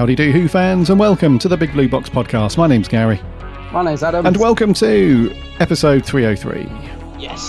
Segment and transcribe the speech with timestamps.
[0.00, 2.56] Howdy, howdy do, Who fans, and welcome to the Big Blue Box podcast.
[2.56, 3.20] My name's Gary,
[3.70, 4.24] My name's Adam.
[4.24, 6.62] and welcome to episode 303.
[7.20, 7.46] yes.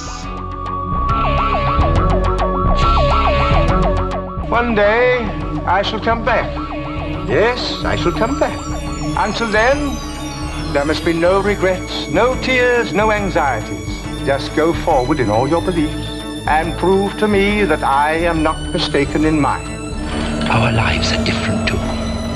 [4.52, 5.20] One day
[5.66, 6.54] I shall come back.
[7.30, 8.60] Yes, I shall come back.
[9.18, 9.96] Until then,
[10.74, 13.88] there must be no regrets, no tears, no anxieties.
[14.26, 16.06] Just go forward in all your beliefs
[16.50, 19.80] and prove to me that I am not mistaken in mine.
[20.52, 21.71] Our lives are different to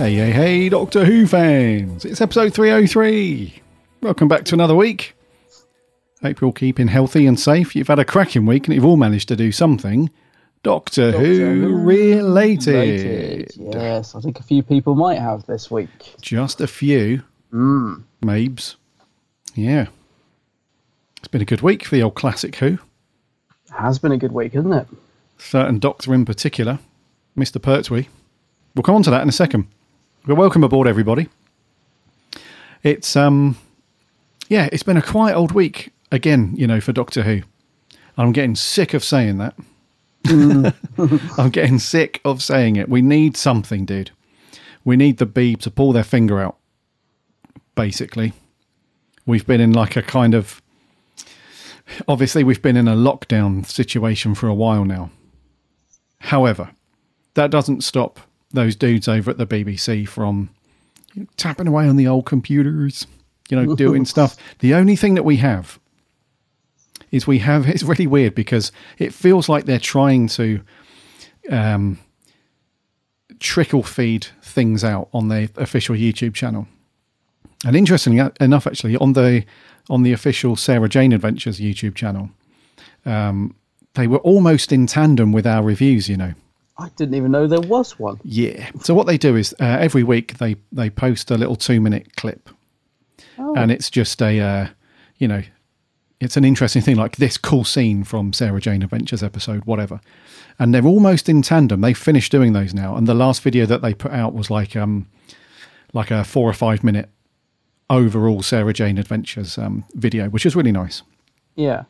[0.00, 2.06] Hey, hey, hey, Doctor Who fans!
[2.06, 3.60] It's episode 303.
[4.00, 5.14] Welcome back to another week.
[6.22, 7.76] Hope you're all keeping healthy and safe.
[7.76, 10.08] You've had a cracking week and you've all managed to do something
[10.62, 12.72] Doctor, Who related.
[12.72, 13.52] Related.
[13.58, 16.14] Yes, I think a few people might have this week.
[16.22, 17.22] Just a few.
[17.52, 18.02] Mm.
[18.22, 18.76] Mabes.
[19.54, 19.88] Yeah.
[21.18, 22.78] It's been a good week for the old classic Who.
[23.78, 24.86] Has been a good week, hasn't it?
[25.36, 26.78] Certain Doctor in particular,
[27.36, 27.60] Mr.
[27.60, 28.08] Pertwee.
[28.74, 29.66] We'll come on to that in a second.
[30.26, 31.28] Well, welcome aboard, everybody.
[32.82, 33.56] It's um,
[34.50, 36.52] yeah, it's been a quiet old week again.
[36.56, 37.40] You know, for Doctor Who.
[38.18, 39.54] I'm getting sick of saying that.
[41.38, 42.90] I'm getting sick of saying it.
[42.90, 44.10] We need something, dude.
[44.84, 46.58] We need the Beeb to pull their finger out.
[47.74, 48.34] Basically,
[49.24, 50.60] we've been in like a kind of.
[52.06, 55.10] Obviously, we've been in a lockdown situation for a while now.
[56.18, 56.72] However,
[57.34, 58.20] that doesn't stop
[58.52, 60.50] those dudes over at the BBC from
[61.14, 63.06] you know, tapping away on the old computers,
[63.48, 64.36] you know, doing stuff.
[64.60, 65.78] The only thing that we have
[67.10, 70.60] is we have it's really weird because it feels like they're trying to
[71.50, 71.98] um,
[73.40, 76.68] trickle feed things out on their official YouTube channel.
[77.64, 79.44] And interestingly enough, actually, on the
[79.88, 82.30] on the official Sarah Jane Adventures YouTube channel,
[83.04, 83.54] um,
[83.94, 86.08] they were almost in tandem with our reviews.
[86.08, 86.34] You know,
[86.80, 88.18] I didn't even know there was one.
[88.24, 88.70] yeah.
[88.82, 92.16] So what they do is uh, every week they they post a little two minute
[92.16, 92.48] clip,
[93.36, 94.66] and it's just a uh,
[95.18, 95.42] you know
[96.20, 100.00] it's an interesting thing like this cool scene from Sarah Jane Adventures episode whatever,
[100.58, 101.80] and they're almost in tandem.
[101.80, 104.76] They've finished doing those now, and the last video that they put out was like
[104.76, 105.06] um
[105.92, 107.08] like a four or five minute
[107.88, 111.02] overall Sarah Jane Adventures um, video, which is really nice
[111.56, 111.84] Yeah.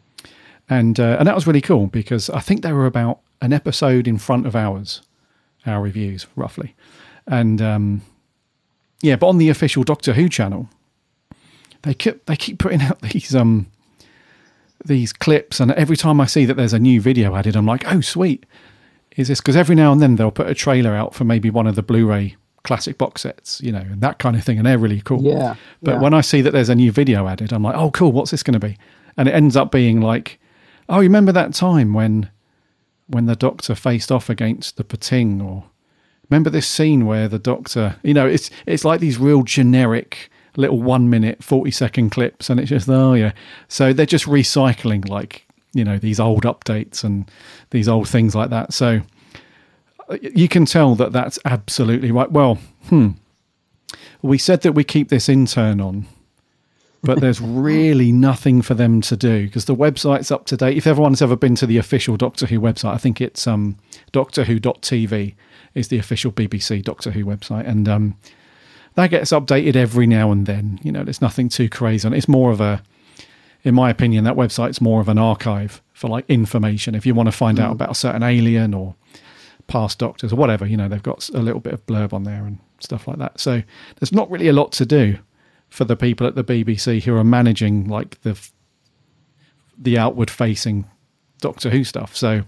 [0.71, 4.07] And uh, and that was really cool because I think they were about an episode
[4.09, 5.03] in front of ours,
[5.67, 6.75] our reviews roughly,
[7.27, 8.03] and um,
[9.03, 10.71] yeah, but on the official Doctor Who channel,
[11.83, 13.67] they keep they keep putting out these um
[14.85, 17.85] these clips, and every time I see that there's a new video added, I'm like,
[17.93, 18.47] oh sweet,
[19.17, 21.67] is this because every now and then they'll put a trailer out for maybe one
[21.67, 24.79] of the Blu-ray classic box sets, you know, and that kind of thing, and they're
[24.79, 25.23] really cool.
[25.23, 26.01] Yeah, But yeah.
[26.01, 28.43] when I see that there's a new video added, I'm like, oh, cool, what's this
[28.43, 28.77] going to be?
[29.17, 30.40] And it ends up being like,
[30.91, 32.29] oh, you remember that time when
[33.07, 35.65] when the Doctor faced off against the Pting, or
[36.29, 40.83] remember this scene where the Doctor, you know, it's it's like these real generic little
[40.83, 43.33] one minute, forty second clips, and it's just oh yeah.
[43.69, 47.31] So they're just recycling like you know these old updates and
[47.71, 48.73] these old things like that.
[48.75, 49.01] So
[50.21, 52.31] you can tell that that's absolutely right.
[52.31, 52.59] Well,
[52.89, 53.11] hmm.
[54.23, 56.07] We said that we keep this intern on
[57.03, 60.77] but there's really nothing for them to do because the website's up to date.
[60.77, 63.77] If everyone's ever been to the official Doctor Who website, I think it's um,
[64.13, 65.35] doctorwho.tv
[65.75, 67.67] is the official BBC Doctor Who website.
[67.67, 68.17] And um,
[68.97, 70.79] that gets updated every now and then.
[70.83, 72.19] You know, there's nothing too crazy on it.
[72.19, 72.83] It's more of a,
[73.63, 76.95] in my opinion, that website's more of an archive for like information.
[76.95, 78.95] If you want to find out about a certain alien or
[79.69, 82.45] past doctors or whatever, you know, they've got a little bit of blurb on there
[82.45, 83.41] and stuff like that.
[83.41, 83.63] So
[83.99, 85.19] there's not really a lot to do
[85.71, 88.39] for the people at the BBC who are managing like the
[89.79, 90.85] the outward facing
[91.41, 92.15] Doctor Who stuff.
[92.15, 92.43] So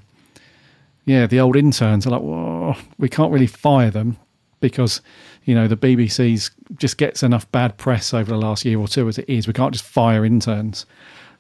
[1.04, 4.18] yeah, the old interns are like, Whoa, we can't really fire them
[4.60, 5.00] because
[5.44, 9.08] you know the BBC's just gets enough bad press over the last year or two
[9.08, 9.46] as it is.
[9.46, 10.84] We can't just fire interns,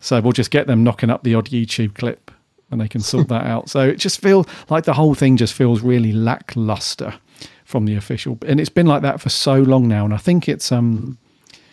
[0.00, 2.30] so we'll just get them knocking up the odd YouTube clip
[2.70, 3.68] and they can sort that out.
[3.68, 7.14] So it just feels like the whole thing just feels really lackluster
[7.64, 10.04] from the official, and it's been like that for so long now.
[10.04, 11.18] And I think it's um,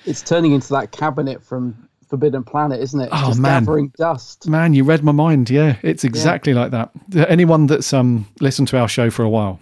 [0.05, 3.09] It's turning into that cabinet from Forbidden Planet, isn't it?
[3.11, 3.61] Oh, Just man.
[3.63, 4.47] gathering dust.
[4.47, 5.49] Man, you read my mind.
[5.49, 6.91] Yeah, it's exactly like that.
[7.15, 9.59] Anyone that's um listened to our show for a while,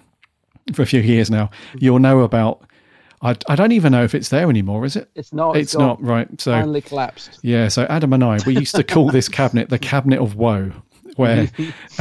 [0.74, 2.62] for a few years now, you'll know about.
[3.20, 4.86] I, I don't even know if it's there anymore.
[4.86, 5.10] Is it?
[5.16, 5.58] It's not.
[5.58, 6.28] It's not right.
[6.40, 7.40] So finally collapsed.
[7.42, 7.68] yeah.
[7.68, 10.72] So Adam and I, we used to call this cabinet the cabinet of woe,
[11.16, 11.50] where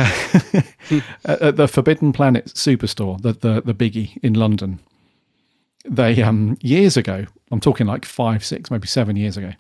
[1.25, 4.79] at the Forbidden Planet superstore, the the the biggie in London,
[5.89, 7.27] they um years ago.
[7.51, 9.53] I'm talking like five, six, maybe seven years ago.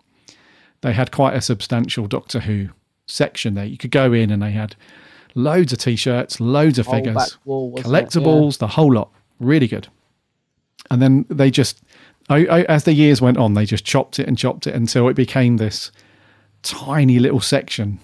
[0.82, 2.68] They had quite a substantial Doctor Who
[3.06, 3.64] section there.
[3.64, 4.76] You could go in and they had
[5.34, 9.10] loads of t-shirts, loads of figures, wall, collectibles, the whole lot.
[9.38, 9.88] Really good.
[10.90, 11.82] And then they just,
[12.28, 15.08] I, I, as the years went on, they just chopped it and chopped it until
[15.08, 15.92] it became this
[16.62, 18.00] tiny little section.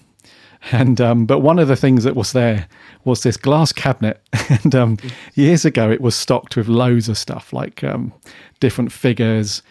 [0.71, 2.67] And um, but one of the things that was there
[3.03, 4.97] was this glass cabinet, and um,
[5.35, 8.13] years ago it was stocked with loads of stuff like um,
[8.59, 9.61] different figures,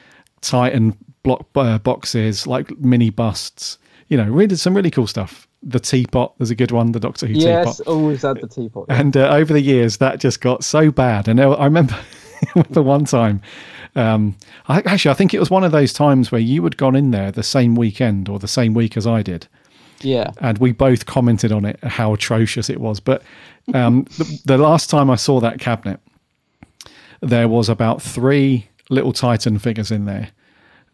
[0.43, 3.79] Titan block uh, boxes, like mini busts.
[4.09, 5.49] You know, really some really cool stuff.
[5.63, 6.93] The teapot, there's a good one.
[6.93, 7.67] The Doctor Who Yes, teapot.
[7.67, 8.87] Yes, always had the teapot.
[8.89, 11.29] And uh, over the years, that just got so bad.
[11.29, 11.97] And I remember
[12.71, 13.41] the one time,
[13.95, 14.37] um,
[14.69, 17.13] I, actually, I think it was one of those times where you had gone in
[17.13, 19.47] there the same weekend or the same week as I did.
[20.03, 20.33] Yeah.
[20.39, 23.01] And we both commented on it, how atrocious it was.
[23.01, 23.23] But
[23.75, 26.01] um, the, the last time I saw that cabinet,
[27.21, 30.31] there was about three little Titan figures in there.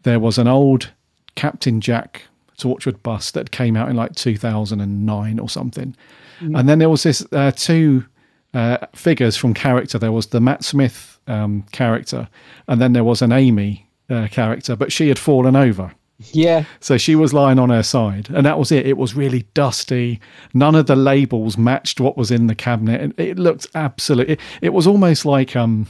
[0.03, 0.91] There was an old
[1.35, 2.23] Captain Jack
[2.57, 5.95] Torchwood bust that came out in like 2009 or something.
[6.39, 6.59] Mm.
[6.59, 8.05] And then there was this uh, two
[8.53, 9.97] uh, figures from character.
[9.97, 12.29] There was the Matt Smith um, character,
[12.67, 15.93] and then there was an Amy uh, character, but she had fallen over.
[16.19, 16.65] Yeah.
[16.81, 18.85] So she was lying on her side, and that was it.
[18.85, 20.19] It was really dusty.
[20.53, 23.13] None of the labels matched what was in the cabinet.
[23.17, 24.33] It, it looked absolutely.
[24.33, 25.87] It, it was almost like um,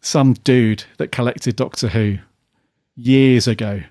[0.00, 2.18] some dude that collected Doctor Who
[2.96, 3.82] years ago,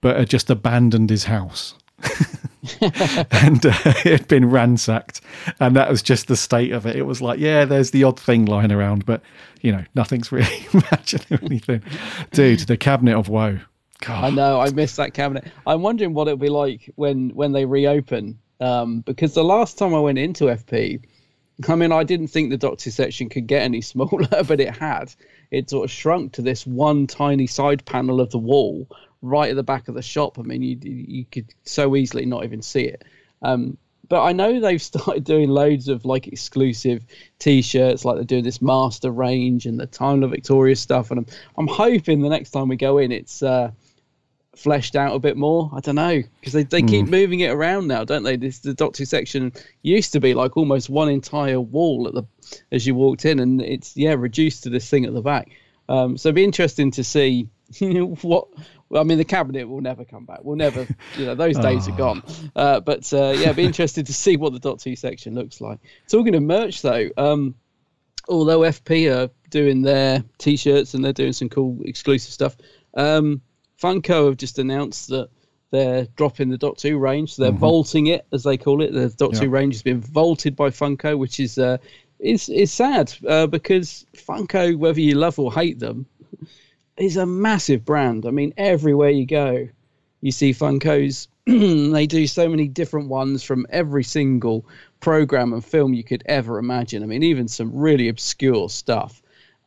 [0.00, 1.74] but had just abandoned his house.
[2.80, 5.20] and uh, it had been ransacked,
[5.58, 6.96] and that was just the state of it.
[6.96, 9.20] It was like, yeah, there's the odd thing lying around, but
[9.62, 11.82] you know, nothing's really matching anything.
[12.30, 13.58] Dude, the cabinet of woe.
[14.08, 14.60] I know.
[14.60, 15.46] I miss that cabinet.
[15.66, 18.38] I'm wondering what it'll be like when when they reopen.
[18.60, 21.02] Um, because the last time I went into FP,
[21.68, 25.14] I mean, I didn't think the Doctor section could get any smaller, but it had.
[25.50, 28.88] It sort of shrunk to this one tiny side panel of the wall
[29.22, 30.38] right at the back of the shop.
[30.38, 33.04] I mean, you you could so easily not even see it.
[33.42, 37.04] Um, but I know they've started doing loads of like exclusive
[37.38, 41.10] T-shirts, like they're doing this master range and the Time Lord Victorious stuff.
[41.10, 41.26] And I'm
[41.56, 43.70] I'm hoping the next time we go in, it's uh,
[44.56, 45.70] fleshed out a bit more.
[45.74, 47.10] I don't know because they, they keep Hmm.
[47.10, 48.36] moving it around now, don't they?
[48.36, 52.24] This the Doctor section used to be like almost one entire wall at the
[52.72, 55.50] as you walked in, and it's yeah reduced to this thing at the back.
[55.88, 57.48] Um, so it'd be interesting to see
[57.80, 58.48] what.
[58.94, 60.40] I mean, the cabinet will never come back.
[60.44, 62.22] We'll never, you know, those days are gone.
[62.54, 65.60] Uh, but uh, yeah, it'd be interested to see what the Dot Two section looks
[65.60, 65.80] like.
[66.08, 67.56] Talking of merch, though, um,
[68.28, 72.56] although FP are doing their t-shirts and they're doing some cool exclusive stuff,
[72.94, 73.40] um,
[73.80, 75.28] Funko have just announced that
[75.70, 77.34] they're dropping the Doctor Who range.
[77.34, 77.58] So they're Mhm.
[77.58, 78.92] vaulting it, as they call it.
[78.92, 79.58] The Doctor Who Yeah.
[79.58, 81.78] range has been vaulted by Funko, which is uh,
[82.20, 86.06] is is sad uh, because Funko, whether you love or hate them,
[86.96, 88.24] is a massive brand.
[88.24, 89.68] I mean, everywhere you go,
[90.20, 91.26] you see Funkos.
[91.46, 94.64] they do so many different ones from every single
[95.00, 97.02] program and film you could ever imagine.
[97.02, 99.20] I mean, even some really obscure stuff.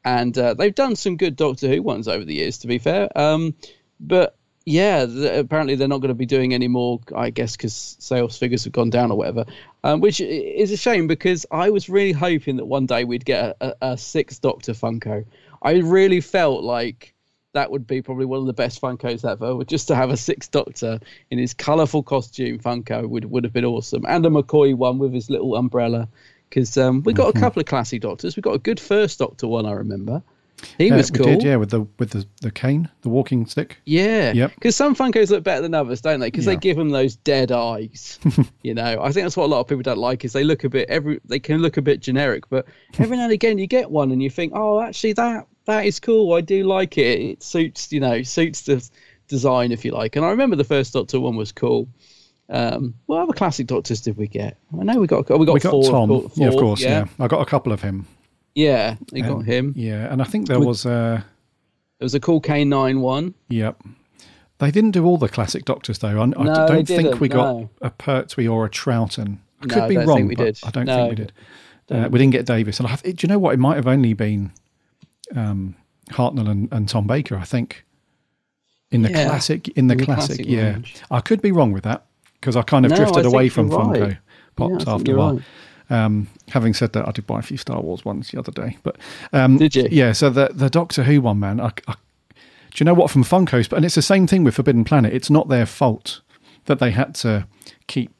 [0.05, 3.09] And uh, they've done some good Doctor Who ones over the years, to be fair.
[3.15, 3.53] Um,
[3.99, 4.35] but
[4.65, 8.37] yeah, th- apparently they're not going to be doing any more, I guess, because sales
[8.37, 9.45] figures have gone down or whatever,
[9.83, 13.55] um, which is a shame because I was really hoping that one day we'd get
[13.61, 15.25] a, a, a sixth Doctor Funko.
[15.61, 17.13] I really felt like
[17.53, 19.63] that would be probably one of the best Funkos ever.
[19.63, 20.99] Just to have a Sixth Doctor
[21.31, 25.13] in his colourful costume Funko would would have been awesome, and a McCoy one with
[25.13, 26.07] his little umbrella.
[26.49, 27.37] Because um, we got Mm-hmm.
[27.37, 28.35] a couple of classy Doctors.
[28.35, 30.21] We got a good First Doctor one, I remember.
[30.77, 31.25] He was cool.
[31.25, 33.77] did, yeah, with the with the, the cane, the walking stick.
[33.85, 34.31] Yeah.
[34.33, 34.55] Yep.
[34.55, 36.27] Because some Funkos look better than others, don't they?
[36.27, 36.53] Because Yeah.
[36.53, 38.17] they give them those dead eyes.
[38.63, 40.63] you know, I think that's what a lot of people don't like is they look
[40.63, 42.65] a bit every they can look a bit generic, but
[42.97, 45.99] every now and again you get one and you think, oh, actually that that is
[45.99, 46.33] cool.
[46.33, 47.19] I do like it.
[47.21, 48.87] It suits you know suits the
[49.27, 50.15] design if you like.
[50.15, 51.87] And I remember the first Doctor one was cool.
[52.49, 54.57] Um, what other classic Doctors did we get?
[54.79, 57.05] I know we got we got, we got four, Tom, four, yeah, of course, yeah.
[57.19, 58.07] I got a couple of him.
[58.57, 58.95] Yeah.
[59.11, 59.73] You got him.
[59.75, 61.23] Yeah, and I think there We- was a
[61.99, 63.33] There was a cool K nine one.
[63.49, 63.81] Yep.
[64.59, 66.19] They didn't do all the classic Doctors though.
[66.19, 67.69] I, I No, they don't think we got no.
[67.81, 69.37] a Pertwee or a Troughton.
[69.61, 70.59] I could I be don't wrong, think we but did.
[70.63, 71.31] I don't No, think we did.
[71.89, 73.53] Uh, we didn't get Davis, and I, do you know what?
[73.53, 74.51] It might have only been
[75.35, 75.75] um,
[76.11, 77.37] Hartnell and, and Tom Baker.
[77.37, 77.85] I think
[78.91, 80.79] in the Yeah, classic, in the, in the classic, classic yeah.
[81.11, 82.05] I could be wrong with that
[82.41, 84.17] because I kind of No, drifted away from you're Funko.
[84.55, 85.33] Pops Yeah, after a while.
[85.35, 85.43] right.
[85.89, 88.77] Um, having said that, I did buy a few Star Wars ones the other day,
[88.83, 88.97] but
[89.31, 89.87] um, Did you?
[89.89, 90.11] Yeah.
[90.11, 91.95] So the the Doctor Who one, man, I, I,
[92.33, 93.69] do you know what from Funkos?
[93.69, 95.13] But and it's the same thing with Forbidden Planet.
[95.13, 96.21] It's not their fault
[96.65, 97.47] that they had to
[97.87, 98.11] keep,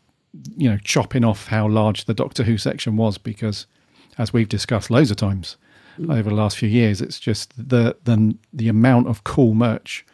[0.56, 3.68] you know, chopping off how large the Doctor Who section was because,
[4.18, 5.58] as we've discussed loads of times
[6.10, 10.06] over the last few years, it's just the the the amount of cool merch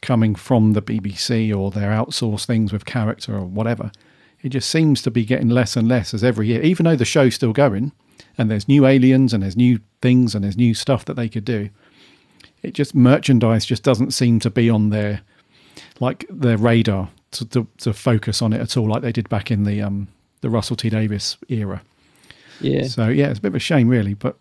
[0.00, 3.90] coming from the BBC or their outsourced things with character or whatever.
[4.42, 7.04] It just seems to be getting less and less as every year, even though the
[7.04, 7.92] show's still going
[8.36, 11.44] and there's new aliens and there's new things and there's new stuff that they could
[11.44, 11.70] do.
[12.62, 15.22] It just merchandise just doesn't seem to be on their
[16.00, 19.50] like their radar to, to, to focus on it at all, like they did back
[19.50, 20.08] in the um
[20.40, 21.82] the Russell T Davies era.
[22.60, 22.84] Yeah.
[22.84, 24.36] So yeah, it's a bit of a shame, really, but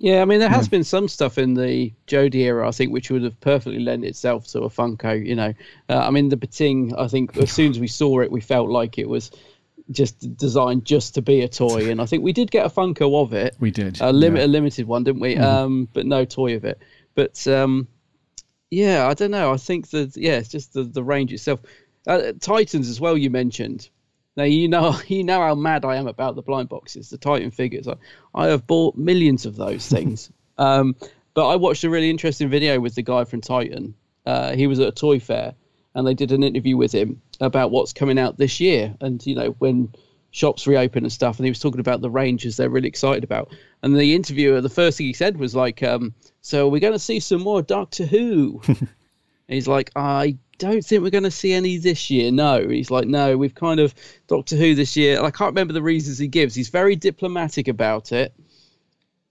[0.00, 0.70] Yeah, I mean, there has Yeah.
[0.70, 4.46] been some stuff in the Jodie era, I think, which would have perfectly lent itself
[4.48, 5.26] to a Funko.
[5.26, 5.52] You know,
[5.88, 8.68] uh, I mean, the Pting, I think, as soon as we saw it, we felt
[8.70, 9.32] like it was
[9.90, 13.22] just designed just to be a toy, and I think we did get a Funko
[13.22, 13.56] of it.
[13.58, 14.00] we did.
[14.00, 15.34] a limit, a limited one, didn't we?
[15.34, 15.42] Mhm.
[15.42, 16.78] Um, but no toy of it.
[17.16, 17.88] But um,
[18.70, 19.52] yeah, I don't know.
[19.52, 21.60] I think that yeah, it's just the the range itself.
[22.06, 23.16] Uh, Titans as well.
[23.18, 23.88] You mentioned.
[24.38, 27.50] Now you know you know how mad I am about the blind boxes, the Titan
[27.50, 27.88] figures.
[27.88, 27.96] I,
[28.34, 30.30] I have bought millions of those things.
[30.56, 30.96] um,
[31.34, 33.94] but I watched a really interesting video with the guy from Titan.
[34.24, 35.54] Uh, he was at a toy fair,
[35.94, 39.34] and they did an interview with him about what's coming out this year, and you
[39.34, 39.92] know when
[40.30, 41.38] shops reopen and stuff.
[41.38, 43.52] And he was talking about the ranges they're really excited about.
[43.82, 46.98] And the interviewer, the first thing he said was like, um, "So we're going to
[46.98, 48.62] see some more Doctor Who."
[49.48, 52.30] And he's like, I don't think we're going to see any this year.
[52.30, 52.68] No.
[52.68, 53.94] He's like, no, we've kind of
[54.26, 55.16] Doctor Who this year.
[55.16, 56.54] And I can't remember the reasons he gives.
[56.54, 58.34] He's very diplomatic about it.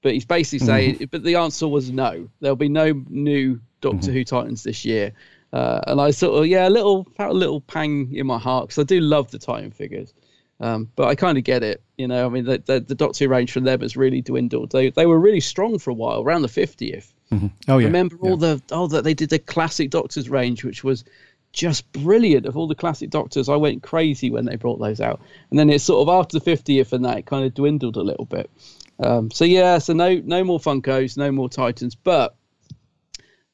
[0.01, 2.29] But he's basically saying, but the answer was no.
[2.39, 5.11] There'll be no new Doctor Who Titans this year.
[5.51, 8.67] Uh, and I sort of, yeah, a little, felt a little pang in my heart
[8.69, 10.13] because I do love the Titan figures.
[10.59, 12.25] Um, but I kind of get it, you know.
[12.25, 14.71] I mean, the, the, the Doctor Who range from them has really dwindled.
[14.71, 17.13] They they were really strong for a while, around the fiftieth.
[17.31, 21.03] Oh yeah, Remember all the oh that they did the classic Doctors range, which was
[21.51, 22.45] just brilliant.
[22.45, 25.21] Of all the classic Doctors, I went crazy when they brought those out.
[25.49, 28.01] And then it's sort of after the fiftieth and that it kind of dwindled a
[28.01, 28.49] little bit.
[28.99, 32.35] Um, so yeah, so no no more Funkos, no more Titans, but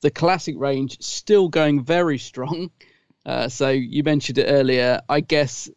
[0.02, 2.70] the classic range still going very strong.
[3.26, 5.00] Uh, so you mentioned it earlier.
[5.08, 5.70] I guess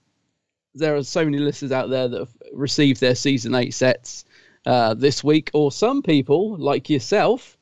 [0.74, 4.24] there are so many listeners out there that have received their season eight sets
[4.66, 7.55] uh, this week, or some people like yourself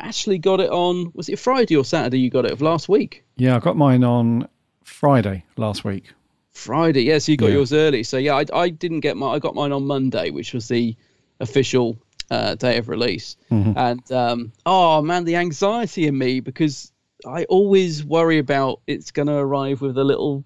[0.00, 1.10] actually got it on.
[1.14, 2.18] Was it Friday or Saturday?
[2.20, 3.24] You got it of last week.
[3.36, 3.56] yeah.
[3.56, 4.48] I got mine on
[4.84, 6.12] Friday last week.
[6.52, 7.18] Friday, yeah.
[7.18, 7.54] So you got Yeah.
[7.54, 8.02] yours early.
[8.02, 9.28] So yeah, I, I didn't get my.
[9.34, 10.96] I got mine on Monday, which was the
[11.40, 11.98] official
[12.30, 13.36] uh, day of release.
[13.50, 13.74] Mhm.
[13.76, 16.92] And um, oh man, the anxiety in me because
[17.26, 20.44] I always worry about it's going to arrive with a little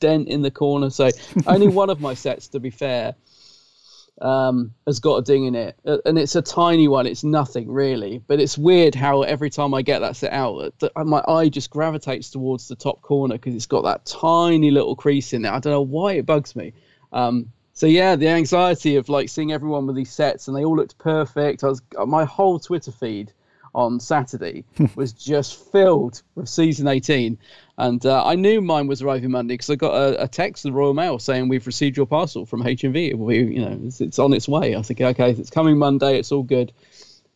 [0.00, 0.90] dent in the corner.
[0.90, 1.10] So
[1.46, 3.14] only one of my sets, to be fair,
[4.20, 7.06] um, has got a ding in it, Uh, and it's a tiny one.
[7.06, 10.92] It's nothing really, but it's weird how every time I get that set out, that
[11.06, 15.32] my eye just gravitates towards the top corner because it's got that tiny little crease
[15.32, 15.50] in it.
[15.50, 16.72] I don't know why it bugs me.
[17.12, 20.76] Um, so yeah, the anxiety of like seeing everyone with these sets and they all
[20.76, 21.64] looked perfect.
[21.64, 23.32] I was my whole Twitter feed
[23.74, 24.64] on Saturday
[24.96, 27.38] was just filled with season 18.
[27.78, 30.72] And uh, I knew mine was arriving Monday because I got a, a text from
[30.72, 33.10] the Royal Mail saying we've received your parcel from HMV.
[33.10, 34.74] It will be, you know, it's, it's on its way.
[34.74, 36.18] I was thinking, okay, it's coming Monday.
[36.18, 36.72] It's all good.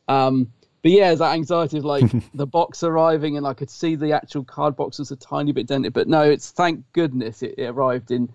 [0.09, 4.13] Um, but yeah, that anxiety of like the box arriving and I could see the
[4.13, 5.95] actual card box was a tiny bit dented.
[5.95, 8.29] But no, it's thank goodness it, it arrived in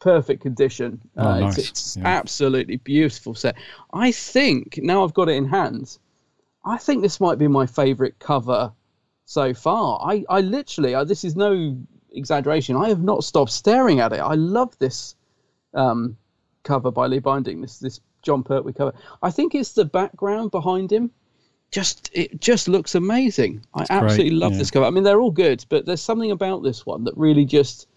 [0.00, 1.00] perfect condition.
[1.16, 1.58] Oh, Uh, nice.
[1.58, 2.06] It's, it's Yeah.
[2.08, 3.54] absolutely beautiful set.
[3.92, 5.96] I think now I've got it in hand.
[6.64, 8.72] I think this might be my favourite cover
[9.26, 10.00] so far.
[10.02, 11.76] I, I literally, I, this is no
[12.12, 12.76] exaggeration.
[12.76, 14.20] I have not stopped staring at it.
[14.20, 15.16] I love this
[15.74, 16.16] um,
[16.62, 17.60] cover by Lee Binding.
[17.60, 18.94] This this Jon Pertwee cover.
[19.22, 21.10] I think it's the background behind him.
[21.70, 23.64] Just it just looks amazing.
[23.74, 24.58] I absolutely love yeah.
[24.58, 24.86] this cover.
[24.86, 27.88] I mean, they're all good, but there's something about this one that really just.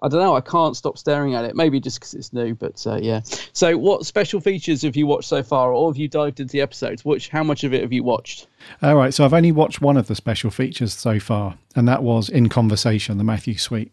[0.00, 0.36] I don't know.
[0.36, 1.56] I can't stop staring at it.
[1.56, 3.20] Maybe just because it's new, but uh, yeah.
[3.52, 6.60] So, what special features have you watched so far, or have you dived into the
[6.60, 7.04] episodes?
[7.04, 8.46] Which, how much of it have you watched?
[8.82, 12.02] All right, so I've only watched one of the special features so far, and that
[12.02, 13.90] was in conversation, the Matthew Sweet.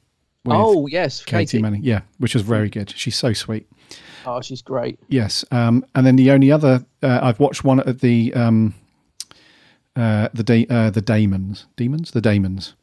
[0.47, 1.61] Oh yes, Katy, Katy.
[1.61, 1.81] Manning.
[1.83, 2.93] Yeah, which was very good.
[2.95, 3.67] She's so sweet.
[4.27, 4.99] Oh, she's great.
[5.07, 8.75] Yes, um, and then the only other uh, I've watched one at the um,
[9.95, 12.75] uh, the da- uh, the Damons, demons, the Damons.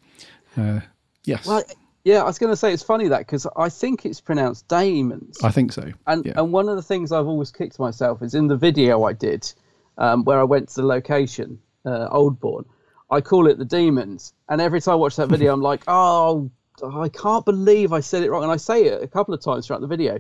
[0.57, 0.81] Uh,
[1.25, 1.63] yes, Well,
[2.05, 5.39] yeah, I was going to say it's funny that because I think it's pronounced Damons.
[5.43, 5.93] I think so.
[6.07, 6.33] And yeah.
[6.37, 9.53] and one of the things I've always kicked myself is in the video I did,
[9.99, 12.65] um, where I went to the location, uh, Aldbourne.
[13.11, 16.51] I call it the Demons, and every time I watch that video, I'm like, oh,
[16.83, 19.67] I can't believe I said it wrong, and I say it a couple of times
[19.67, 20.19] throughout the video,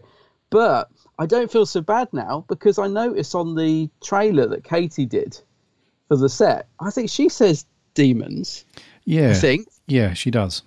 [0.50, 5.06] but I don't feel so bad now because I noticed on the trailer that Katy
[5.06, 5.40] did
[6.08, 8.66] for the set, I think she says demons.
[9.04, 9.66] yeah, I think.
[9.86, 10.62] yeah, she does.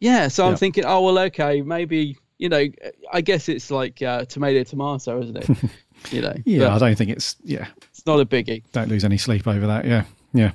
[0.00, 0.56] Yeah, so I'm Yeah.
[0.56, 2.66] thinking, oh well, okay, maybe you know,
[3.12, 5.70] I guess it's like uh, tomato tomato, isn't it?
[6.12, 7.66] you know, Yeah, I don't think it's yeah.
[7.88, 8.62] it's not a biggie.
[8.72, 9.84] Don't lose any sleep over that.
[9.86, 10.52] Yeah, yeah.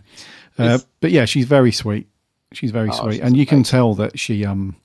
[0.59, 2.07] Uh, but yeah, she's very sweet.
[2.53, 4.75] She's very Oh, sweet, she's and you can tell that she um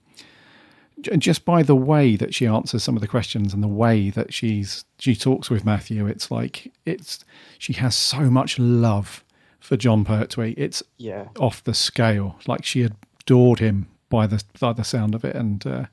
[1.18, 4.32] just by the way that she answers some of the questions and the way that
[4.32, 7.25] she's she talks with Matthew, it's like it's
[7.58, 9.22] she has so much love
[9.60, 10.54] for Jon Pertwee.
[10.56, 11.26] It's Yeah.
[11.38, 12.36] off the scale.
[12.46, 12.88] Like she
[13.20, 15.86] adored him by the by the sound of it, and uh,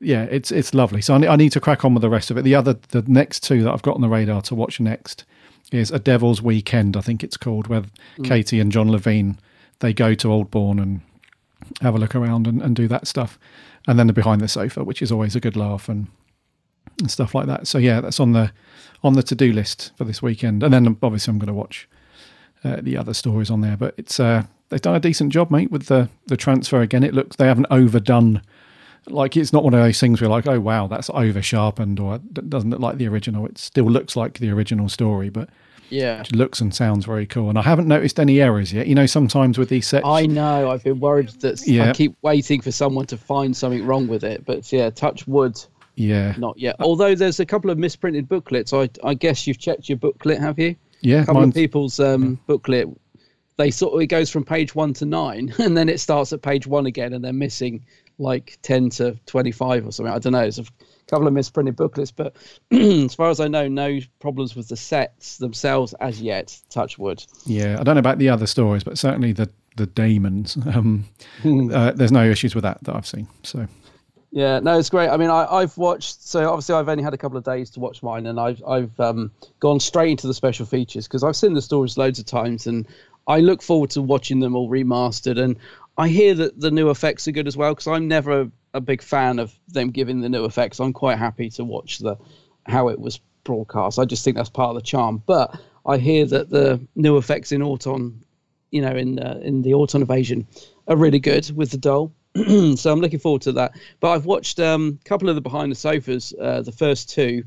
[0.00, 1.00] yeah, it's it's lovely.
[1.02, 2.42] So I, ne- I need to crack on with the rest of it.
[2.42, 5.24] The other the next two that I've got on the radar to watch next
[5.72, 7.82] is A Devil's Weekend, I think it's called, where
[8.18, 8.24] Mm.
[8.28, 9.38] Katy and John Levene
[9.80, 11.00] they go to Aldbourne and
[11.80, 13.38] have a look around and, and do that stuff,
[13.88, 16.06] and then the Behind the Sofa, which is always a good laugh and
[17.00, 17.66] and stuff like that.
[17.66, 18.52] So yeah, that's on the
[19.02, 21.88] on the to do list for this weekend, and then obviously I'm going to watch
[22.64, 23.76] uh, the other stories on there.
[23.76, 26.80] But it's uh, they've done a decent job, mate, with the the transfer.
[26.80, 28.42] Again, it looks they haven't overdone.
[29.06, 32.14] Like it's not one of those things where like, oh wow, that's over sharpened or
[32.16, 33.44] it doesn't look like the original.
[33.46, 35.50] It still looks like the original story, but
[35.90, 37.50] Yeah, it looks and sounds very cool.
[37.50, 38.86] And I haven't noticed any errors yet.
[38.86, 40.70] You know, sometimes with these sets, I know.
[40.70, 41.90] I've been worried that Yeah.
[41.90, 45.62] I keep waiting for someone to find something wrong with it, but yeah, touch wood,
[45.96, 46.76] yeah, not yet.
[46.80, 48.72] Although there's a couple of misprinted booklets.
[48.72, 50.76] I I guess you've checked your booklet, have you?
[51.04, 52.88] Yeah, A couple mine's- of people's um, booklet.
[53.56, 56.42] They sort of it goes from page one to nine, and then it starts at
[56.42, 57.84] page one again, and they're missing
[58.18, 60.12] like ten to twenty-five or something.
[60.12, 60.40] I don't know.
[60.42, 60.64] It's a
[61.06, 62.34] couple of misprinted booklets, but
[62.72, 66.60] as far as I know, no problems with the sets themselves as yet.
[66.68, 67.24] Touch wood.
[67.46, 70.56] Yeah, I don't know about the other stories, but certainly the the Damons.
[70.74, 71.04] Um,
[71.72, 73.28] uh, there's no issues with that that I've seen.
[73.44, 73.68] So
[74.34, 75.10] Yeah, no, it's great.
[75.10, 76.20] I mean, I, I've watched.
[76.24, 78.98] So obviously, I've only had a couple of days to watch mine, and I've I've
[78.98, 82.66] um, gone straight into the special features because I've seen the stories loads of times,
[82.66, 82.88] and
[83.28, 85.38] I look forward to watching them all remastered.
[85.40, 85.56] And
[85.96, 88.80] I hear that the new effects are good as well because I'm never a, a
[88.80, 90.80] big fan of them giving the new effects.
[90.80, 92.16] I'm quite happy to watch the
[92.66, 94.00] how it was broadcast.
[94.00, 95.22] I just think that's part of the charm.
[95.24, 98.24] But I hear that the new effects in Auton,
[98.72, 100.48] you know, in uh, in the Auton Invasion,
[100.88, 102.12] are really good with the doll.
[102.76, 103.72] so I'm looking forward to that.
[104.00, 107.44] But I've watched um, a couple of the behind the sofas, uh, the first two,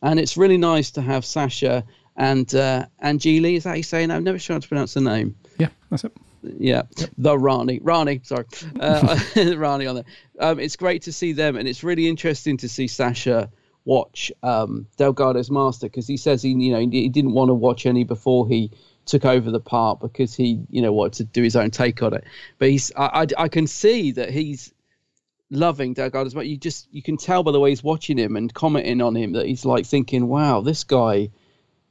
[0.00, 1.84] and it's really nice to have Sacha
[2.16, 3.56] and uh, Anjli.
[3.56, 4.10] Is that how you saying?
[4.10, 5.36] I'm never sure how to pronounce the name.
[5.58, 6.12] yeah, that's it.
[6.42, 6.82] Yeah,
[7.18, 8.46] the Rani, Rani, sorry,
[8.80, 9.18] uh,
[9.56, 10.04] Rani on there.
[10.40, 13.50] Um, it's great to see them, and it's really interesting to see Sacha
[13.84, 17.86] watch um, Delgado's Master because he says he, you know, he didn't want to watch
[17.86, 18.70] any before he
[19.04, 22.14] took over the part because he, you know, wanted to do his own take on
[22.14, 22.24] it.
[22.58, 24.72] But he's, I, I, I can see that he's
[25.50, 26.48] loving Delgado's Master.
[26.48, 29.32] You just, you can tell by the way he's watching him and commenting on him
[29.32, 31.30] that he's like thinking, wow, this guy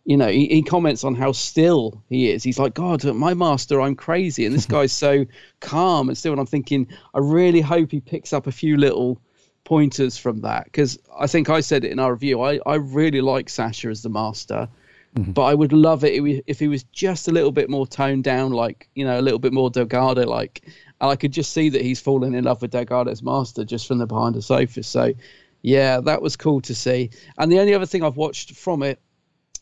[0.03, 2.43] you know, he, he comments on how still he is.
[2.43, 4.45] He's like, God, my master, I'm crazy.
[4.45, 5.25] And this guy's so
[5.59, 6.33] calm and still.
[6.33, 9.21] And I'm thinking, I really hope he picks up a few little
[9.63, 10.65] pointers from that.
[10.65, 12.41] Because I think I said it in our review.
[12.41, 14.67] I, I really like Sacha as the master.
[15.13, 16.13] But I would love it
[16.47, 19.39] if he- was just a little bit more toned down, like, you know, a little
[19.39, 20.61] bit more Delgado like.
[21.01, 23.97] And I could just see that he's fallen in love with Delgado's master just from
[23.97, 24.83] the behind the sofa.
[24.83, 25.13] So,
[25.63, 27.09] yeah, that was cool to see.
[27.37, 28.99] And the only other thing I've watched from it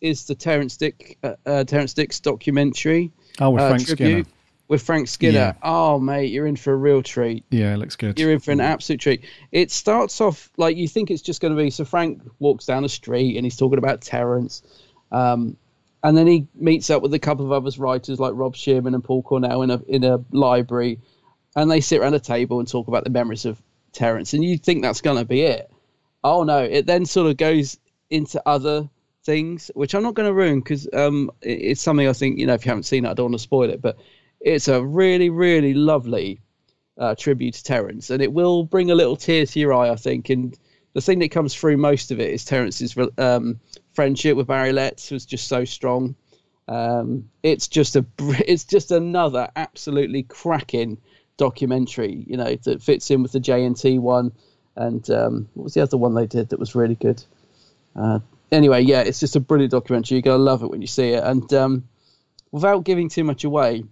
[0.01, 3.11] is the Terrance Dick uh, uh, Terrance Dick's documentary.
[3.39, 4.23] Oh, with uh, Frank Skinner.
[4.67, 5.33] With Frank Skinner.
[5.33, 5.53] Yeah.
[5.63, 7.43] Oh, mate, you're in for a real treat.
[7.49, 8.19] Yeah, it looks good.
[8.19, 9.25] You're in for an absolute treat.
[9.51, 11.71] It starts off like you think it's just going to be.
[11.71, 14.61] So Frank walks down the street and he's talking about Terrance,
[15.11, 15.57] um,
[16.03, 19.03] and then he meets up with a couple of other writers like Rob Shearman and
[19.03, 20.99] Paul Cornell in a in a library,
[21.55, 24.33] and they sit around a table and talk about the memories of Terrance.
[24.33, 25.69] And you think that's going to be it?
[26.23, 26.59] Oh no!
[26.59, 27.77] It then sort of goes
[28.09, 28.89] into other
[29.25, 32.47] things, which I'm not going to ruin because um, it- it's something I think you
[32.47, 33.81] know if you haven't seen it, I don't want to spoil it.
[33.81, 33.97] But
[34.39, 36.39] it's a really, really lovely
[36.97, 39.95] uh, tribute to Terrance, and it will bring a little tear to your eye, I
[39.95, 40.29] think.
[40.29, 40.57] And
[40.93, 43.59] the thing that comes through most of it is Terrance's um,
[43.93, 46.15] friendship with Barry Letts was just so strong.
[46.67, 50.97] Um, it's just a, it's just another absolutely cracking
[51.37, 54.31] documentary, you know, that fits in with the JNT one.
[54.75, 57.23] And um, what was the other one they did that was really good?
[57.95, 58.19] Uh,
[58.51, 60.15] anyway, yeah, it's just a brilliant documentary.
[60.15, 61.23] You're gonna love it when you see it.
[61.23, 61.87] And um,
[62.51, 63.83] without giving too much away,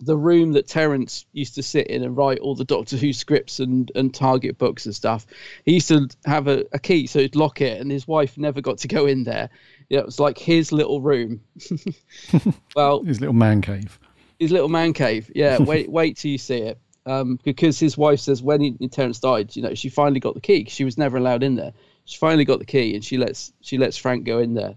[0.00, 3.58] the room that Terrance used to sit in and write all the Doctor Who scripts
[3.60, 5.26] and, and Target books and stuff,
[5.64, 8.60] he used to have a, a key so he'd lock it, and his wife never
[8.60, 9.48] got to go in there.
[9.88, 11.40] Yeah, it was like his little room.
[12.76, 13.98] well, His little man cave.
[14.38, 15.30] his little man cave.
[15.34, 16.78] Yeah, wait, wait till you see it.
[17.06, 20.40] Um, because his wife says when he, Terrance died, you know, she finally got the
[20.42, 20.66] key.
[20.68, 21.72] She was never allowed in there.
[22.04, 24.74] She finally got the key, and she lets she lets Frank go in there.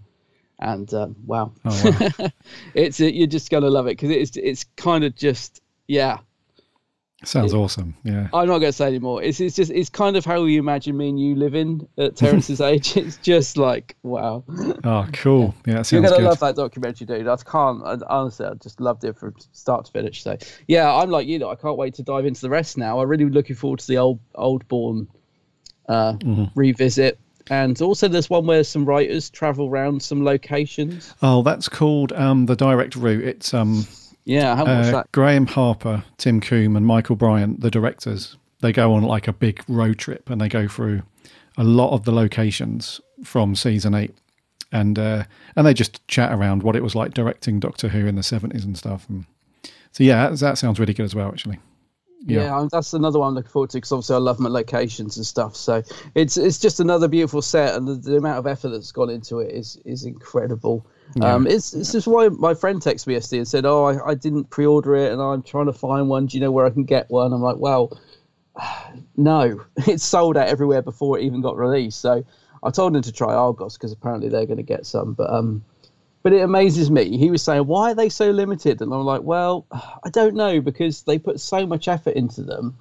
[0.62, 2.08] And um, wow, Oh,
[2.74, 6.18] it's you're just gonna love it because it's it's kind of just yeah.
[7.24, 7.94] Sounds awesome.
[8.02, 8.26] Yeah.
[8.34, 9.22] I'm not gonna say anymore.
[9.22, 12.60] It's it's just it's kind of how you imagine me and you living at Terrance's
[12.72, 12.96] age.
[12.96, 14.42] It's just like wow.
[14.84, 15.54] Oh, cool.
[15.66, 16.24] Yeah, that You're gonna good.
[16.24, 17.28] love that documentary, dude.
[17.28, 17.82] I can't.
[17.84, 20.22] I, honestly, I just loved it from start to finish.
[20.24, 21.38] So, yeah, I'm like you.
[21.38, 23.00] Know, I can't wait to dive into the rest now.
[23.00, 25.06] I'm really looking forward to the old old born
[25.88, 26.50] uh, Mhm.
[26.56, 27.20] revisit,
[27.50, 31.14] and also there's one where some writers travel around some locations.
[31.22, 33.24] Oh, that's called um, the direct route.
[33.24, 33.86] It's um,
[34.24, 35.12] Yeah, I uh, that.
[35.12, 38.36] Graeme Harper, Tim Combe, and Michael Briant, the directors.
[38.60, 41.02] They go on like a big road trip and they go through
[41.56, 44.14] a lot of the locations from season eight,
[44.70, 45.24] and uh,
[45.56, 48.64] and they just chat around what it was like directing Doctor Who in the seventies
[48.64, 49.08] and stuff.
[49.08, 49.26] And
[49.90, 51.58] so yeah, that, that sounds really good as well, actually.
[52.24, 55.16] Yeah, I'm- that's another one I'm looking forward to because obviously I love my locations
[55.16, 55.56] and stuff.
[55.56, 55.82] So
[56.14, 59.38] it's it's just another beautiful set, and the, the amount of effort that's gone into
[59.40, 60.86] it is is incredible.
[61.14, 61.34] Yeah.
[61.34, 64.14] Um, it's it's just why my friend texted me yesterday and said, "Oh, I, I
[64.14, 66.26] didn't pre-order it, and I'm trying to find one.
[66.26, 67.98] Do you know where I can get one?" I'm like, "Well,
[69.16, 72.24] no, it's sold out everywhere before it even got released." So
[72.62, 75.64] I told him to try Argos because apparently they're going to get some, but um.
[76.22, 77.16] But it amazes me.
[77.16, 80.60] He was saying, "Why are they so limited?" And I'm like, "Well, I don't know
[80.60, 82.76] because they put so much effort into them.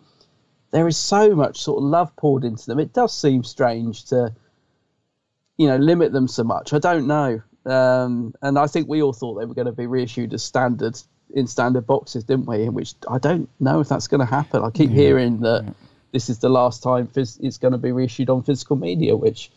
[0.71, 2.79] There is so much sort of love poured into them.
[2.79, 4.33] It does seem strange to,
[5.57, 6.71] you know, limit them so much.
[6.73, 7.41] I don't know.
[7.65, 10.97] Um, and I think we all thought they were going to be reissued as standard
[11.33, 12.63] in standard boxes, didn't we?
[12.63, 14.63] In Which I don't know if that's going to happen.
[14.63, 15.73] I keep hearing that
[16.11, 19.51] this is the last time phys- it's going to be reissued on physical media, which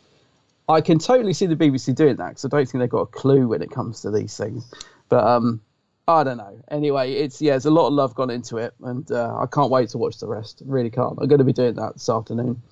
[0.68, 3.06] I can totally see the BBC doing that because I don't think they've got a
[3.06, 4.64] clue when it comes to these things.
[5.08, 5.60] But um,
[6.08, 6.58] I don't know.
[6.70, 9.70] Anyway, it's yeah, there's a lot of love gone into it, and uh, I can't
[9.70, 10.62] wait to watch the rest.
[10.64, 11.18] Really can't.
[11.20, 12.62] I'm going to be doing that this afternoon,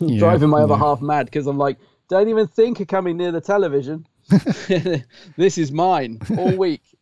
[0.00, 3.32] Yeah, driving my other half mad because I'm like, don't even think of coming near
[3.32, 4.06] the television.
[5.36, 6.82] this is mine all week.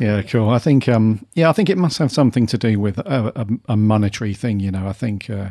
[0.00, 0.50] Yeah, cool.
[0.50, 3.46] I think, um, yeah, I think it must have something to do with a, a,
[3.72, 4.58] a monetary thing.
[4.58, 5.50] You know, I think, uh,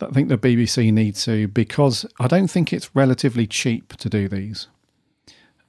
[0.00, 4.28] I think the BBC need to because I don't think it's relatively cheap to do
[4.28, 4.68] these.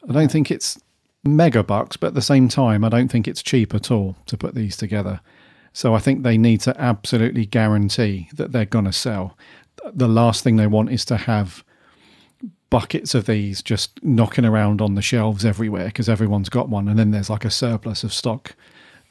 [0.08, 0.80] I don't think it's
[1.24, 4.38] mega bucks, but at the same time, I don't think it's cheap at all to
[4.38, 5.22] put these together.
[5.72, 9.38] So I think they need to absolutely guarantee that they're going to sell.
[9.92, 11.64] The last thing they want is to have
[12.70, 16.98] buckets of these just knocking around on the shelves everywhere because everyone's got one and
[16.98, 18.56] then there's like a surplus of stock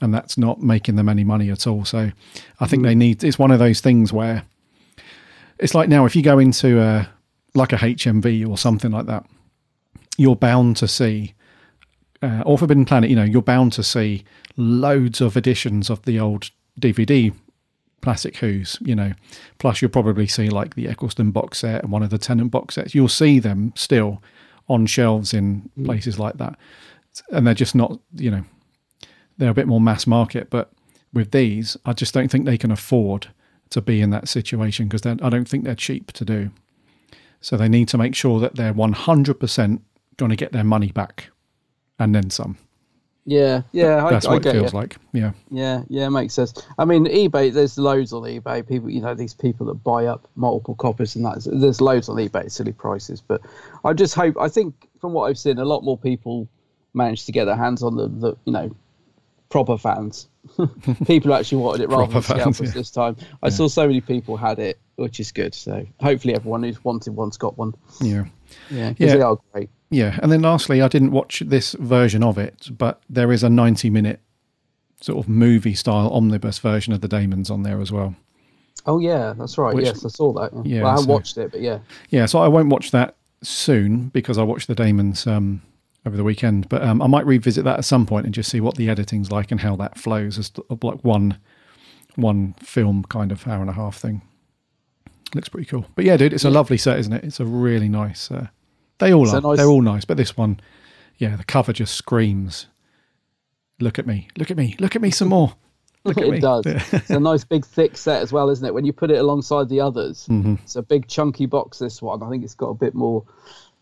[0.00, 2.10] and that's not making them any money at all so
[2.58, 2.86] i think hmm.
[2.86, 4.42] they need it's one of those things where
[5.62, 7.08] it's like now if you go into a
[7.54, 9.24] like a hmv or something like that
[10.16, 11.34] you're bound to see
[12.22, 14.24] uh, or forbidden planet you know you're bound to see
[14.56, 17.34] loads of editions of the old dvd
[18.02, 19.12] plastic who's you know.
[19.58, 22.74] Plus you'll probably see like the eccleston box set and one of the Tennant box
[22.74, 22.94] sets.
[22.94, 24.20] You'll see them still
[24.68, 26.58] on shelves in places like that.
[27.30, 28.44] And they're just not you know
[29.38, 30.72] they're a bit more mass market but
[31.12, 33.28] with these i just don't think they can afford
[33.72, 36.50] to be in that situation because i don't think they're cheap to do
[37.40, 39.80] so they need to make sure that they're 100%
[40.16, 41.30] going to get their money back
[41.98, 42.56] and then some
[43.24, 44.78] Yeah, yeah, I, that's I what it feels you.
[44.78, 46.52] like yeah Yeah, yeah, makes sense.
[46.78, 47.52] I mean, eBay.
[47.52, 48.66] There's loads on eBay.
[48.66, 51.46] People, you know, these people that buy up multiple copies and that.
[51.46, 53.20] There's loads on eBay, silly prices.
[53.20, 53.40] But
[53.84, 54.36] I just hope.
[54.40, 56.48] I think from what I've seen, a lot more people
[56.94, 58.74] manage to get their hands on the, the you know,
[59.52, 60.28] proper fans.
[61.06, 62.70] people actually wanted it rather Proper than fans, yeah.
[62.72, 63.16] this time.
[63.42, 65.54] I saw so many people had it, which is good.
[65.54, 67.74] So hopefully everyone who's wanted one's got one.
[68.00, 68.24] yeah
[68.70, 68.94] Yeah.
[68.98, 69.14] Yeah.
[69.16, 69.70] they are great.
[69.90, 73.50] Yeah, and then lastly, I didn't watch this version of it, but there is a
[73.50, 74.20] 90 minute
[75.02, 78.14] sort of movie style omnibus version of the Daemons on there as well.
[78.86, 79.74] Oh yeah, that's right.
[79.74, 80.52] Which- yes, I saw that.
[80.54, 81.78] Yeah, Yeah, well, I haven't so- watched it, but yeah.
[82.08, 85.60] Yeah, so I won't watch that soon because I watched the Daemons um,
[86.04, 88.60] over the weekend, but um, I might revisit that at some point and just see
[88.60, 90.50] what the editing's like and how that flows as
[90.82, 91.38] like one
[92.16, 94.20] one film kind of hour and a half thing.
[95.34, 95.86] Looks pretty cool.
[95.94, 97.24] But yeah, dude, it's a lovely set, isn't it?
[97.24, 98.30] It's a really nice.
[98.30, 98.48] Uh,
[98.98, 99.40] they all it's are.
[99.40, 100.60] nice- They're all nice, but this one,
[101.18, 102.66] yeah, the cover just screams.
[103.80, 104.28] Look at me!
[104.36, 104.76] Look at me!
[104.78, 105.54] Look at me some more!
[106.04, 106.36] Look at me!
[106.36, 106.66] it does.
[106.66, 106.84] Yeah.
[106.92, 108.74] it's a nice big thick set as well, isn't it?
[108.74, 110.60] When you put it alongside the others, Mhm.
[110.62, 111.78] it's a big chunky box.
[111.78, 113.24] This one, I think it's got a bit more.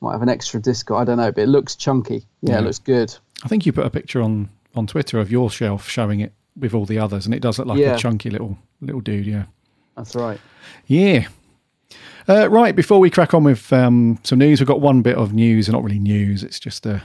[0.00, 0.90] Might have an extra disc.
[0.90, 2.24] I don't know, but it looks chunky.
[2.40, 2.58] Yeah, Yeah.
[2.60, 3.14] it looks good.
[3.44, 6.74] I think you put a picture on on Twitter of your shelf showing it with
[6.74, 7.94] all the others, and it does look like Yeah.
[7.94, 9.26] a chunky little little dude.
[9.26, 9.44] Yeah,
[9.96, 10.40] That's right.
[10.86, 11.26] yeah.
[12.28, 15.32] Uh, right before we crack on with um, some news, we've got one bit of
[15.32, 16.44] news, and not really news.
[16.44, 17.00] It's just uh,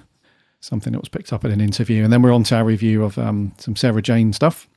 [0.60, 3.04] something that was picked up at an interview, and then we're on to our review
[3.04, 4.68] of um, some Sarah Jane stuff.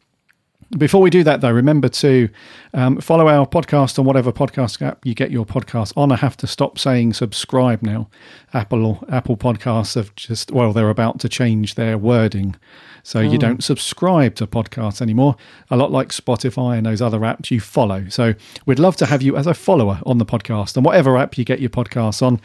[0.76, 2.28] Before we do that, though, remember to
[2.74, 6.12] um, follow our podcast on whatever podcast app you get your podcast on.
[6.12, 8.10] I have to stop saying subscribe now.
[8.52, 12.54] Apple Apple Podcasts have just well, they're about to change their wording,
[13.02, 13.38] so you Oh.
[13.38, 15.36] don't subscribe to podcasts anymore.
[15.70, 18.06] A lot like Spotify and those other apps you follow.
[18.10, 18.34] So
[18.66, 21.46] we'd love to have you as a follower on the podcast, and whatever app you
[21.46, 22.42] get your podcasts on.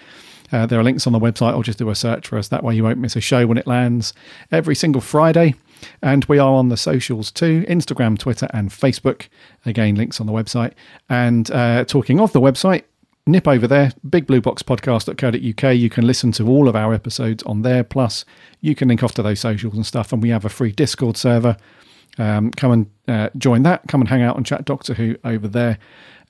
[0.49, 2.47] Uh, there are links on the website, or just do a search for us.
[2.47, 4.13] That way, you won't miss a show when it lands
[4.49, 5.55] every single Friday.
[6.01, 9.27] And we are on the socials too Instagram, Twitter, and Facebook.
[9.65, 10.73] Again, links on the website.
[11.09, 12.83] And uh, talking of the website,
[13.25, 15.75] nip over there, bigblueboxpodcast.co.uk.
[15.75, 17.83] You can listen to all of our episodes on there.
[17.83, 18.25] Plus,
[18.61, 20.11] you can link off to those socials and stuff.
[20.11, 21.57] And we have a free Discord server.
[22.17, 23.87] Um, come and uh, join that.
[23.87, 25.79] Come and hang out and chat Doctor Who over there.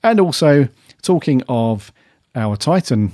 [0.03, 0.67] And also,
[1.01, 1.91] talking of
[2.35, 3.13] our Titan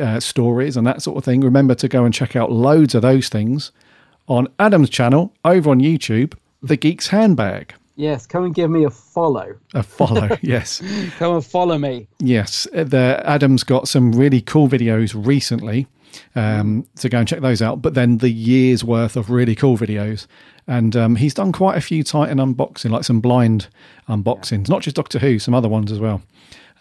[0.00, 3.02] uh, stories and that sort of thing, remember to go and check out loads of
[3.02, 3.72] those things
[4.30, 7.74] on Adam's channel over on YouTube, The Geek's Handbag.
[7.96, 9.56] Yes, come and give me a follow.
[9.74, 10.80] A follow, yes.
[11.18, 12.06] Come and follow me.
[12.20, 15.88] Yes, the Adam's got some really cool videos recently,
[16.36, 17.82] um, so go and check those out.
[17.82, 20.28] But then the year's worth of really cool videos,
[20.68, 23.66] and um, he's done quite a few Titan unboxing, like some blind
[24.08, 26.22] unboxings, not just Doctor Who, some other ones as well.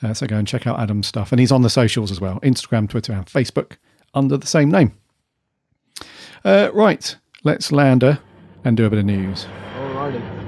[0.04, 2.40] Uh, so go and check out Adam's stuff, and he's on the socials as well:
[2.42, 3.78] Instagram, Twitter, and Facebook
[4.14, 4.94] under the same name.
[6.46, 8.20] Uh, right, let's land her
[8.64, 9.48] and do a bit of news.
[9.76, 10.40] Alrighty.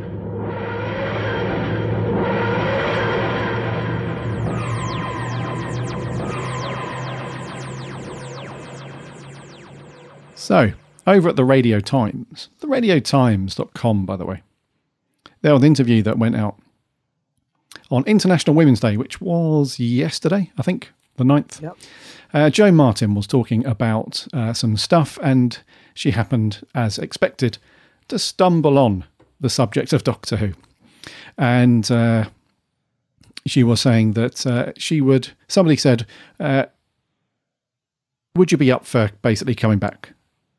[10.35, 10.73] So,
[11.07, 14.43] over at the Radio Times, the radiotimes.com, by the way,
[15.41, 16.59] there was an interview that went out
[17.89, 21.61] on International Women's Day, which was yesterday, I think, the 9th.
[21.61, 21.77] Yep.
[22.33, 25.59] Uh, Jo Martin was talking about uh, some stuff, and
[25.93, 27.57] she happened, as expected,
[28.07, 29.03] to stumble on
[29.39, 30.53] the subject of Doctor Who.
[31.37, 32.25] And uh,
[33.45, 36.05] she was saying that uh, she would, somebody said,
[36.39, 36.65] uh,
[38.35, 40.13] would you be up for basically coming back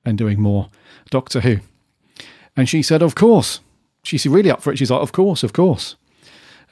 [0.05, 0.68] and doing more
[1.11, 1.59] Doctor Who?
[2.57, 3.61] And she said, of course.
[4.05, 4.79] She's really up for it.
[4.79, 5.95] She's like, of course, of course.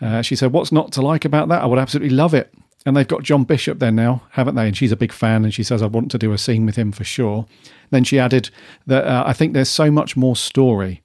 [0.00, 1.62] Uh, she said, what's not to like about that?
[1.62, 2.52] I would absolutely love it.
[2.86, 4.66] And they've got John Bishop there now, haven't they?
[4.66, 6.76] And she's a big fan, and she says, I want to do a scene with
[6.76, 7.46] him for sure.
[7.90, 8.50] Then she added
[8.86, 11.02] that uh, I think there's so much more story.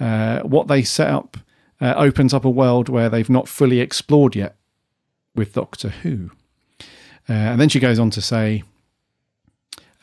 [0.00, 1.36] Uh, what they set up
[1.80, 4.56] uh, opens up a world where they've not fully explored yet
[5.34, 6.30] with Doctor Who.
[7.28, 8.62] Uh, and then she goes on to say,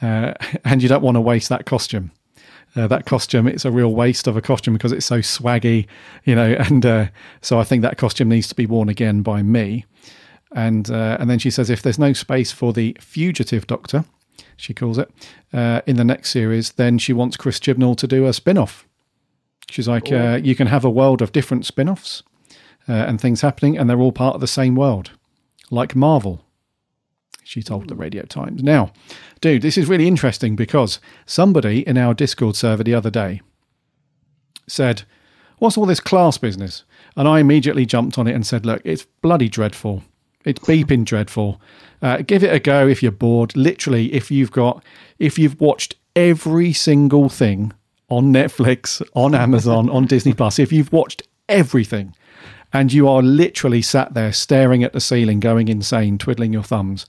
[0.01, 0.33] uh,
[0.65, 2.11] and you don't want to waste that costume.
[2.75, 5.87] Uh, that costume, it's a real waste of a costume because it's so swaggy,
[6.25, 6.55] you know.
[6.59, 7.07] And uh,
[7.41, 9.85] so I think that costume needs to be worn again by me.
[10.55, 14.05] And uh, and then she says, if there's no space for the fugitive Doctor,
[14.55, 15.11] she calls it,
[15.53, 18.87] uh, in the next series, then she wants Chris Chibnall to do a spin off.
[19.69, 22.23] She's like, uh, you can have a world of different spin offs
[22.87, 25.11] uh, and things happening, and they're all part of the same world,
[25.69, 26.41] like Marvel.
[27.43, 28.63] She told the Radio Times.
[28.63, 28.91] Now,
[29.41, 33.41] dude, this is really interesting because somebody in our Discord server the other day
[34.67, 35.03] said,
[35.57, 36.83] What's all this class business?
[37.15, 40.03] And I immediately jumped on it and said, Look, it's bloody dreadful.
[40.45, 41.59] It's beeping dreadful.
[42.01, 43.55] Uh, give it a go if you're bored.
[43.55, 44.83] Literally, if you've got,
[45.19, 47.73] if you've watched every single thing
[48.09, 52.15] on Netflix, on Amazon, on Disney Plus, if you've watched everything
[52.73, 57.05] and you are literally sat there staring at the ceiling, going insane, twiddling your thumbs,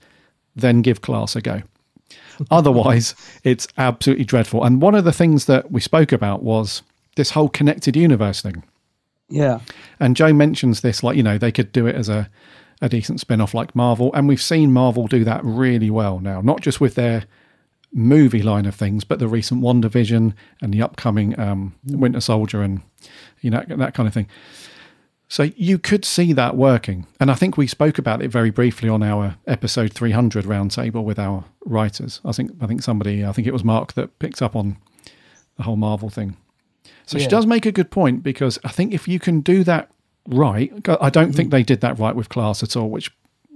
[0.55, 1.61] then give class a go.
[2.51, 4.63] Otherwise, it's absolutely dreadful.
[4.63, 6.83] And one of the things that we spoke about was
[7.15, 8.63] this whole connected universe thing.
[9.29, 9.59] Yeah.
[9.99, 12.29] And Jo mentions this, like, you know, they could do it as a,
[12.81, 14.11] a decent spin off like Marvel.
[14.13, 17.23] And we've seen Marvel do that really well now, not just with their
[17.93, 22.81] movie line of things, but the recent WandaVision and the upcoming um, Winter Soldier and
[23.41, 24.27] you know that kind of thing.
[25.29, 28.87] So you could see that working, and I think we spoke about it very briefly
[28.87, 32.21] on our episode 300 roundtable with our writers.
[32.23, 34.77] I think I think somebody, I think it was Mark that picked up on
[35.57, 36.37] the whole Marvel thing.
[37.05, 39.89] So she does make a good point because I think if you can do that
[40.27, 43.11] right, I don't think they did that right with Class at all, which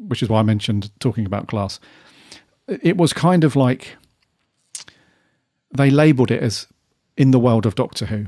[0.08, 1.80] which is why I mentioned talking about Class.
[2.68, 3.96] It was kind of like
[5.76, 6.68] they labelled it as
[7.18, 8.28] in the world of Doctor Who.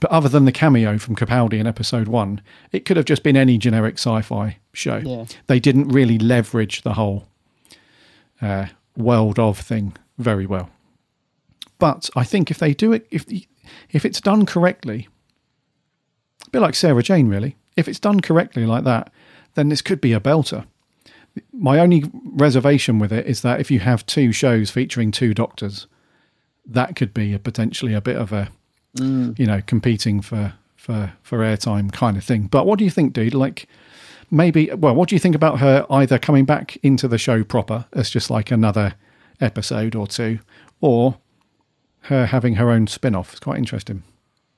[0.00, 3.36] But other than the cameo from Capaldi in episode one, it could have just been
[3.36, 4.98] any generic sci-fi show.
[4.98, 5.24] Yeah.
[5.46, 7.26] They didn't really leverage the whole
[8.42, 10.68] uh, world of thing very well.
[11.78, 13.24] But I think if they do it, if
[13.90, 15.08] if it's done correctly,
[16.46, 17.56] a bit like Sarah Jane, really.
[17.76, 19.12] If it's done correctly like that,
[19.54, 20.64] then this could be a belter.
[21.52, 25.86] My only reservation with it is that if you have two shows featuring two doctors,
[26.64, 28.48] that could be a potentially a bit of a
[28.96, 29.38] Mm.
[29.38, 32.46] you know competing for for for airtime kind of thing.
[32.46, 33.34] But what do you think, dude?
[33.34, 33.68] Like
[34.30, 37.84] maybe well, what do you think about her either coming back into the show proper
[37.92, 38.94] as just like another
[39.38, 40.38] episode or two,
[40.80, 41.18] or
[42.02, 43.32] her having her own spin-off?
[43.32, 44.02] It's quite interesting.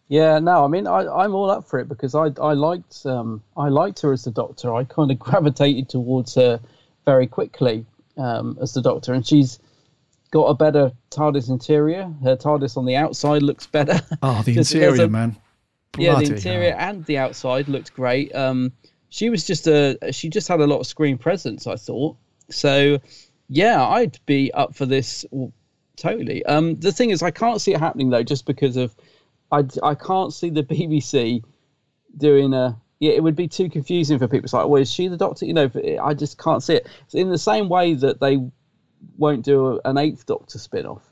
[0.08, 3.42] Yeah, no, I mean, I, I'm all up for it because I, I liked, um,
[3.56, 4.74] I liked her as the Doctor.
[4.74, 6.60] I kind of gravitated towards her
[7.04, 7.84] very quickly
[8.16, 9.58] um, as the Doctor, and she's
[10.30, 12.10] got a better TARDIS interior.
[12.22, 14.00] Her TARDIS on the outside looks better.
[14.22, 15.36] Oh, the interior, a- man.
[15.98, 18.34] yeah, the interior and the outside looked great.
[18.34, 18.72] Um,
[19.10, 21.66] she was just a, she just had a lot of screen presence.
[21.66, 22.16] I thought
[22.50, 22.98] so.
[23.50, 25.24] Yeah, I'd be up for this
[25.96, 26.44] totally.
[26.44, 28.94] Um, the thing is, I can't see it happening though, just because of
[29.50, 31.42] I, I can't see the BBC
[32.16, 32.80] doing a.
[33.00, 34.44] Yeah, it would be too confusing for people.
[34.44, 35.46] It's like, well, is she the Doctor?
[35.46, 35.70] You know,
[36.02, 36.88] I just can't see it.
[37.04, 38.38] It's in the same way that they
[39.16, 41.08] won't do an Eighth Doctor spin-off.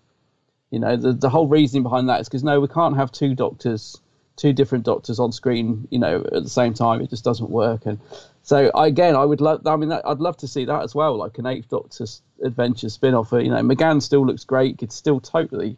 [0.70, 3.37] You know, the the whole reasoning behind that is because no, we can't have two
[3.37, 4.01] doctors,
[4.35, 5.87] two different doctors on screen.
[5.90, 7.87] You know, at the same time, it just doesn't work.
[7.87, 8.01] And
[8.42, 9.64] so again, I would love.
[9.64, 12.07] I mean, that, I'd love to see that as well, like an Eighth Doctor
[12.42, 13.31] adventure spin-off.
[13.31, 14.79] You know, McGann still looks great.
[14.79, 15.77] Could still totally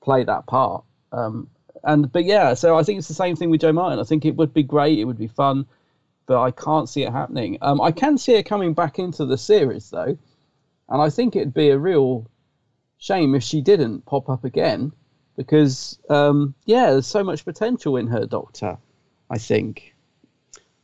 [0.00, 0.84] play that part.
[1.10, 1.48] Um,
[1.84, 3.98] and but yeah, so I think it's the same thing with Jo Martin.
[3.98, 4.98] I think it would be great.
[4.98, 5.66] It would be fun,
[6.26, 7.58] but I can't see it happening.
[7.62, 10.16] Um, I can see it coming back into the series though,
[10.88, 12.26] and I think it'd be a real
[12.98, 14.92] shame if she didn't pop up again,
[15.36, 18.76] because um, yeah, there's so much potential in her Doctor.
[19.30, 19.94] I think.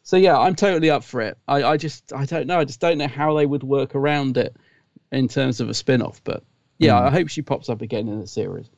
[0.05, 1.37] So yeah, I'm totally up for it.
[1.49, 2.61] I, I just I don't know.
[2.61, 4.55] I just don't know how they would work around it
[5.11, 6.23] in terms of a spin-off.
[6.23, 6.45] But
[6.79, 7.07] yeah, Mm.
[7.07, 8.71] I hope she pops up again in the series.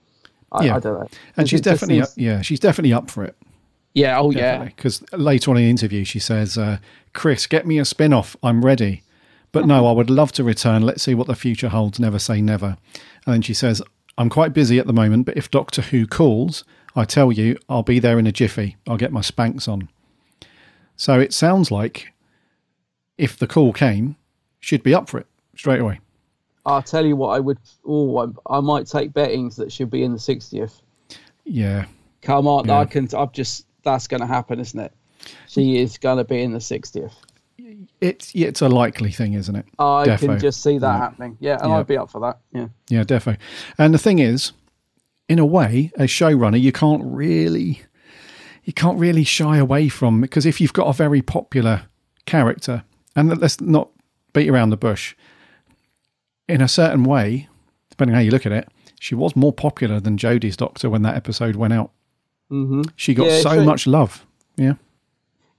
[0.53, 1.09] I, yeah, I don't know.
[1.37, 3.37] And It she's definitely seems- up, yeah, she's definitely up for it.
[3.95, 4.65] Yeah, oh yeah.
[4.65, 6.79] Because later on in the interview, she says, uh,
[7.15, 8.37] "Chris, get me a spin-off.
[8.43, 9.03] I'm ready."
[9.51, 10.83] But no, I would love to return.
[10.83, 11.99] Let's see what the future holds.
[11.99, 12.77] Never say never.
[13.27, 13.83] And then she says,
[14.17, 17.83] "I'm quite busy at the moment, but if Doctor Who calls, I tell you, I'll
[17.83, 18.77] be there in a jiffy.
[18.87, 19.89] I'll get my Spanx on."
[20.97, 22.13] So it sounds like
[23.17, 24.17] if the call came,
[24.61, 26.01] she'd be up for it straight away.
[26.69, 27.59] I'll tell you what I would.
[27.87, 30.83] Oh, I, I might take bettings that she'll be in the 60th.
[31.45, 31.87] Yeah,
[32.23, 32.79] Come on, Yeah.
[32.81, 33.09] I can.
[33.17, 33.65] I've just.
[33.85, 34.93] That's going to happen, isn't it?
[35.47, 37.13] She is going to be in the 60th.
[38.01, 39.65] it's it's a likely thing, isn't it?
[39.79, 40.19] I Defo.
[40.21, 40.99] can just see that Yeah.
[40.99, 41.37] happening.
[41.41, 41.79] Yeah, and Yeah.
[41.79, 42.39] I'd be up for that.
[42.53, 42.69] Yeah.
[42.91, 43.37] Yeah, defo.
[43.79, 44.53] And the thing is,
[45.29, 47.83] in a way, as showrunner, you can't really,
[48.65, 51.83] you can't really shy away from because if you've got a very popular
[52.27, 52.85] character,
[53.17, 53.89] and let's not
[54.35, 55.15] beat around the bush,
[56.49, 57.49] in a certain way,
[57.91, 58.69] depending how you look at it,
[59.01, 61.91] she was more popular than Jodie's Doctor when that episode went out.
[62.49, 63.65] hmm She got Yeah, so true.
[63.65, 64.27] much love.
[64.57, 64.75] Yeah,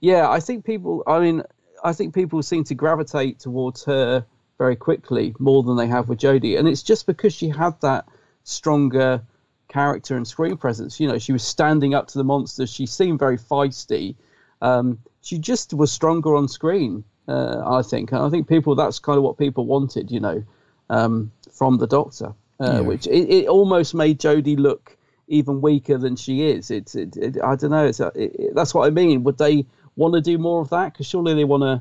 [0.00, 1.02] Yeah, I think people.
[1.06, 1.42] I mean,
[1.84, 4.24] I think people seem to gravitate towards her
[4.58, 8.06] very quickly more than they have with Jodie, and it's just because she had that
[8.44, 9.22] stronger
[9.68, 11.00] character and screen presence.
[11.00, 12.70] You know, she was standing up to the monsters.
[12.70, 14.16] She seemed very feisty.
[14.60, 17.04] Um, she just was stronger on screen.
[17.28, 18.12] Uh, I think.
[18.12, 18.74] And I think people.
[18.74, 20.10] That's kind of what people wanted.
[20.10, 20.44] You know,
[20.90, 22.80] um, from the Doctor, uh, Yeah.
[22.80, 24.96] which it, it almost made Jodie look
[25.28, 26.70] even weaker than she is.
[26.70, 26.94] It's.
[26.94, 27.86] It, it, I don't know.
[27.86, 28.00] It's.
[28.00, 28.10] A,
[28.54, 29.22] that's what I mean.
[29.24, 29.64] Would they
[29.96, 30.92] want to do more of that?
[30.92, 31.80] Because surely they want to,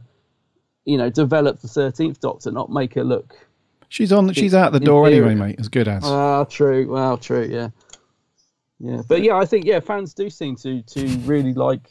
[0.86, 3.36] you know, develop the Thirteenth Doctor, not make her look.
[3.90, 4.32] she's on.
[4.34, 5.32] She's out the door inferior.
[5.32, 5.60] anyway, mate.
[5.60, 6.04] As good as.
[6.06, 6.90] Ah, true.
[6.90, 7.48] Well, true.
[7.52, 7.70] Yeah.
[8.82, 11.90] Yeah, but yeah, I think yeah, fans do seem to to really like.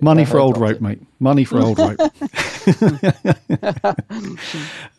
[0.00, 1.00] Money for old rope, mate.
[1.20, 1.98] Money for old rope.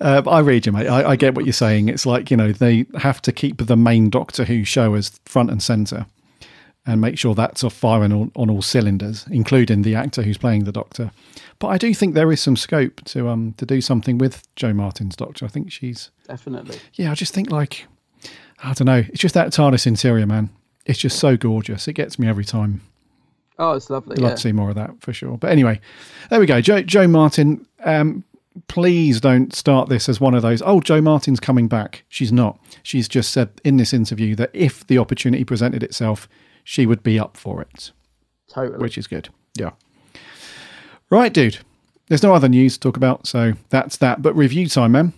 [0.02, 0.88] Uh, I read you, mate.
[0.88, 1.90] I, I get what you're saying.
[1.90, 5.50] It's like you know they have to keep the main Doctor Who show as front
[5.50, 6.06] and center,
[6.86, 10.66] and make sure that's off firing on, on all cylinders, including the actor who's playing
[10.66, 11.12] the Doctor.
[11.60, 14.74] But I do think there is some scope to um to do something with Jo
[14.74, 15.46] Martin's Doctor.
[15.46, 16.78] I think she's Definitely.
[16.96, 17.12] yeah.
[17.12, 17.88] I just think like
[18.64, 19.04] I don't know.
[19.08, 20.50] It's just that TARDIS interior, man.
[20.86, 21.88] It's just so gorgeous.
[21.88, 22.82] It gets me every time.
[23.58, 24.16] Oh, it's lovely.
[24.18, 24.36] I'd love yeah.
[24.36, 25.38] to see more of that for sure.
[25.38, 25.80] But anyway,
[26.30, 26.62] there we go.
[26.62, 28.24] Jo, Jo Martin, um,
[28.68, 32.04] please don't start this as one of those, oh, Jo Martin's coming back.
[32.10, 32.60] She's not.
[32.84, 36.28] She's just said in this interview that if the opportunity presented itself,
[36.64, 37.92] she would be up for it.
[38.50, 38.80] Totally.
[38.80, 39.30] Which is good.
[39.56, 39.72] Yeah.
[41.10, 41.60] Right, dude.
[42.08, 44.22] There's no other news to talk about, so that's that.
[44.22, 45.14] But review time, man.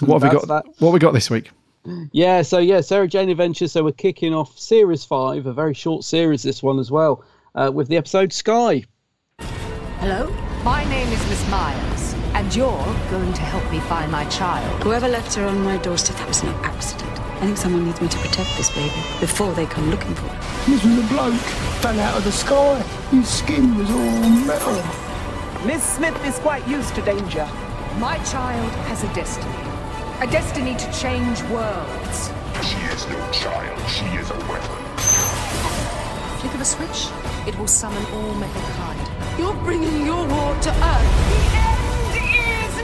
[0.00, 0.48] What have we got?
[0.48, 0.66] that.
[0.78, 1.50] What have we got this week?
[2.12, 3.72] Yeah, so yeah, Sarah Jane Adventures.
[3.72, 7.24] So we're kicking off series five, a very short series, this one as well,
[7.54, 8.84] uh, with the episode Sky.
[10.00, 10.26] Hello?
[10.64, 14.82] My name is Miss Myers, and you're going to help me find my child.
[14.82, 17.12] Whoever left her on my doorstep, that was no accident.
[17.20, 20.40] I think someone needs me to protect this baby before they come looking for it.
[20.66, 21.34] This was a bloke
[21.80, 22.80] fell out of the sky.
[23.10, 25.66] His skin was all metal.
[25.66, 27.48] Miss Smith is quite used to danger.
[27.98, 29.65] My child has a destiny.
[30.18, 32.30] A destiny to change worlds.
[32.62, 34.96] She is no child, she is a weapon.
[36.38, 37.08] Flick of a switch,
[37.46, 38.98] it will summon all metal kind.
[39.38, 41.12] You're bringing your war to Earth.
[42.12, 42.76] The end is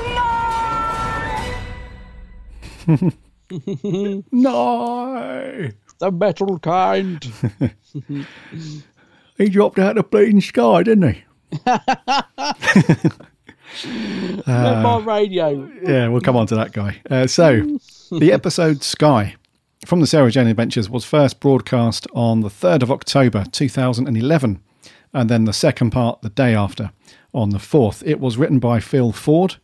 [2.99, 4.25] nigh!
[4.31, 5.71] no!
[6.01, 7.33] The metal kind.
[9.39, 11.25] he dropped out of the bleeding sky, didn't he?
[14.47, 15.71] My radio.
[15.83, 17.01] Yeah, we'll come on to that guy.
[17.09, 17.79] Uh, so,
[18.11, 19.37] the episode Sky
[19.85, 24.61] from the Sarah Jane Adventures was first broadcast on the 3rd of October 2011,
[25.13, 26.93] and then the second part the day after
[27.35, 28.03] on the 4th.
[28.07, 29.57] It was written by Phil Ford,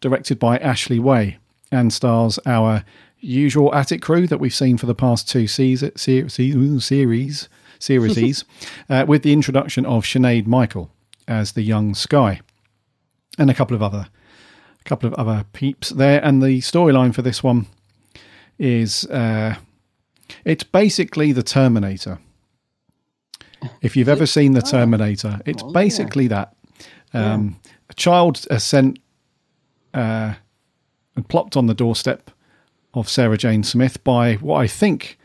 [0.00, 1.38] directed by Ashley Way,
[1.72, 2.84] and stars our
[3.18, 7.48] usual attic crew that we've seen for the past two season, ser- se- series,
[7.78, 8.44] series,
[8.88, 10.90] uh, with the introduction of Sinead Michael
[11.26, 12.40] as the young Sky,
[13.38, 14.08] and a couple of other
[14.80, 16.24] a couple of other peeps there.
[16.24, 17.66] And the storyline for this one
[18.58, 19.56] is uh,
[20.44, 22.18] it's basically the Terminator.
[23.82, 26.54] If you've ever seen the Terminator, it's basically that.
[27.14, 28.98] Um, A child is sent
[29.94, 30.34] uh,
[31.14, 32.30] and plopped on the doorstep
[32.92, 35.18] of Sarah Jane Smith by what I think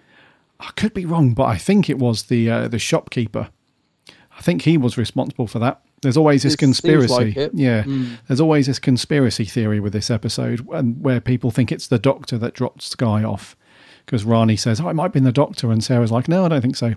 [0.59, 3.49] I could be wrong, but I think it was the uh, the shopkeeper.
[4.37, 5.81] I think he was responsible for that.
[6.01, 7.13] There's always this It conspiracy.
[7.37, 7.51] like.
[7.53, 8.17] Yeah, Mm.
[8.27, 12.37] there's always this conspiracy theory with this episode, and where people think it's the doctor
[12.39, 13.55] that dropped Sky off
[14.05, 16.47] because Rani says, "Oh, it might have been the doctor," and Sarah's like, "No, I
[16.49, 16.95] don't think so."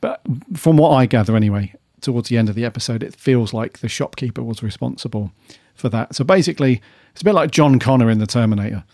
[0.00, 0.20] But
[0.54, 3.88] from what I gather, anyway, towards the end of the episode, it feels like the
[3.88, 5.32] shopkeeper was responsible
[5.74, 6.14] for that.
[6.14, 6.80] So basically,
[7.12, 8.84] it's a bit like John Connor in the Terminator.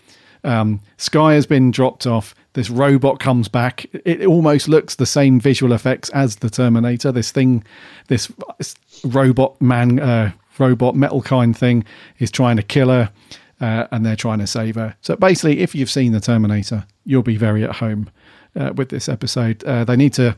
[0.43, 2.35] Um, Sky has been dropped off.
[2.55, 3.87] This robot comes back.
[4.05, 7.13] It almost looks the same visual effects as the Terminator.
[7.13, 7.65] This thing,
[8.09, 8.31] this
[9.05, 11.85] robot man, uh, robot metal kind thing,
[12.19, 13.11] is trying to kill her,
[13.61, 14.97] uh, and they're trying to save her.
[15.01, 18.11] So basically, if you've seen the Terminator, you'll be very at home
[18.57, 19.63] uh, with this episode.
[19.65, 20.37] Uh, they need to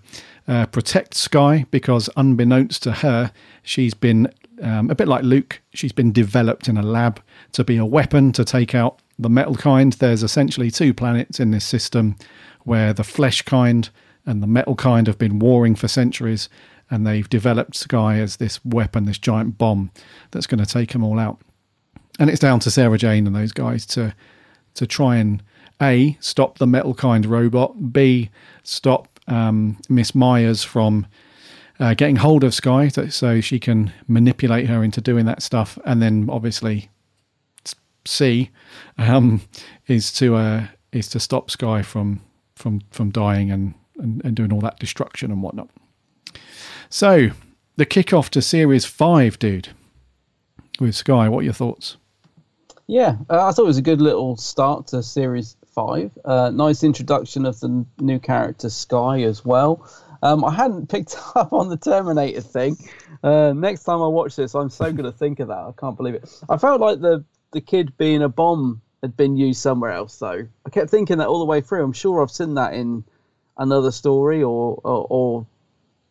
[0.48, 3.32] uh, protect Sky because, unbeknownst to her,
[3.62, 4.32] she's been
[4.62, 5.60] um, a bit like Luke.
[5.72, 9.54] She's been developed in a lab to be a weapon to take out the metal
[9.54, 9.92] kind.
[9.92, 12.16] There's essentially two planets in this system
[12.64, 13.88] where the flesh kind
[14.26, 16.48] and the metal kind have been warring for centuries,
[16.90, 19.90] and they've developed Sky as this weapon, this giant bomb
[20.30, 21.40] that's going to take them all out.
[22.18, 24.14] And it's down to Sarah Jane and those guys to
[24.74, 25.42] to try and
[25.80, 28.30] a stop the metal kind robot, b
[28.62, 31.06] stop um, Miss Myers from
[31.80, 35.78] uh, getting hold of Sky so, so she can manipulate her into doing that stuff,
[35.84, 36.90] and then obviously
[38.04, 38.50] C
[38.98, 39.42] um,
[39.86, 42.20] is to uh, is to stop Sky from
[42.54, 45.68] from from dying and, and and doing all that destruction and whatnot.
[46.88, 47.30] So
[47.76, 49.68] the kickoff to series five, dude,
[50.80, 51.28] with Sky.
[51.28, 51.96] What are your thoughts?
[52.86, 56.10] Yeah, uh, I thought it was a good little start to series five.
[56.24, 59.88] Uh, nice introduction of the new character Sky as well.
[60.22, 62.76] Um, I hadn't picked up on the Terminator thing.
[63.22, 65.56] Uh, next time I watch this, I'm so going to think of that.
[65.56, 66.28] I can't believe it.
[66.48, 70.46] I felt like the the kid being a bomb had been used somewhere else, though.
[70.66, 71.84] I kept thinking that all the way through.
[71.84, 73.04] I'm sure I've seen that in
[73.56, 75.46] another story or or, or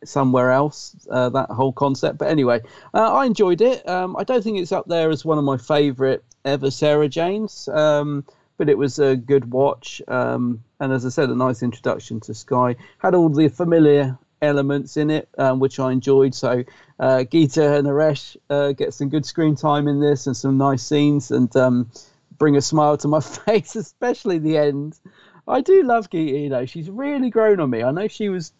[0.04, 0.96] somewhere else.
[1.10, 2.62] Uh, that whole concept, but anyway,
[2.94, 3.88] uh, I enjoyed it.
[3.88, 7.68] Um, I don't think it's up there as one of my favourite ever Sarah Janes,
[7.68, 8.26] um,
[8.58, 10.02] but it was a good watch.
[10.08, 12.76] Um, and as I said, a nice introduction to Sky.
[12.98, 16.34] Had all the familiar elements in it, um, which I enjoyed.
[16.34, 16.64] So
[17.00, 20.84] uh, Gita and Haresh uh, get some good screen time in this and some nice
[20.84, 21.92] scenes and um,
[22.38, 25.00] bring a smile to my face, especially the end.
[25.48, 27.84] I do love Gita, you know, she's really grown on me.
[27.84, 28.54] I know she was,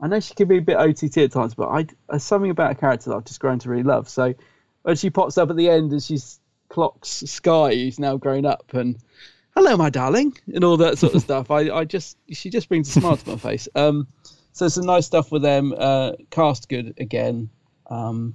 [0.00, 2.72] I know she can be a bit OTT at times, but I, there's something about
[2.72, 4.08] a character that I've just grown to really love.
[4.08, 4.34] So
[4.82, 8.72] when she pops up at the end and she's clocks Sky, who's now grown up,
[8.72, 8.98] and
[9.54, 11.50] hello, my darling, and all that sort of stuff.
[11.50, 13.68] I, I just, she just brings a smile to my face.
[13.74, 14.08] Um,
[14.52, 15.74] so some nice stuff with them.
[15.76, 17.50] Uh, cast good again.
[17.88, 18.34] Um,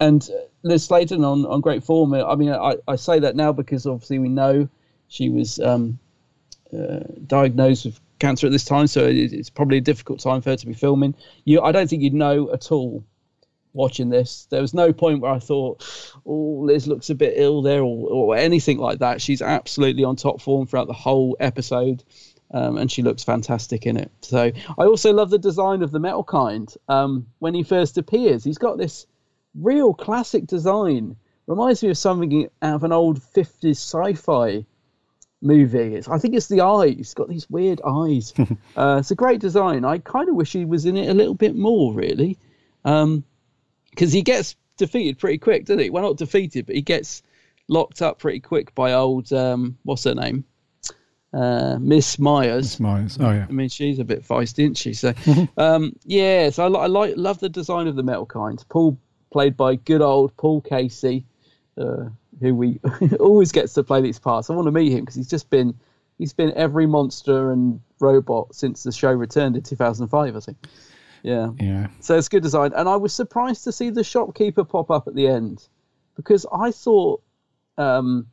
[0.00, 0.28] and
[0.62, 2.12] Liz Sladen on, on great form.
[2.14, 4.68] I mean, I, I say that now because obviously we know
[5.08, 5.98] she was um,
[6.72, 10.50] uh, diagnosed with cancer at this time, so it, it's probably a difficult time for
[10.50, 11.14] her to be filming.
[11.44, 13.04] You, I don't think you'd know at all
[13.72, 14.46] watching this.
[14.50, 15.84] There was no point where I thought,
[16.26, 19.20] "Oh, Liz looks a bit ill there," or, or anything like that.
[19.20, 22.02] She's absolutely on top form throughout the whole episode.
[22.52, 24.10] Um, and she looks fantastic in it.
[24.22, 26.72] So I also love the design of the metal kind.
[26.88, 29.06] Um, when he first appears, he's got this
[29.54, 31.16] real classic design.
[31.46, 34.64] Reminds me of something out of an old 50s sci-fi
[35.42, 35.94] movie.
[35.94, 36.96] It's, I think it's the eyes.
[36.98, 38.32] It's got these weird eyes.
[38.76, 39.84] uh, it's a great design.
[39.84, 42.38] I kind of wish he was in it a little bit more, really,
[42.82, 43.24] because um,
[43.96, 45.90] he gets defeated pretty quick, doesn't he?
[45.90, 47.22] Well, not defeated, but he gets
[47.68, 50.44] locked up pretty quick by old um, what's her name,
[51.32, 52.64] uh, Miss Myers.
[52.64, 53.18] Miss Myers.
[53.20, 53.46] Oh yeah.
[53.48, 54.94] I mean, she's a bit feisty, isn't she?
[54.94, 55.12] So,
[55.56, 56.50] um, yeah.
[56.50, 58.64] So I, I like love the design of the metal kinds.
[58.64, 58.98] Paul
[59.30, 61.24] played by good old Paul Kasey,
[61.78, 62.08] uh,
[62.40, 62.80] who we
[63.20, 64.50] always gets to play these parts.
[64.50, 65.74] I want to meet him because he's just been
[66.18, 70.58] he's been every monster and robot since the show returned in 2005, I think.
[71.22, 71.50] Yeah.
[71.58, 71.88] Yeah.
[72.00, 75.14] So it's good design, and I was surprised to see the shopkeeper pop up at
[75.14, 75.66] the end
[76.14, 77.22] because I thought.
[77.78, 78.28] Um,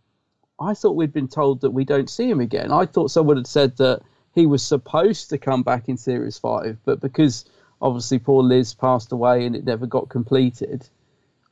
[0.64, 2.72] I thought we'd been told that we don't see him again.
[2.72, 4.01] I thought someone had said that
[4.34, 7.45] he was supposed to come back in series five, but because
[7.82, 10.88] obviously poor Liz passed away and it never got completed,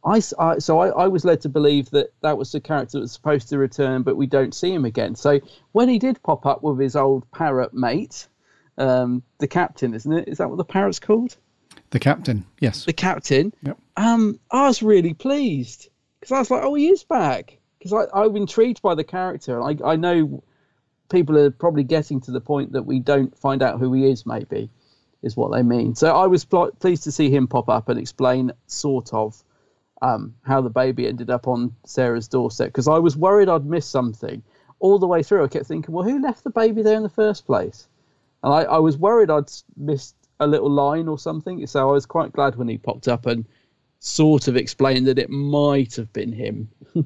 [0.04, 3.02] I, I so I, I, was led to believe that that was the character that
[3.02, 5.16] was supposed to return, but we don't see him again.
[5.16, 5.40] So
[5.74, 8.28] when he did pop up with his old parrot mate,
[8.78, 10.28] um, the captain, isn't it?
[10.28, 11.38] Is that what the parrot's called?
[11.92, 12.86] The captain, yes.
[12.86, 13.54] The captain.
[13.64, 13.78] Yep.
[13.98, 15.90] Um, I was really pleased
[16.20, 19.62] because I was like, oh, he is back because I'm intrigued by the character.
[19.62, 20.44] I, I know
[21.10, 24.26] people are probably getting to the point that we don't find out who he is,
[24.26, 24.70] maybe,
[25.24, 25.96] is what they mean.
[25.96, 29.44] So I was pl- pleased to see him pop up and explain, sort of,
[30.02, 33.88] um, how the baby ended up on Sarah's doorstep because I was worried I'd miss
[33.88, 34.44] something.
[34.80, 37.10] All the way through, I kept thinking, well, who left the baby there in the
[37.10, 37.88] first place?
[38.44, 41.66] And I, I was worried I'd missed a little line or something.
[41.68, 43.46] So I was quite glad when he popped up and
[44.04, 46.70] sort of explained that it might have been him.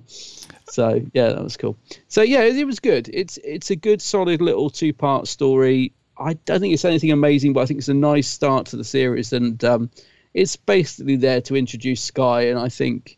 [0.69, 1.77] so yeah, that was cool.
[2.07, 3.09] So yeah, it was good.
[3.13, 5.93] It's it's a good, solid little two part story.
[6.17, 8.85] I don't think it's anything amazing, but I think it's a nice start to the
[8.85, 9.91] series, and um,
[10.33, 12.43] it's basically there to introduce Sky.
[12.43, 13.17] And I think,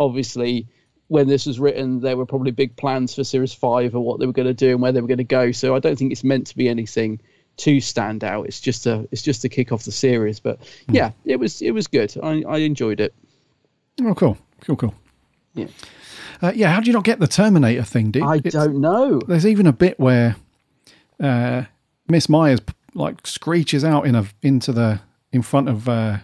[0.00, 0.66] obviously,
[1.06, 4.26] when this was written, there were probably big plans for Series Five or what they
[4.26, 5.52] were going to do and where they were going to go.
[5.52, 7.20] So I don't think it's meant to be anything
[7.56, 8.46] too stand out.
[8.46, 10.40] It's just a it's just to kick off the series.
[10.40, 10.94] But Hmm.
[10.94, 12.14] yeah, it was it was good.
[12.22, 13.14] I, I enjoyed it.
[14.02, 14.94] Oh, cool, cool, cool.
[15.54, 15.66] Yeah.
[16.40, 18.22] Uh, yeah, how do you not get the Terminator thing, dude?
[18.24, 19.20] I don't know.
[19.28, 20.34] There's even a bit where
[21.20, 21.64] uh,
[22.08, 22.58] Miss Myers
[22.94, 25.00] like screeches out in a into the
[25.32, 26.18] in front of uh,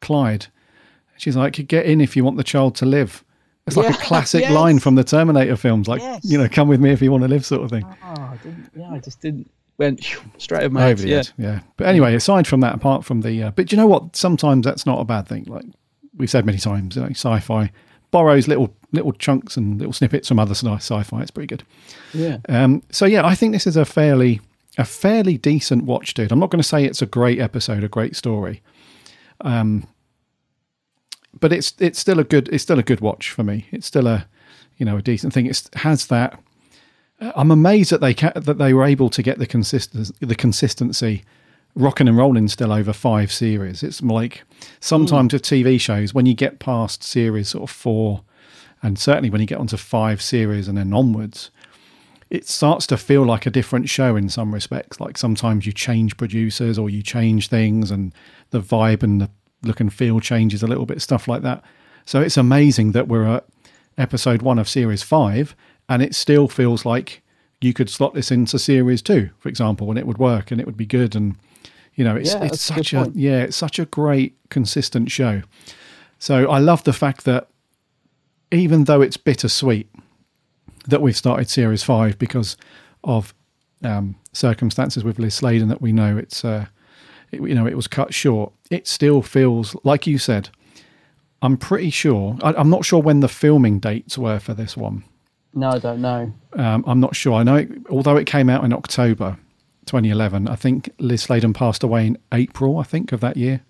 [0.00, 0.46] Clyde.
[1.18, 3.24] She's like, "Get in if you want the child to live."
[3.66, 4.52] It's like Yeah, a classic yes.
[4.52, 6.20] line from the Terminator films, like Yes.
[6.24, 7.84] you know, "Come with me if you want to live," sort of thing.
[7.84, 9.48] Oh, I didn't, yeah, I just didn't
[9.82, 10.04] went
[10.38, 10.92] straight over my head.
[10.92, 11.16] Over the Yeah.
[11.16, 11.60] head, yeah.
[11.76, 14.16] But anyway, aside from that, apart from the, uh, but you know what?
[14.16, 15.44] Sometimes that's not a bad thing.
[15.46, 15.64] Like
[16.16, 17.70] we've said many times, you know, sci-fi
[18.10, 21.22] borrows little little chunks and little snippets from other sci- sci-fi.
[21.22, 21.62] It's pretty good.
[22.12, 22.38] Yeah.
[22.48, 24.40] Um, so yeah, I think this is a fairly
[24.78, 26.32] a fairly decent watch, dude.
[26.32, 28.62] I'm not going to say it's a great episode, a great story,
[29.42, 29.86] um,
[31.40, 33.66] but it's it's still a good it's still a good watch for me.
[33.72, 34.26] It's still a
[34.76, 35.46] you know a decent thing.
[35.46, 36.38] It has that.
[37.34, 41.24] I'm amazed that they ca- that they were able to get the consistency the consistency
[41.74, 43.82] rocking and rolling still over five series.
[43.82, 44.42] It's like
[44.80, 45.36] sometimes hmm.
[45.36, 48.22] with TV shows when you get past series sort of four,
[48.82, 51.50] and certainly when you get onto five series and then onwards,
[52.28, 55.00] it starts to feel like a different show in some respects.
[55.00, 58.12] Like sometimes you change producers or you change things, and
[58.50, 59.30] the vibe and the
[59.62, 61.62] look and feel changes a little bit, stuff like that.
[62.04, 63.46] So it's amazing that we're at
[63.96, 65.54] episode one of series five,
[65.92, 67.22] and it still feels like
[67.60, 70.64] you could slot this into series two, for example, and it would work and it
[70.64, 71.14] would be good.
[71.14, 71.36] And
[71.94, 75.10] you know, it's Yeah, it's that's a such a yeah, it's such a great consistent
[75.10, 75.42] show.
[76.18, 77.48] So I love the fact that
[78.50, 79.90] even though it's bittersweet
[80.86, 82.56] that we've started series five because
[83.04, 83.34] of
[83.84, 86.68] um, circumstances with Liz Sladen that we know it's uh,
[87.32, 88.50] it, you know it was cut short.
[88.70, 90.48] It still feels like you said.
[91.42, 92.38] I'm pretty sure.
[92.42, 95.04] I, I'm not sure when the filming dates were for this one.
[95.54, 96.32] No, I don't know.
[96.54, 97.34] Um, I'm not sure.
[97.34, 99.38] I know, it, although it came out in October
[99.86, 102.78] 2011, I think Liz Sladen passed away in April.
[102.78, 103.62] I think of that year.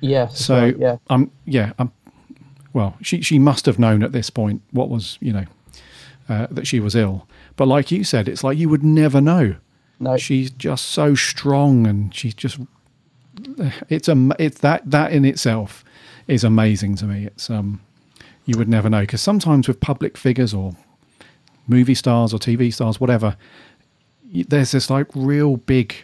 [0.00, 0.38] Yes.
[0.38, 0.96] So right, yeah.
[1.08, 1.92] um, yeah, um,
[2.72, 5.44] well, she she must have known at this point what was you know
[6.28, 7.28] uh, that she was ill.
[7.56, 9.56] But like you said, it's like you would never know.
[10.00, 12.58] No, she's just so strong, and she's just
[13.88, 15.84] it's a it's that that in itself
[16.26, 17.26] is amazing to me.
[17.26, 17.80] It's um
[18.44, 20.74] you would never know because sometimes with public figures or
[21.72, 23.36] movie stars or TV stars, whatever,
[24.32, 25.94] there's this like real big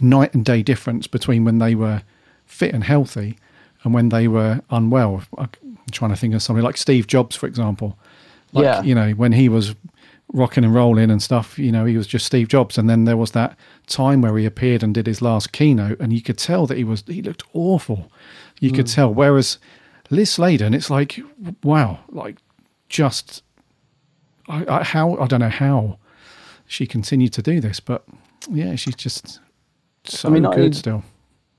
[0.00, 2.02] night and day difference between when they were
[2.46, 3.38] fit and healthy
[3.82, 5.22] and when they were unwell.
[5.38, 5.48] I'm
[5.90, 7.98] trying to think of somebody like Steve Jobs, for example.
[8.52, 8.82] Like, Yeah.
[8.82, 9.74] you know, when he was
[10.32, 12.78] rocking and rolling and stuff, you know, he was just Steve Jobs.
[12.78, 13.56] And then there was that
[13.86, 16.84] time where he appeared and did his last keynote, and you could tell that he
[16.84, 18.10] was, he looked awful.
[18.60, 18.94] You could Mm.
[18.94, 19.14] tell.
[19.14, 19.58] Whereas
[20.10, 21.20] Liz Sladen, it's like,
[21.62, 22.36] wow, like
[22.88, 23.42] just,
[24.48, 25.98] I, I, how, I don't know how
[26.66, 28.04] she continued to do this, but
[28.50, 29.40] yeah, she's just
[30.04, 31.02] so I mean, good only- still.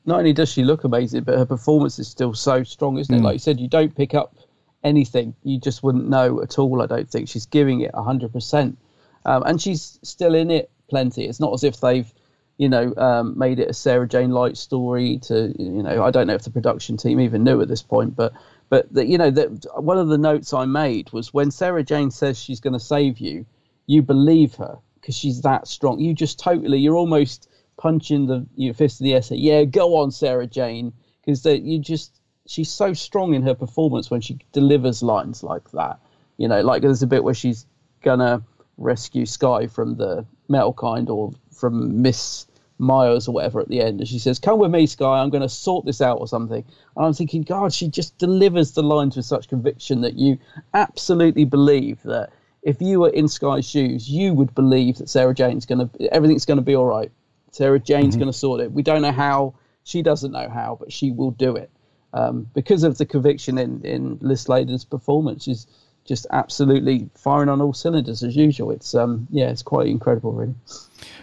[0.05, 3.19] not only does she look amazing, but her performance is still so strong, isn't it?
[3.19, 3.23] Mm.
[3.23, 4.36] Like you said, you don't pick up
[4.83, 6.81] anything, you just wouldn't know at all.
[6.81, 8.77] I don't think she's giving it hundred percent,
[9.25, 11.25] um, and she's still in it plenty.
[11.25, 12.11] It's not as if they've,
[12.57, 15.17] you know, um, made it a Sarah Jane Light story.
[15.23, 18.15] To you know, I don't know if the production team even knew at this point,
[18.15, 18.33] but
[18.70, 22.11] but the, you know, that one of the notes I made was when Sarah Jane
[22.11, 23.45] says she's going to save you,
[23.88, 25.99] you believe her because she's that strong.
[25.99, 29.22] You just totally, you're almost punching the you know, fist in the air.
[29.30, 34.22] Yeah, go on, Sarah Jane, because you just she's so strong in her performance when
[34.22, 35.99] she delivers lines like that.
[36.38, 37.66] You know, like there's a bit where she's
[38.01, 38.43] gonna
[38.78, 42.47] rescue Sky from the metal kind or from Miss
[42.78, 45.19] Myers or whatever at the end, and she says, "Come with me, Sky.
[45.19, 46.63] I'm going to sort this out or something."
[46.97, 50.38] And I'm thinking, God, she just delivers the lines with such conviction that you
[50.73, 52.32] absolutely believe that
[52.63, 56.45] if you were in Sky's shoes, you would believe that Sarah Jane's going to everything's
[56.45, 57.11] going to be all right.
[57.51, 58.19] Sarah Jane's Mhm.
[58.19, 58.71] going to sort it.
[58.71, 59.53] We don't know how.
[59.84, 61.69] She doesn't know how, but she will do it
[62.13, 65.43] um, because of the conviction in in Liz Sladen's performance.
[65.43, 65.67] She's
[66.05, 68.71] just absolutely firing on all cylinders as usual.
[68.71, 70.55] It's um yeah, it's quite incredible, really.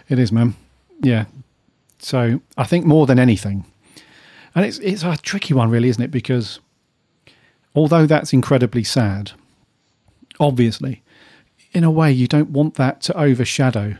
[0.09, 0.55] It is, man.
[1.01, 1.25] Yeah.
[2.03, 3.65] So I think more than anything,
[4.53, 6.11] and it's it's a tricky one, really, isn't it?
[6.11, 6.59] Because
[7.75, 9.31] although that's incredibly sad,
[10.39, 11.01] obviously,
[11.71, 13.95] in a way, you don't want that to overshadow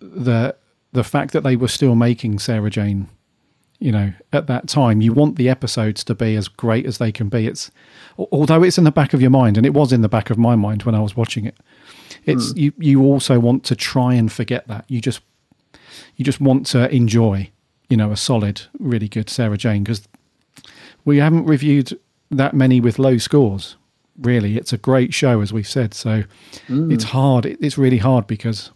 [0.00, 0.56] the
[0.92, 3.08] the fact that they were still making Sarah Jane.
[3.80, 7.12] You know, at that time, you want the episodes to be as great as they
[7.12, 7.46] can be.
[7.46, 7.70] It's
[8.18, 10.38] although it's in the back of your mind, and it was in the back of
[10.38, 11.56] my mind when I was watching it.
[12.24, 12.58] It's Hmm.
[12.58, 12.72] you.
[12.78, 14.84] You also want to try and forget that.
[14.88, 15.20] You just
[16.16, 17.50] you just want to enjoy,
[17.88, 20.06] you know, a solid, really good Sarah Jane because
[21.04, 21.98] we haven't reviewed
[22.30, 23.76] that many with low scores.
[24.20, 25.94] Really, it's a great show, as we've said.
[25.94, 26.24] So
[26.68, 26.92] Mm.
[26.92, 27.46] it's hard.
[27.46, 28.70] It's really hard because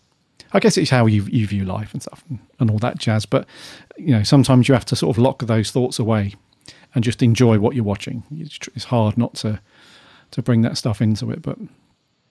[0.52, 3.26] I guess it's how you you view life and stuff and, and all that jazz.
[3.26, 3.46] But
[3.98, 6.34] you know, sometimes you have to sort of lock those thoughts away
[6.94, 8.22] and just enjoy what you're watching.
[8.38, 9.60] It's, it's hard not to
[10.30, 11.58] to bring that stuff into it, but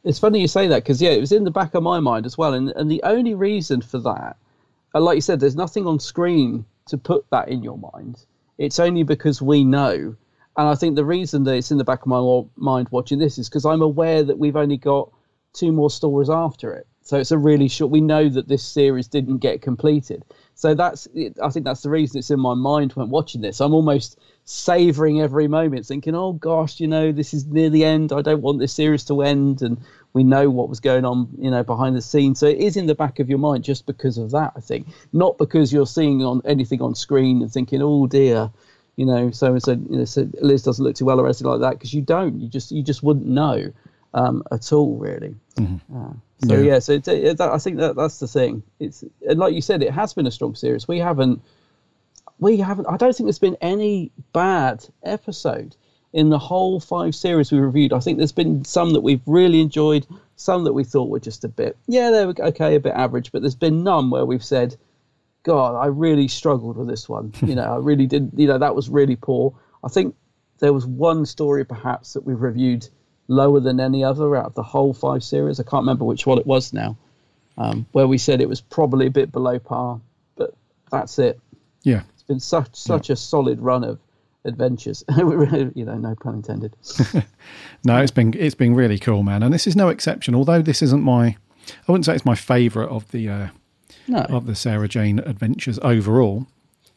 [0.04, 2.26] It's funny you say that because yeah, it was in the back of my mind
[2.26, 4.38] as well, and and the only reason for that,
[4.94, 8.26] uh, like you said, there's nothing on screen to put that in your mind.
[8.58, 10.16] It's only because we know,
[10.58, 13.38] and I think the reason that it's in the back of my mind watching this
[13.38, 15.10] is because I'm aware that we've only got
[15.54, 17.92] two more stories after it, so it's a really short.
[17.92, 20.24] We know that this series didn't get completed,
[20.54, 21.08] so that's
[21.42, 23.62] I think that's the reason it's in my mind when watching this.
[23.62, 28.12] I'm almost savoring every moment, thinking, "Oh gosh, you know, this is near the end.
[28.12, 29.78] I don't want this series to end." And
[30.14, 32.40] we know what was going on, you know, behind the scenes.
[32.40, 34.54] So it is in the back of your mind just because of that.
[34.56, 38.52] I think, not because you're seeing on anything on screen and thinking, "Oh dear."
[38.98, 41.48] You know, so and so you know, so Liz doesn't look too well or anything
[41.48, 42.40] like that because you don't.
[42.42, 43.72] You just you just wouldn't know
[44.14, 45.36] um, at all, really.
[45.58, 46.14] Uh,
[46.46, 46.60] so Yeah.
[46.60, 48.64] yeah, so it's, it, that, I think that that's the thing.
[48.80, 50.88] It's and like you said, it has been a strong series.
[50.88, 51.42] We haven't,
[52.38, 52.88] we haven't.
[52.88, 55.76] I don't think there's been any bad episode
[56.14, 57.94] in the whole five series we reviewed.
[57.94, 60.06] I think there's been some that we've really enjoyed,
[60.36, 63.32] some that we thought were just a bit, yeah, they were okay, a bit average.
[63.32, 64.76] But there's been none where we've said,
[65.44, 67.34] God, I really struggled with this one.
[67.42, 68.32] You know, I really did.
[68.36, 69.56] You know, that was really poor.
[69.84, 70.16] I think
[70.60, 72.88] there was one story perhaps that we've reviewed
[73.28, 75.60] lower than any other out of the whole five series.
[75.60, 76.98] I can't remember which one it was now,
[77.58, 80.02] um, where we said it was probably a bit below par,
[80.36, 80.54] but
[80.92, 81.40] that's it.
[81.84, 84.00] yeah, It's been such such a solid run of
[84.46, 85.04] adventures.
[85.18, 86.76] you know, no pun intended.
[87.84, 90.36] No, it's been it's been really cool, man, and this is no exception.
[90.36, 91.36] Although this isn't my,
[91.68, 93.48] I wouldn't say it's my favourite of the uh,
[94.08, 94.20] No.
[94.30, 96.46] of the Sarah Jane adventures overall.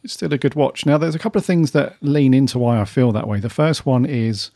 [0.02, 0.84] It's still a good watch.
[0.84, 3.40] Now, there's a couple of things that lean into why I feel that way.
[3.40, 4.50] The first one is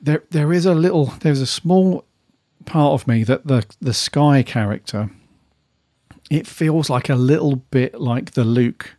[0.00, 2.04] there there is a little there's a small
[2.64, 5.10] part of me that the the Sky character
[6.30, 8.96] it feels like a little bit like the Luke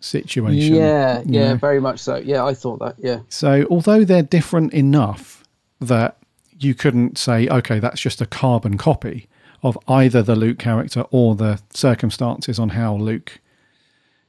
[0.00, 0.74] situation.
[0.74, 1.56] Yeah, yeah, know?
[1.56, 2.16] very much so.
[2.16, 2.96] Yeah, I thought that.
[2.98, 3.20] Yeah.
[3.28, 5.44] So, although they're different enough
[5.80, 6.16] that
[6.58, 9.28] you couldn't say, okay, that's just a carbon copy
[9.62, 13.40] of either the Luke character or the circumstances on how Luke.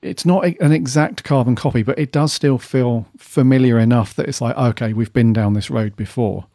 [0.02, 4.42] It's not an exact carbon copy, but it does still feel familiar enough that it's
[4.42, 6.46] like, okay, we've been down this road before.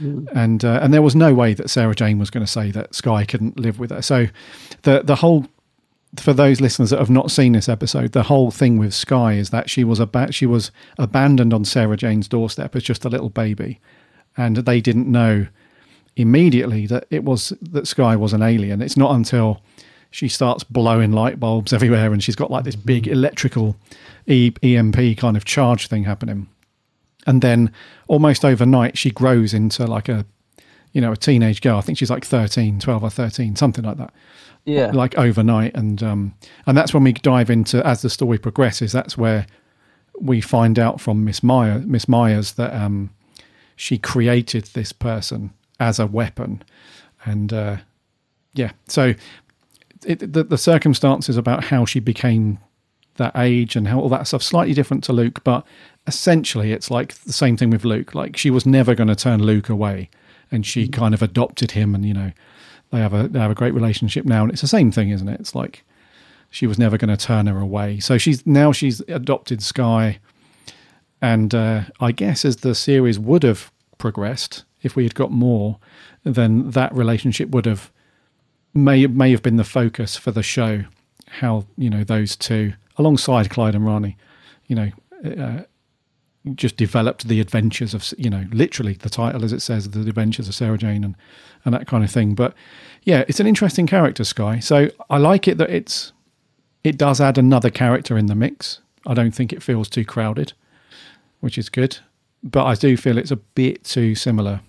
[0.00, 2.94] And uh, and there was no way that Sarah Jane was going to say that
[2.94, 4.00] Sky couldn't live with her.
[4.00, 4.28] So
[4.82, 5.46] the the whole
[6.18, 9.50] for those listeners that have not seen this episode, the whole thing with Sky is
[9.50, 13.30] that she was about she was abandoned on Sarah Jane's doorstep as just a little
[13.30, 13.80] baby,
[14.36, 15.46] and they didn't know
[16.16, 18.82] immediately that it was that Sky was an alien.
[18.82, 19.62] It's not until
[20.10, 22.86] she starts blowing light bulbs everywhere and she's got like this mm-hmm.
[22.86, 23.76] big electrical
[24.26, 26.48] e- EMP kind of charge thing happening,
[27.26, 27.72] and then
[28.08, 30.26] almost overnight she grows into like a
[30.92, 31.78] you know a teenage girl.
[31.78, 34.12] I think she's like 13, 12 or thirteen, something like that
[34.64, 34.90] Yeah.
[34.92, 36.34] like overnight and um
[36.66, 39.46] and that's when we dive into as the story progresses that's where
[40.20, 43.10] we find out from miss meyer miss myers that um
[43.76, 46.62] she created this person as a weapon
[47.24, 47.76] and uh
[48.54, 49.14] yeah so
[50.06, 52.58] it, the, the circumstances about how she became
[53.16, 55.64] that age and how all that stuff slightly different to luke but
[56.06, 59.42] essentially it's like the same thing with luke like she was never going to turn
[59.42, 60.08] luke away
[60.50, 62.32] and she kind of adopted him and you know
[62.90, 65.28] they have a they have a great relationship now and it's the same thing isn't
[65.28, 65.40] it?
[65.40, 65.84] It's like
[66.50, 68.00] she was never going to turn her away.
[68.00, 70.18] So she's now she's adopted sky
[71.22, 75.78] and uh, i guess as the series would have progressed if we had got more
[76.24, 77.90] then that relationship would have
[78.74, 80.84] may may have been the focus for the show.
[81.26, 84.16] How you know those two alongside clyde and Rani,
[84.66, 84.90] you know
[85.24, 85.62] uh,
[86.54, 90.48] just developed the adventures of you know literally the title as it says the adventures
[90.48, 91.14] of sarah jane and
[91.64, 92.34] and that kind of thing.
[92.34, 92.54] But
[93.02, 94.58] yeah it's an interesting character sky.
[94.58, 96.12] So i like it that it's
[96.82, 98.80] it does add another character in the mix.
[99.06, 100.52] I don't think it feels too crowded
[101.40, 101.98] which is good.
[102.42, 104.60] But i do feel it's a bit too similar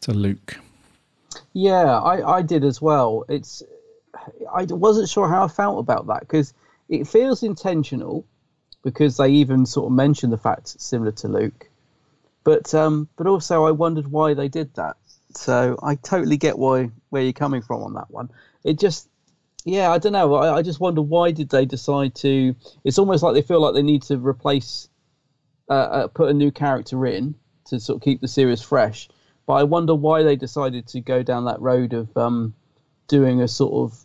[0.00, 0.58] to luke.
[1.54, 3.24] Yeah, I, I did as well.
[3.28, 3.62] It's
[4.52, 6.54] I wasn't sure how I felt about that because
[6.88, 8.24] it feels intentional
[8.82, 11.68] because they even sort of mention the fact it's similar to Luke,
[12.44, 14.96] but um, but also I wondered why they did that.
[15.34, 18.30] So I totally get why where you're coming from on that one.
[18.64, 19.08] It just
[19.64, 20.34] yeah, I don't know.
[20.34, 22.54] I, I just wonder why did they decide to?
[22.84, 24.88] It's almost like they feel like they need to replace,
[25.68, 27.34] uh, uh, put a new character in
[27.66, 29.08] to sort of keep the series fresh.
[29.46, 32.54] But I wonder why they decided to go down that road of um,
[33.08, 33.98] doing a sort of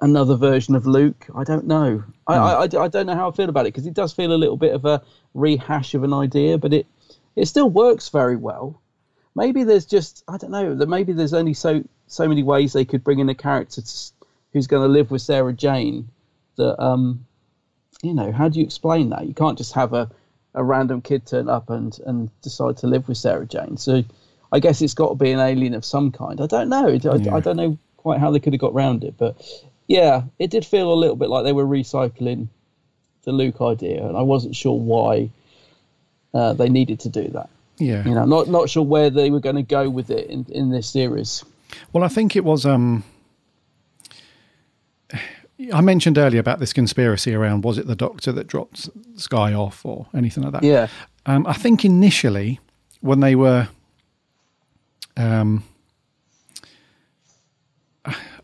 [0.00, 1.26] another version of Luke.
[1.34, 2.02] I don't know.
[2.26, 4.32] I, I, I, I don't know how I feel about it because it does feel
[4.32, 5.02] a little bit of a
[5.34, 6.86] rehash of an idea, but it
[7.36, 8.80] it still works very well.
[9.34, 12.84] Maybe there's just I don't know that maybe there's only so so many ways they
[12.84, 14.12] could bring in a character to,
[14.52, 16.08] who's going to live with Sarah Jane.
[16.56, 17.26] That um,
[18.02, 19.26] you know, how do you explain that?
[19.26, 20.10] You can't just have a,
[20.54, 23.76] a random kid turn up and and decide to live with Sarah Jane.
[23.76, 24.02] So
[24.52, 26.40] I guess it's got to be an alien of some kind.
[26.40, 26.88] I don't know.
[26.88, 27.34] I, Yeah.
[27.34, 29.36] I don't know quite how they could have got round it, but
[29.90, 32.46] yeah, it did feel a little bit like they were recycling
[33.24, 35.30] the Luke idea, and I wasn't sure why
[36.32, 37.50] uh, they needed to do that.
[37.78, 40.46] yeah You know, not not sure where they were going to go with it in
[40.48, 41.44] in this series.
[41.92, 42.64] Well, I think it was.
[42.64, 43.02] Um,
[45.74, 49.84] I mentioned earlier about this conspiracy around was it the doctor that dropped Sky off
[49.84, 50.62] or anything like that?
[50.62, 50.86] Yeah.
[51.26, 52.60] Um, I think initially
[53.00, 53.68] when they were,
[55.16, 55.64] um,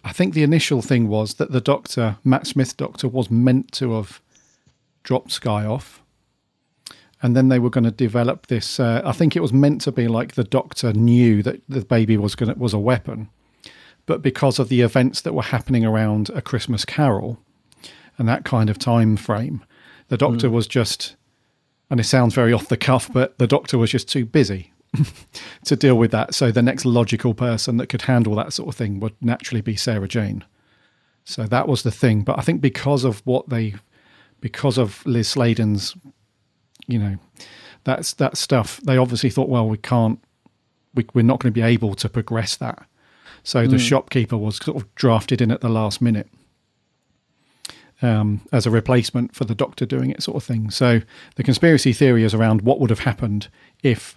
[0.07, 3.95] I think the initial thing was that the doctor, Matt Smith doctor, was meant to
[3.95, 4.23] have
[5.03, 6.01] dropped Sky off.
[7.21, 8.79] And then they were going to develop this.
[8.79, 12.17] Uh, I think it was meant to be like the doctor knew that the baby
[12.17, 13.31] was going was a weapon,
[14.07, 17.41] but because of the events that were happening around a Christmas Carol
[18.17, 19.65] and that kind of time frame,
[20.07, 21.17] the doctor was just,
[21.91, 24.73] and it sounds very off the cuff, but the doctor was just too busy
[25.65, 26.35] to deal with that.
[26.35, 29.77] So the next logical person that could handle that sort of thing would naturally be
[29.77, 30.45] Sarah Jane.
[31.25, 32.23] So that was the thing.
[32.23, 33.75] But I think because of what they,
[34.41, 35.97] because of Liz Sladen's,
[36.87, 37.17] you know,
[37.85, 38.81] that's that stuff.
[38.85, 40.21] They obviously thought, well, we can't,
[40.95, 42.87] we, we're not going to be able to progress that.
[43.43, 43.89] So the Mm.
[43.89, 46.29] shopkeeper was sort of drafted in at the last minute
[48.03, 50.71] um, as a replacement for the doctor doing it, sort of thing.
[50.71, 51.01] So
[51.37, 53.49] the conspiracy theory is around what would have happened
[53.83, 54.17] if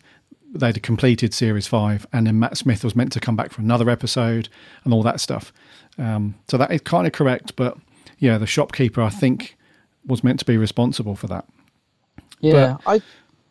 [0.53, 3.89] they'd completed series five and then Matt Smith was meant to come back for another
[3.89, 4.49] episode
[4.83, 5.53] and all that stuff.
[5.97, 7.77] Um, so that is kind of correct, but
[8.17, 9.57] yeah, the shopkeeper I think
[10.05, 11.45] was meant to be responsible for that.
[12.39, 13.01] Yeah, I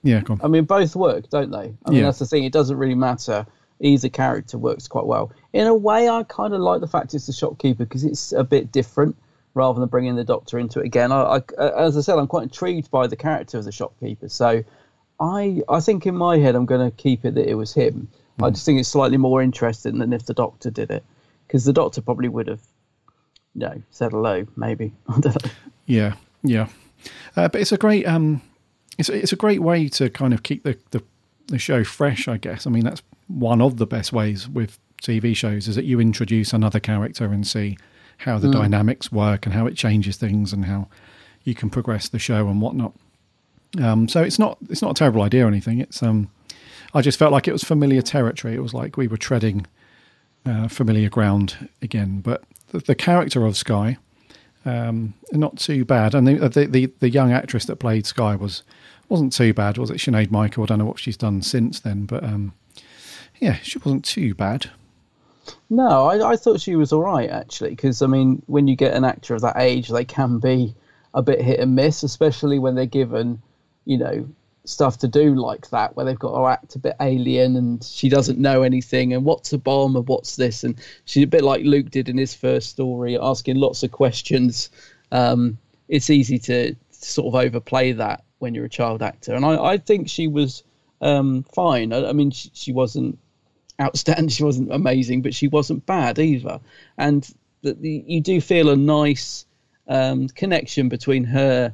[0.03, 0.22] Yeah.
[0.42, 1.74] I mean, both work, don't they?
[1.84, 2.05] I mean, Yeah.
[2.05, 2.44] that's the thing.
[2.44, 3.46] It doesn't really matter.
[3.80, 5.30] Either character works quite well.
[5.53, 8.42] In a way, I kind of like the fact it's the shopkeeper because it's a
[8.44, 9.14] bit different
[9.55, 11.12] rather than bringing the doctor into it again.
[11.12, 14.28] I, I, as I said, I'm quite intrigued by the character of the shopkeeper.
[14.28, 14.62] So
[15.20, 18.08] I, I think in my head, I'm going to keep it that it was him.
[18.40, 21.04] I just think it's slightly more interesting than if the Doctor did it,
[21.46, 22.60] because the Doctor probably would have,
[23.54, 24.92] you know, said hello, maybe.
[25.08, 25.50] I don't know.
[25.86, 26.14] Yeah,
[26.44, 26.68] yeah.
[27.34, 28.40] Uh, but it's a great um,
[28.96, 31.02] it's it's a great way to kind of keep the, the
[31.48, 32.28] the show fresh.
[32.28, 32.64] I guess.
[32.66, 36.52] I mean, that's one of the best ways with TV shows is that you introduce
[36.52, 37.76] another character and see
[38.18, 38.52] how the Mm.
[38.52, 40.86] dynamics work and how it changes things and how
[41.44, 42.94] you can progress the show and whatnot.
[43.80, 45.80] Um, so it's not it's not a terrible idea or anything.
[45.80, 46.30] It's um,
[46.94, 48.54] I just felt like it was familiar territory.
[48.54, 49.66] It was like we were treading
[50.46, 52.20] uh, familiar ground again.
[52.20, 53.98] But the, the character of Sky,
[54.64, 56.14] um, not too bad.
[56.14, 58.62] And the, the the the young actress that played Sky was
[59.08, 59.98] wasn't too bad, was it?
[59.98, 60.62] Sinead Michael.
[60.62, 62.52] I don't know what she's done since then, but um,
[63.40, 64.70] yeah, she wasn't too bad.
[65.70, 68.94] No, I, I thought she was all right actually, because I mean, when you get
[68.94, 70.74] an actor of that age, they can be
[71.14, 73.40] a bit hit and miss, especially when they're given,
[73.89, 74.28] you know,
[74.64, 78.11] stuff to do like that, where they've got to act a bit alien and she
[78.11, 81.64] doesn't know anything and what's a bomb and what's this, and she's a bit like
[81.64, 84.68] Luke did in his first story, asking lots of questions.
[85.11, 85.57] Um,
[85.89, 89.78] it's easy to sort of overplay that when you're a child actor, and I, I
[89.78, 90.62] think she was
[91.01, 91.95] um, fine.
[91.95, 93.18] I, I mean, she, she wasn't
[93.80, 94.28] outstanding.
[94.36, 96.61] She wasn't amazing, but she wasn't bad either.
[96.99, 97.26] And
[97.62, 97.74] the,
[98.07, 99.47] you do feel a nice
[99.89, 101.72] um, connection between her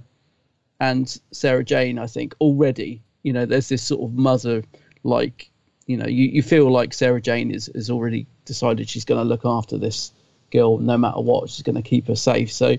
[0.90, 1.98] and Sarah Jane.
[1.98, 4.62] I think already, you know, there's this sort of mother
[5.02, 5.50] like,
[5.86, 9.28] you know, you, you feel like Sarah Jane is has already decided she's going to
[9.28, 10.12] look after this
[10.52, 11.50] girl no matter what.
[11.50, 12.52] She's going to keep her safe.
[12.52, 12.76] So.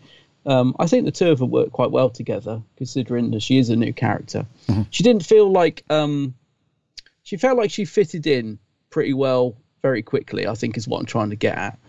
[0.47, 3.72] Um, I think the two of them work quite well together, considering that she is
[3.72, 4.45] a new character.
[4.91, 6.36] She didn't feel like um,
[7.24, 8.60] she felt like she fitted in
[8.91, 10.45] pretty well very quickly.
[10.45, 11.80] I think is what I'm trying to get at.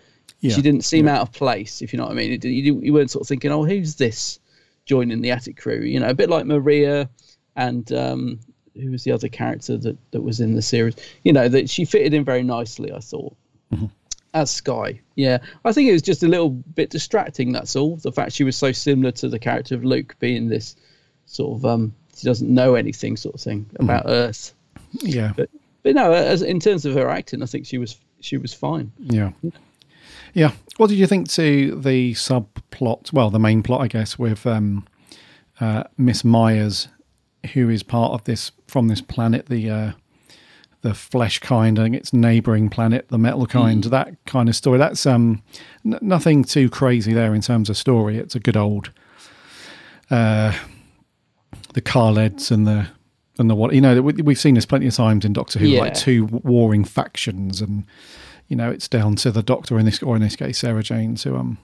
[0.41, 0.55] Yeah.
[0.55, 2.33] She didn't seem out of place, if you know what I mean.
[2.33, 4.39] It, you, you weren't sort of thinking, "Oh, who's this
[4.87, 7.11] joining the attic crew?" You know, a bit like Maria
[7.55, 8.41] and um,
[8.75, 10.97] who was the other character that that was in the series.
[11.25, 12.93] You know, that she fitted in very nicely.
[12.93, 13.37] I thought
[14.35, 15.01] as Sky.
[15.15, 17.53] Yeah, I think it was just a little bit distracting.
[17.53, 17.97] That's all.
[17.97, 20.77] The fact she was so similar to the character of Luke, being this
[21.25, 24.53] sort of um, she doesn't know anything sort of thing about Earth.
[25.01, 25.51] Yeah, But
[25.83, 28.93] but no, as in terms of her acting, I think she was she was fine.
[28.99, 29.33] Yeah.
[29.43, 29.51] Yeah.
[30.77, 33.13] What did you think to the subplot?
[33.13, 34.87] Well, the main plot, I guess, with um,
[35.61, 36.89] uh, Miss Myers,
[37.55, 39.93] who is part of this from this planet, the uh,
[40.83, 43.85] the flesh kind, and its neighbouring planet, the metal kind.
[43.85, 43.91] Mm.
[43.91, 44.79] That kind of story.
[44.79, 45.43] That's um,
[45.85, 48.19] n- nothing too crazy there in terms of story.
[48.19, 48.91] It's a good old
[50.11, 50.53] uh,
[51.73, 52.89] the Kaleds and the
[53.39, 55.67] and the what you know we, we've seen this plenty of times in Doctor Who,
[55.69, 55.81] Yeah.
[55.81, 57.85] like two warring factions, and
[58.49, 61.15] you know it's down to the Doctor in this or in this case Sarah Jane
[61.17, 61.59] to um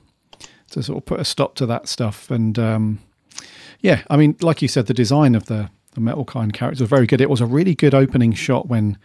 [0.73, 2.31] to sort of put a stop to that stuff.
[2.31, 2.99] And um,
[3.81, 6.91] yeah, I mean, like you said, the design of the the metal kind character was
[6.91, 7.21] very good.
[7.21, 8.97] It was a really good opening shot when,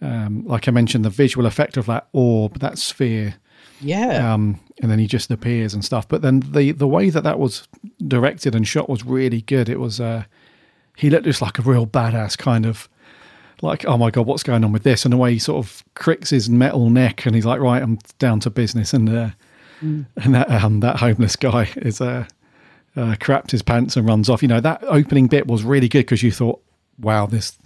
[0.00, 3.34] um, like I mentioned, the visual effect of that orb, that sphere.
[3.80, 4.32] Yeah.
[4.32, 6.06] Um, and then he just appears and stuff.
[6.06, 7.66] But then the the way that that was
[8.06, 9.68] directed and shot was really good.
[9.68, 10.24] It was uh,
[10.96, 12.88] he looked just like a real badass kind of
[13.62, 15.04] like, oh my god, what's going on with this?
[15.04, 17.98] And the way he sort of cricks his metal neck and he's like, right, I'm
[18.18, 18.92] down to business.
[18.94, 19.30] And uh,
[19.82, 20.04] Mm.
[20.22, 22.26] and that um, that homeless guy is uh,
[22.96, 24.42] uh, crapped his pants and runs off.
[24.42, 26.60] You know that opening bit was really good because you thought,
[26.98, 27.56] wow, this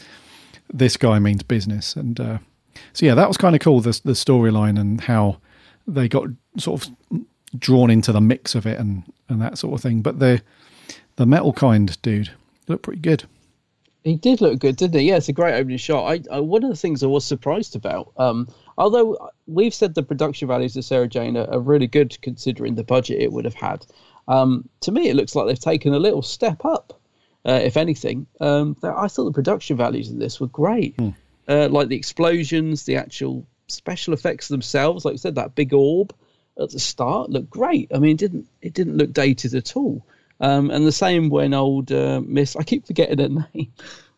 [0.72, 1.96] this guy means business.
[1.96, 2.38] And uh,
[2.92, 3.80] so yeah, that was kind of cool.
[3.80, 5.38] The the storyline and how
[5.88, 7.20] they got sort of
[7.58, 10.00] drawn into the mix of it and and that sort of thing.
[10.00, 10.40] But the
[11.16, 12.30] the metal kind dude
[12.68, 13.24] looked pretty good.
[14.04, 15.08] He did look good, didn't he?
[15.08, 16.04] Yeah, it's a great opening shot.
[16.06, 20.02] I, I one of the things I was surprised about, um, although we've said the
[20.02, 23.54] production values of Sarah Jane are, are really good considering the budget it would have
[23.54, 23.86] had.
[24.28, 27.00] Um, to me, it looks like they've taken a little step up,
[27.46, 28.26] uh, if anything.
[28.40, 30.96] Um, I thought the production values of this were great,
[31.48, 35.06] uh, like the explosions, the actual special effects themselves.
[35.06, 36.14] Like you said, that big orb
[36.60, 37.90] at the start looked great.
[37.94, 40.04] I mean, it didn't it didn't look dated at all.
[40.40, 43.72] Um, and the same when old uh, Miss, I keep forgetting her name.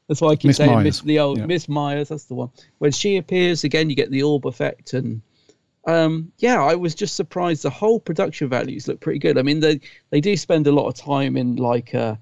[0.09, 0.85] That's why I keep Miss saying Myers.
[0.85, 1.47] Miss the old Yeah.
[1.47, 2.09] Miss Myers.
[2.09, 2.51] That's the one.
[2.79, 5.21] When she appears again, you get the orb effect, and
[5.87, 7.63] um, yeah, I was just surprised.
[7.63, 9.37] The whole production values look pretty good.
[9.39, 12.17] I mean, they they do spend a lot of time in like uh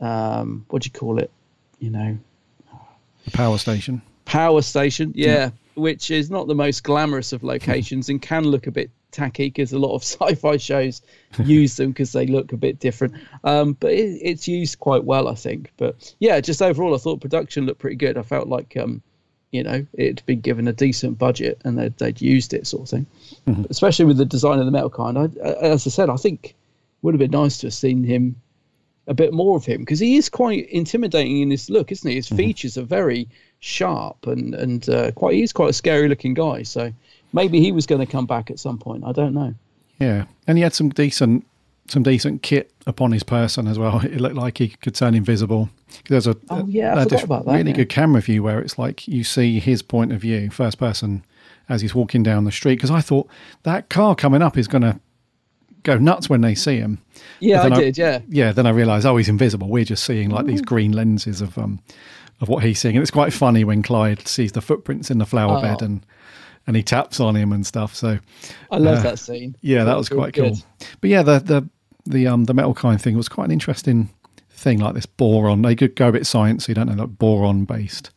[0.00, 1.30] um, what do you call it?
[1.78, 2.18] You know,
[3.24, 4.02] The power station.
[4.24, 5.12] power station.
[5.14, 9.46] Yeah, which is not the most glamorous of locations and can look a bit tacky
[9.46, 11.02] because a lot of sci-fi shows
[11.44, 13.14] use them because they look a bit different.
[13.44, 15.72] Um, but it, it's used quite well, I think.
[15.76, 18.16] But yeah, just overall, I thought production looked pretty good.
[18.16, 19.02] I felt like um,
[19.50, 22.88] you know it'd been given a decent budget and they'd, they'd used it, sort of
[22.88, 23.06] thing.
[23.70, 25.18] Especially with the design of the metal kind.
[25.18, 26.54] I, as I said, I think it
[27.02, 28.36] would have been nice to have seen him
[29.06, 32.16] a bit more of him because he is quite intimidating in his look, isn't he?
[32.16, 36.62] His features are very sharp and and uh, quite he's quite a scary looking guy.
[36.62, 36.92] So
[37.32, 39.04] maybe he was going to come back at some point.
[39.04, 39.54] I don't know.
[39.98, 41.46] Yeah, and he had some decent
[41.88, 44.00] some decent kit upon his person as well.
[44.04, 45.68] It looked like he could turn invisible.
[46.08, 47.76] There's a, Oh, yeah, I a- forgot this about that, really yeah.
[47.78, 51.24] good camera view where it's like you see his point of view, first person,
[51.68, 52.76] as he's walking down the street.
[52.76, 53.28] Because I thought
[53.64, 55.00] that car coming up is going to
[55.82, 56.98] go nuts when they see him.
[57.40, 57.98] Yeah, But I did.
[57.98, 58.20] Yeah.
[58.28, 59.68] Yeah, then I realised, oh, he's invisible.
[59.68, 61.80] We're just seeing like these green lenses of um
[62.40, 65.26] of what he's seeing, and it's quite funny when Clyde sees the footprints in the
[65.26, 65.62] flower Oh.
[65.62, 66.06] bed and
[66.66, 67.94] and he taps on him and stuff.
[67.94, 68.18] So
[68.70, 69.56] I love uh, that scene.
[69.60, 70.54] Yeah, that was was quite good.
[70.54, 70.86] cool.
[71.00, 71.68] But yeah, the the
[72.06, 74.10] the um the metal kind thing was quite an interesting
[74.50, 74.78] thing.
[74.78, 78.10] Like this boron, they could go a bit sciencey, don't know, Like boron based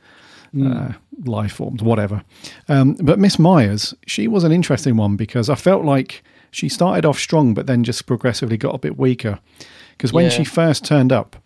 [0.53, 0.91] Mm.
[0.91, 2.23] uh, life forms, whatever.
[2.69, 7.05] Um, but Miss Myers, she was an interesting one because I felt like she started
[7.07, 9.39] off strong, but then just progressively got a bit weaker.
[9.97, 10.29] Because when Yeah.
[10.29, 11.37] she first turned up,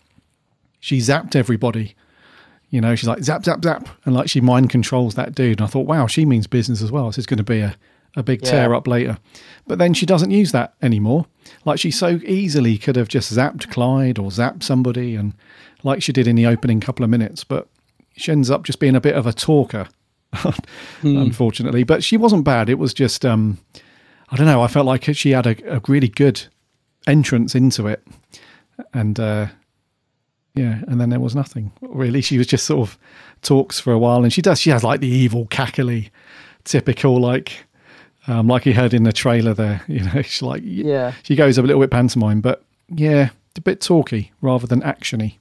[0.82, 1.95] she zapped everybody.
[2.70, 5.59] You know, she's like zap, zap, zap, and like she mind controls that dude.
[5.59, 7.05] And I thought, wow, she means business as well.
[7.07, 7.76] This is going to be a,
[8.18, 8.51] a big Yeah.
[8.51, 9.18] tear up later.
[9.68, 11.26] But then she doesn't use that anymore.
[11.63, 15.34] Like she so easily could have just zapped Clyde or zapped somebody, and
[15.84, 17.43] like she did in the opening couple of minutes.
[17.45, 17.68] But
[18.18, 19.88] she ends up just being a bit of a talker,
[21.03, 21.84] unfortunately.
[21.84, 22.70] But she wasn't bad.
[22.70, 23.59] It was just, um,
[24.30, 24.61] I don't know.
[24.61, 26.43] I felt like she had a, a really good
[27.05, 28.05] entrance into it,
[28.93, 29.47] and uh,
[30.58, 32.22] yeah, and then there was nothing really.
[32.22, 32.97] She was just sort of
[33.41, 34.60] talks for a while, and she does.
[34.60, 36.10] She has like the evil cackly,
[36.64, 37.66] typical like.
[38.30, 41.14] Um, like you heard in the trailer there, you know, she's like, Yeah.
[41.24, 45.36] she goes a little bit pantomime, but yeah, a bit talky rather than actiony.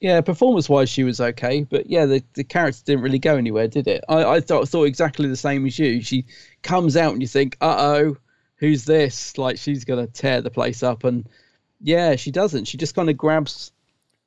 [0.00, 3.68] Yeah, performance wise, she was okay, but yeah, the, the character didn't really go anywhere,
[3.68, 4.02] did it?
[4.08, 6.02] I, I thought thought exactly the same as you.
[6.02, 6.24] She
[6.62, 8.16] comes out and you think, uh oh,
[8.56, 9.38] who's this?
[9.38, 11.26] Like she's gonna tear the place up, and
[11.80, 12.64] yeah, she doesn't.
[12.66, 13.70] She just kind of grabs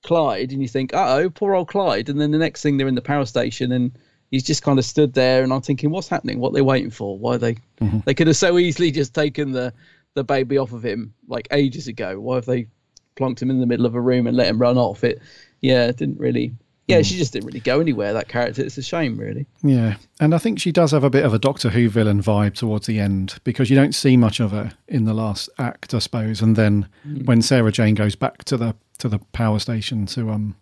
[0.04, 2.10] Clyde, and you think, uh oh, poor old Clyde.
[2.10, 3.92] And then the next thing they're in the power station, and
[4.32, 6.40] he's just kind of stood there, and I'm thinking, what's happening?
[6.40, 7.18] What are they waiting for?
[7.18, 7.58] Why they
[8.06, 9.74] they could have so easily just taken the
[10.16, 12.20] the baby off of him like ages ago.
[12.20, 12.68] Why have they
[13.16, 15.04] plonked him in the middle of a room and let him run off?
[15.04, 15.22] It
[15.62, 16.54] yeah, it didn't really.
[16.88, 18.14] Yeah, she just didn't really go anywhere.
[18.14, 19.46] That character, it's a shame, really.
[19.62, 22.56] Yeah, and I think she does have a bit of a Doctor Who villain vibe
[22.56, 26.00] towards the end because you don't see much of her in the last act, I
[26.00, 26.42] suppose.
[26.42, 27.26] And then Mm.
[27.28, 30.56] when Sarah Jane goes back to the to the power station to um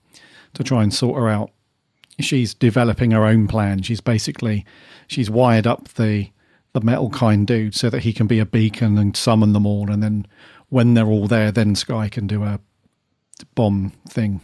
[0.53, 1.51] to try and sort her out,
[2.19, 3.81] she's developing her own plan.
[3.81, 4.65] She's basically
[5.07, 6.29] she's wired up the
[6.73, 9.91] the metal kind dude so that he can be a beacon and summon them all,
[9.91, 10.27] and then
[10.69, 12.59] when they're all there, then Sky can do a
[13.55, 14.41] bomb thing.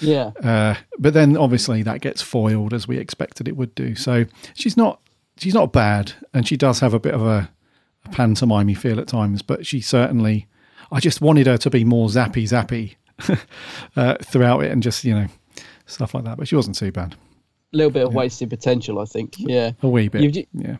[0.00, 0.32] Yeah.
[0.42, 3.94] Uh, but then obviously that gets foiled as we expected it would do.
[3.94, 5.00] So she's not
[5.38, 7.50] she's not bad, and she does have a bit of a,
[8.04, 9.42] a pantomime feel at times.
[9.42, 10.46] But she certainly,
[10.90, 12.96] I just wanted her to be more zappy zappy
[13.96, 15.26] uh, throughout it, and just you know
[15.86, 16.36] stuff like that.
[16.36, 17.14] But she wasn't too bad.
[17.72, 19.34] A little bit of wasted potential, I think.
[19.38, 19.72] Yeah.
[19.82, 20.76] A wee bit, ju- yeah.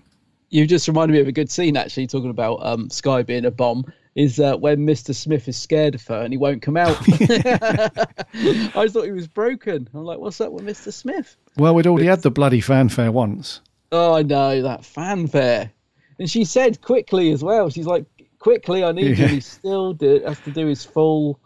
[0.50, 3.50] you just reminded me of a good scene, actually, talking about um, Sky being a
[3.50, 3.84] bomb.
[4.14, 5.14] Is uh, when Mr.
[5.14, 6.96] Smith is scared of her and he won't come out.
[7.06, 9.90] I thought he was broken.
[9.92, 10.90] I'm like, what's up with Mr.
[10.90, 11.36] Smith?
[11.58, 13.60] Well, we'd already had the bloody fanfare once.
[13.92, 15.70] Oh, I know that fanfare.
[16.18, 17.68] And she said quickly as well.
[17.68, 18.06] She's like,
[18.38, 19.14] quickly, I need you.
[19.16, 19.24] Yeah.
[19.24, 21.38] And he still do, has to do his full.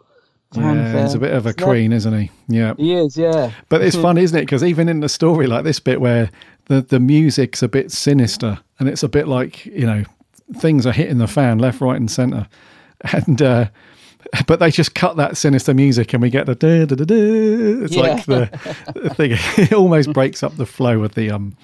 [0.53, 2.29] Yeah, he's a bit of a queen, isn't he?
[2.49, 2.73] Yeah.
[2.77, 3.51] He is, yeah.
[3.69, 4.41] But it's fun, isn't it?
[4.41, 6.29] Because even in the story like this bit where
[6.65, 10.03] the, the music's a bit sinister and it's a bit like, you know,
[10.57, 12.47] things are hitting the fan left, right, and centre.
[13.13, 13.65] And, uh,
[14.45, 17.15] but they just cut that sinister music and we get the da da da da.
[17.83, 18.45] It's like Yeah.
[18.45, 21.57] the, the thing, it almost breaks up the flow of the, um,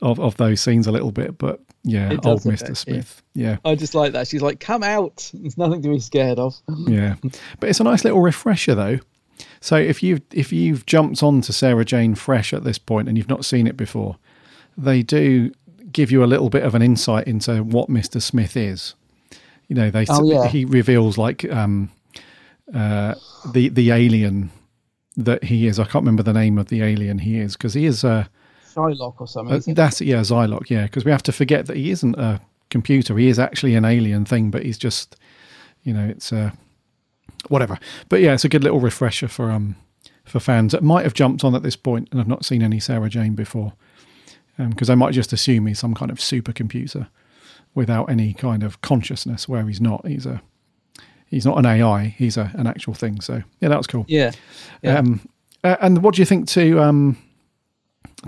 [0.00, 1.38] of, of those scenes a little bit.
[1.38, 2.76] But yeah, old Mr.
[2.76, 3.22] Smith.
[3.34, 3.56] Yeah.
[3.64, 4.28] I just like that.
[4.28, 5.30] She's like, come out.
[5.34, 6.56] There's nothing to be scared of.
[6.88, 7.16] Yeah,
[7.60, 8.98] but it's a nice little refresher though.
[9.60, 13.28] So if you've if you've jumped onto Sarah Jane Fresh at this point and you've
[13.28, 14.16] not seen it before,
[14.76, 15.52] they do
[15.92, 18.94] give you a little bit of an insight into what Mister Smith is.
[19.68, 20.48] You know, they Oh, yeah.
[20.48, 21.90] he reveals like um,
[22.74, 23.14] uh,
[23.52, 24.50] the the alien
[25.16, 25.78] that he is.
[25.78, 28.26] I can't remember the name of the alien he is because he is uh,
[28.78, 29.54] Shylock or something.
[29.54, 29.74] uh, it?
[29.74, 30.70] that's yeah, Xylok.
[30.70, 33.16] Yeah, because we have to forget that he isn't a computer.
[33.16, 35.16] He is actually an alien thing, but he's just,
[35.82, 36.50] you know, it's uh,
[37.48, 37.78] whatever.
[38.08, 39.76] But yeah, it's a good little refresher for um
[40.24, 42.78] for fans that might have jumped on at this point and have not seen any
[42.78, 43.72] Sarah Jane before,
[44.58, 47.08] because they might just assume he's some kind of supercomputer
[47.74, 50.06] without any kind of consciousness, where he's not.
[50.06, 50.42] He's a
[51.26, 52.14] he's not an AI.
[52.18, 53.20] He's a, an actual thing.
[53.20, 54.04] So yeah, that was cool.
[54.08, 54.32] Yeah.
[54.82, 54.98] Yeah.
[54.98, 55.28] Um,
[55.64, 57.16] uh, and what do you think to um,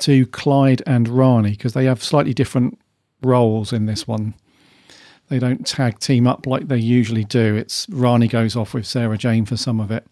[0.01, 2.79] to Clyde and Rani because they have slightly different
[3.23, 4.35] roles in this one.
[5.29, 7.55] They don't tag team up like they usually do.
[7.55, 10.07] It's Rani goes off with Sarah Jane for some of it,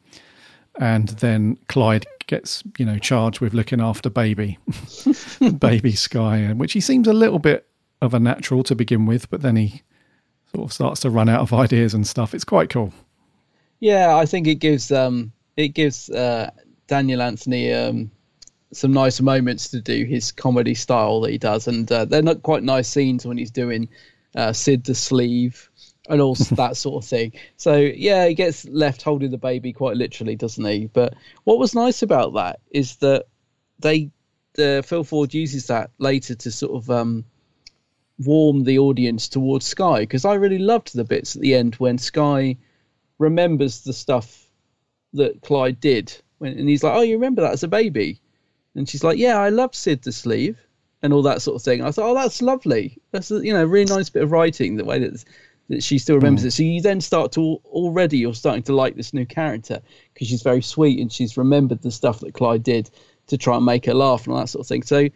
[0.79, 4.59] and then Clyde gets you know charged with looking after baby,
[5.59, 7.67] baby Sky, which he seems a little bit
[8.01, 9.83] of a natural to begin with, but then he
[10.55, 12.35] sort of starts to run out of ideas and stuff.
[12.35, 12.93] It's quite cool.
[13.81, 16.51] Yeah, I think it gives um it gives uh,
[16.87, 18.11] Daniel Anthony um,
[18.73, 22.43] some nice moments to do his comedy style that he does, and uh, they're not
[22.43, 23.89] quite nice scenes when he's doing
[24.37, 25.71] uh, Sid the Sleeve
[26.09, 27.33] and all that sort of thing.
[27.57, 30.87] So yeah, he gets left holding the baby quite literally, doesn't he?
[30.87, 31.15] But
[31.45, 33.27] what was nice about that is that
[33.79, 34.11] they,
[34.55, 37.25] the Phil Ford uses that later to sort of um,
[38.19, 41.99] warm the audience towards Sky because I really loved the bits at the end when
[41.99, 42.57] Sky
[43.19, 44.47] remembers the stuff
[45.15, 48.21] that Clyde did when, and he's like, "Oh, you remember that as a baby?"
[48.79, 50.57] And she's like, "Yeah, I love Sid the Sleeve."
[51.01, 51.81] And all that sort of thing.
[51.85, 52.99] I thought, oh, that's lovely.
[53.13, 54.77] That's a, you know, really nice bit of writing.
[54.77, 55.25] The way that
[55.69, 56.47] that she still remembers Mm.
[56.49, 56.51] it.
[56.53, 59.81] So you then start to already you're starting to like this new character
[60.13, 62.91] because she's very sweet and she's remembered the stuff that Clyde did
[63.29, 64.83] to try and make her laugh and all that sort of thing.
[64.83, 65.09] So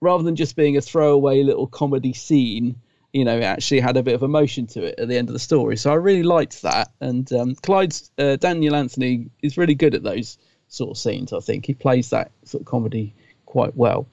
[0.00, 2.76] rather than just being a throwaway little comedy scene,
[3.12, 5.32] you know, it actually had a bit of emotion to it at the end of
[5.32, 5.76] the story.
[5.76, 6.92] So I really liked that.
[7.00, 10.38] And um, Clyde's uh, Daniel Anthony is really good at those
[10.72, 11.32] sort of scenes.
[11.32, 13.14] I think he plays that sort of comedy
[13.46, 14.06] quite well.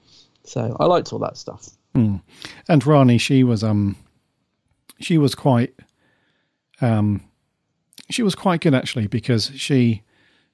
[0.44, 1.70] So I liked all that stuff.
[1.94, 2.20] Mm.
[2.68, 3.96] And Rani, she was um,
[5.00, 5.74] she was quite
[6.80, 7.22] um,
[8.10, 10.02] she was quite good actually because she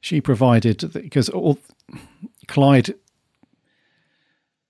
[0.00, 1.58] she provided because all
[2.46, 2.94] Clyde.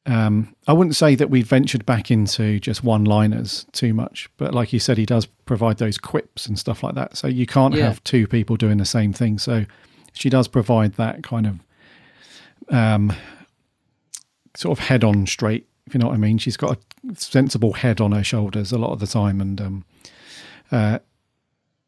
[0.07, 4.73] Um, I wouldn't say that we ventured back into just one-liners too much, but like
[4.73, 7.17] you said, he does provide those quips and stuff like that.
[7.17, 7.87] So you can't Yeah.
[7.87, 9.39] have two people doing the same thing.
[9.39, 9.67] So
[10.17, 13.13] she does provide that kind of um,
[14.57, 16.39] sort of head on straight, if you know what I mean.
[16.39, 19.85] She's got a sensible head on her shoulders a lot of the time, and um,
[20.73, 20.99] uh,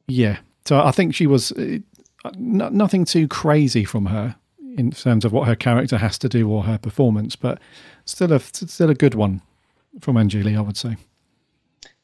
[0.06, 0.38] yeah.
[0.66, 1.78] So I think she was uh,
[2.36, 4.36] no, nothing too crazy from her
[4.76, 7.58] in terms of what her character has to do or her performance, but
[8.04, 9.40] still a still a good one
[10.00, 10.96] from Anjli, I would say.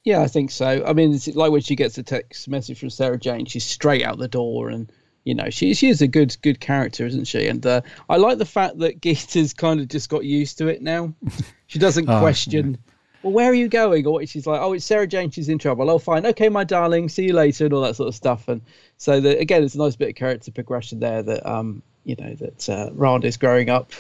[0.05, 0.85] Yeah, I think so.
[0.87, 4.19] I mean, like when she gets a text message from Sarah Jane, she's straight out
[4.19, 4.91] the door, and
[5.25, 7.47] you know, she she is a good good character, isn't she?
[7.49, 10.83] And uh, I like the fact that Gita's kind of just got used to it
[10.83, 11.13] now.
[11.67, 12.79] She doesn't Ah, question.
[13.25, 14.07] Well, where are you going?
[14.07, 15.31] Or she's like, oh, it's Sarah Jane.
[15.31, 15.91] She's in trouble.
[15.91, 16.25] Oh, fine.
[16.27, 17.09] Okay, my darling.
[17.09, 18.47] See you later, and all that sort of stuff.
[18.49, 18.61] And
[18.99, 21.23] so, the, again, it's a nice bit of character progression there.
[21.23, 23.91] That um, you know, that uh, Rani is growing up,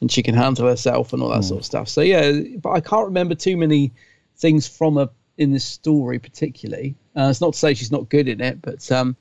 [0.00, 1.88] and she can handle herself and all that sort of stuff.
[1.88, 3.92] So yeah, but I can't remember too many
[4.36, 5.08] things from her
[5.38, 6.96] in this story particularly.
[7.16, 9.16] Uh, it's not to say she's not good in it, but um,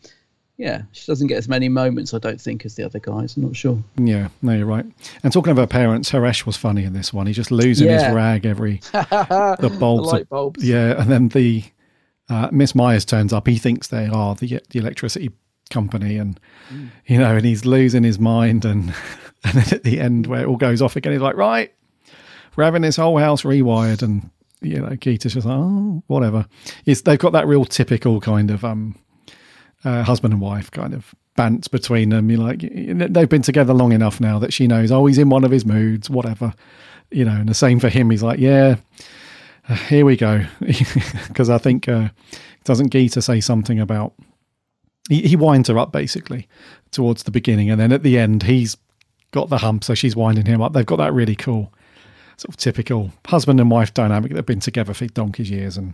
[0.62, 3.36] yeah, she doesn't get as many moments, I don't think, as the other guys.
[3.36, 3.84] I'm not sure.
[3.98, 4.86] Yeah, no, you're right.
[5.24, 7.26] And talking of her parents, Haresh was funny in this one.
[7.26, 8.06] He's just losing Yeah.
[8.06, 10.10] his rag every the bulbs.
[10.12, 10.64] The light bulbs.
[10.64, 11.64] Yeah, and then the
[12.30, 13.48] uh, Miss Myers turns up.
[13.48, 15.32] He thinks they are the the electricity
[15.72, 16.40] company, and
[16.72, 16.90] Mm.
[17.08, 18.64] you know, and he's losing his mind.
[18.64, 18.94] And
[19.44, 21.74] and then at the end, where it all goes off again, he's like, right,
[22.56, 24.30] we're having this whole house rewired, and
[24.62, 26.46] you know, Gita's just like, oh, whatever.
[26.86, 28.96] It's they've got that real typical kind of um
[29.84, 32.30] uh, husband and wife kind of bants between them.
[32.30, 35.44] You're like, they've been together long enough now that she knows, oh, he's in one
[35.44, 36.54] of his moods, whatever,
[37.10, 37.32] you know.
[37.36, 38.10] And the same for him.
[38.10, 38.76] He's like, yeah,
[39.70, 40.46] uh, here we go,
[41.28, 42.10] because I think uh,
[42.64, 44.14] doesn't Gita say something about
[45.10, 46.48] he, he winds her up basically
[46.92, 48.78] towards the beginning, and then at the end he's
[49.32, 50.74] got the hump, so she's winding him up.
[50.74, 51.74] They've got that really cool
[52.38, 54.34] sort of typical husband and wife dynamic.
[54.34, 55.94] They've been together for donkey's years, and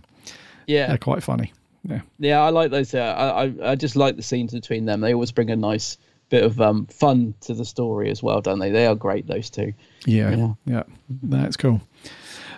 [0.66, 0.88] Yeah.
[0.88, 1.52] they're quite funny.
[1.88, 2.00] Yeah.
[2.18, 2.94] Yeah, I like those.
[2.94, 5.00] Uh, I, I I just like the scenes between them.
[5.00, 5.96] They always bring a nice
[6.28, 8.70] bit of um, fun to the story as well, don't they?
[8.70, 9.72] They are great, those two.
[10.04, 10.52] Yeah, Yeah.
[10.66, 10.82] yeah,
[11.22, 11.80] that's cool.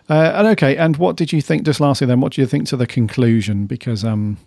[0.08, 1.62] Uh, and okay, and what did you think?
[1.62, 3.66] Just lastly, then, what do you think to the conclusion?
[3.66, 4.38] Because, um,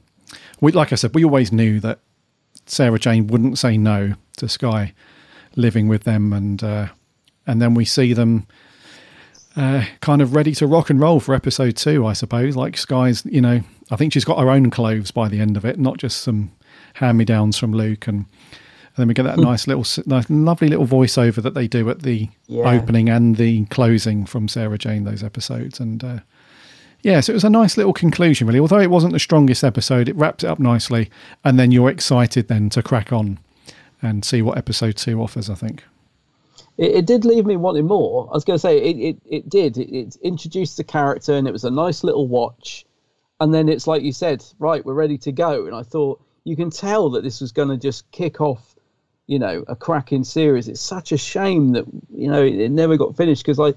[0.59, 1.99] we like I said, we always knew that
[2.65, 4.93] Sarah Jane wouldn't say no to Sky
[5.55, 6.87] living with them, and uh,
[7.47, 8.45] and then we see them
[9.55, 12.57] uh, kind of ready to rock and roll for episode two, I suppose.
[12.57, 13.61] Like Sky's, you know,
[13.91, 16.51] I think she's got her own clothes by the end of it, not just some
[16.95, 18.25] hand me downs from Luke and.
[18.95, 22.03] And then we get that nice little, nice, lovely little voiceover that they do at
[22.03, 22.69] the Yeah.
[22.69, 25.03] opening and the closing from Sarah Jane.
[25.03, 26.19] Those episodes, and uh,
[27.01, 28.59] yeah, so it was a nice little conclusion, really.
[28.59, 31.09] Although it wasn't the strongest episode, it wrapped it up nicely,
[31.43, 33.39] and then you're excited then to crack on
[33.99, 35.49] and see what episode two offers.
[35.49, 35.83] I think.
[36.77, 38.27] It, it did leave me wanting more.
[38.29, 39.79] I was going to say it, it, it did.
[39.79, 42.85] It, it introduced the character and it was a nice little watch.
[43.43, 45.65] And then it's like you said, right, we're ready to go.
[45.65, 48.73] And I thought you can tell that this was going to just kick off,
[49.27, 50.69] you know, a cracking series.
[50.69, 53.73] It's such a shame that you know it, it never got finished because I,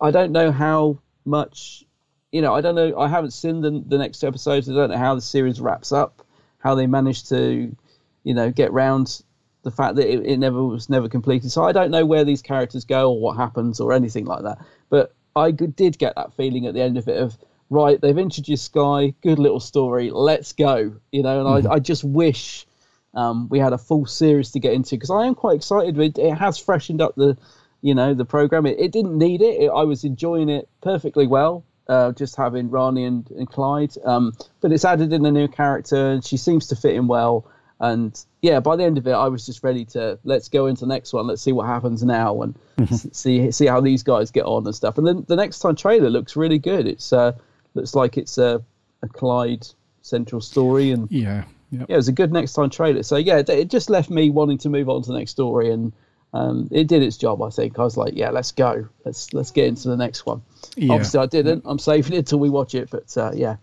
[0.00, 1.84] I don't know how much,
[2.30, 2.96] you know, I don't know.
[3.00, 4.70] I haven't seen the the next episodes.
[4.70, 6.24] I don't know how the series wraps up,
[6.58, 7.74] how they managed to,
[8.22, 9.24] you know, get round
[9.64, 11.50] the fact that it, it never was never completed.
[11.50, 14.58] So I don't know where these characters go or what happens or anything like that.
[14.88, 17.36] But I did get that feeling at the end of it of
[17.70, 20.94] right, they've introduced Sky, good little story, let's go.
[21.12, 22.66] You know, and I, I just wish
[23.14, 25.98] um, we had a full series to get into because I am quite excited.
[25.98, 27.38] It, it has freshened up the,
[27.80, 28.66] you know, the program.
[28.66, 29.62] It, it didn't need it.
[29.62, 29.70] it.
[29.70, 31.64] I was enjoying it perfectly well.
[31.88, 36.10] Uh, just having Rani and, and Clyde, um, but it's added in a new character,
[36.10, 37.50] and she seems to fit in well.
[37.80, 40.82] And yeah, by the end of it, I was just ready to let's go into
[40.82, 41.26] the next one.
[41.26, 44.74] Let's see what happens now and s- see see how these guys get on and
[44.74, 44.98] stuff.
[44.98, 46.86] And then the next time trailer looks really good.
[46.86, 47.32] It's uh,
[47.74, 48.62] looks like it's a,
[49.02, 49.66] a Clyde
[50.02, 51.44] central story, and Yeah.
[51.72, 51.86] Yep.
[51.88, 53.02] yeah, it was a good next time trailer.
[53.04, 55.92] So yeah, it- just left me wanting to move on to the next story, and
[56.32, 57.42] um, it did its job.
[57.42, 60.42] I think I was like, yeah, let's go, let's let's get into the next one.
[60.76, 60.94] Yeah.
[60.94, 61.62] Obviously, I didn't.
[61.64, 63.56] I'm saving it till we watch it, but uh, yeah,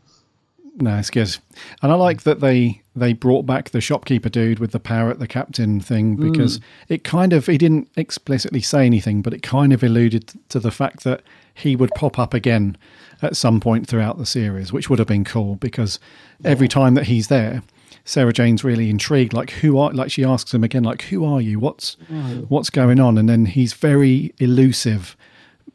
[0.79, 1.35] No, it's good,
[1.81, 5.27] and I like that they they brought back the shopkeeper dude with the parrot, the
[5.27, 6.31] captain thing, Mm.
[6.31, 10.59] because it kind of he didn't explicitly say anything, but it kind of alluded to
[10.59, 11.21] the fact that
[11.53, 12.77] he would pop up again
[13.23, 15.99] at some point throughout the series, which would have been cool because
[16.45, 17.63] every time that he's there,
[18.05, 19.33] Sarah Jane's really intrigued.
[19.33, 21.59] Like who are like she asks him again, like who are you?
[21.59, 22.45] What's Oh.
[22.49, 23.17] what's going on?
[23.17, 25.17] And then he's very elusive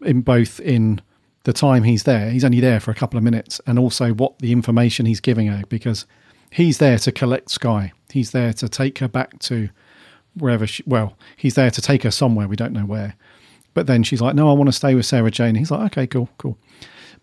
[0.00, 1.00] in both in
[1.44, 2.31] the time he's there.
[2.31, 5.47] He's only there for a couple of minutes, and also what the information he's giving
[5.48, 6.06] her because
[6.51, 7.93] he's there to collect Sky.
[8.10, 9.70] He's there to take her back to
[10.35, 10.82] wherever she.
[10.86, 12.48] Well, he's there to take her somewhere.
[12.48, 13.14] We don't know where.
[13.74, 16.06] But then she's like, "No, I want to stay with Sarah Jane." He's like, "Okay,
[16.06, 16.59] cool, cool."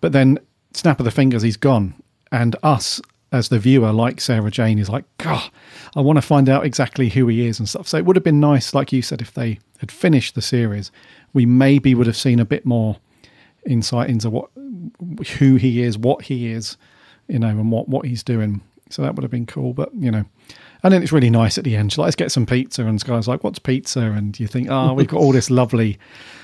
[0.01, 0.39] But then,
[0.73, 1.93] snap of the fingers, he's gone,
[2.31, 3.01] and us
[3.31, 5.51] as the viewer, like Sarah Jane, is like, "God,
[5.95, 8.23] I want to find out exactly who he is and stuff." So it would have
[8.23, 10.91] been nice, like you said, if they had finished the series,
[11.33, 12.97] we maybe would have seen a bit more
[13.65, 14.49] insight into what
[15.37, 16.77] who he is, what he is,
[17.27, 18.61] you know, and what what he's doing.
[18.89, 19.73] So that would have been cool.
[19.73, 20.25] But you know,
[20.83, 21.91] and then it's really nice at the end.
[21.91, 24.93] She's like, Let's get some pizza, and Sky's like, "What's pizza?" And you think, "Oh,
[24.93, 25.99] we've got all this lovely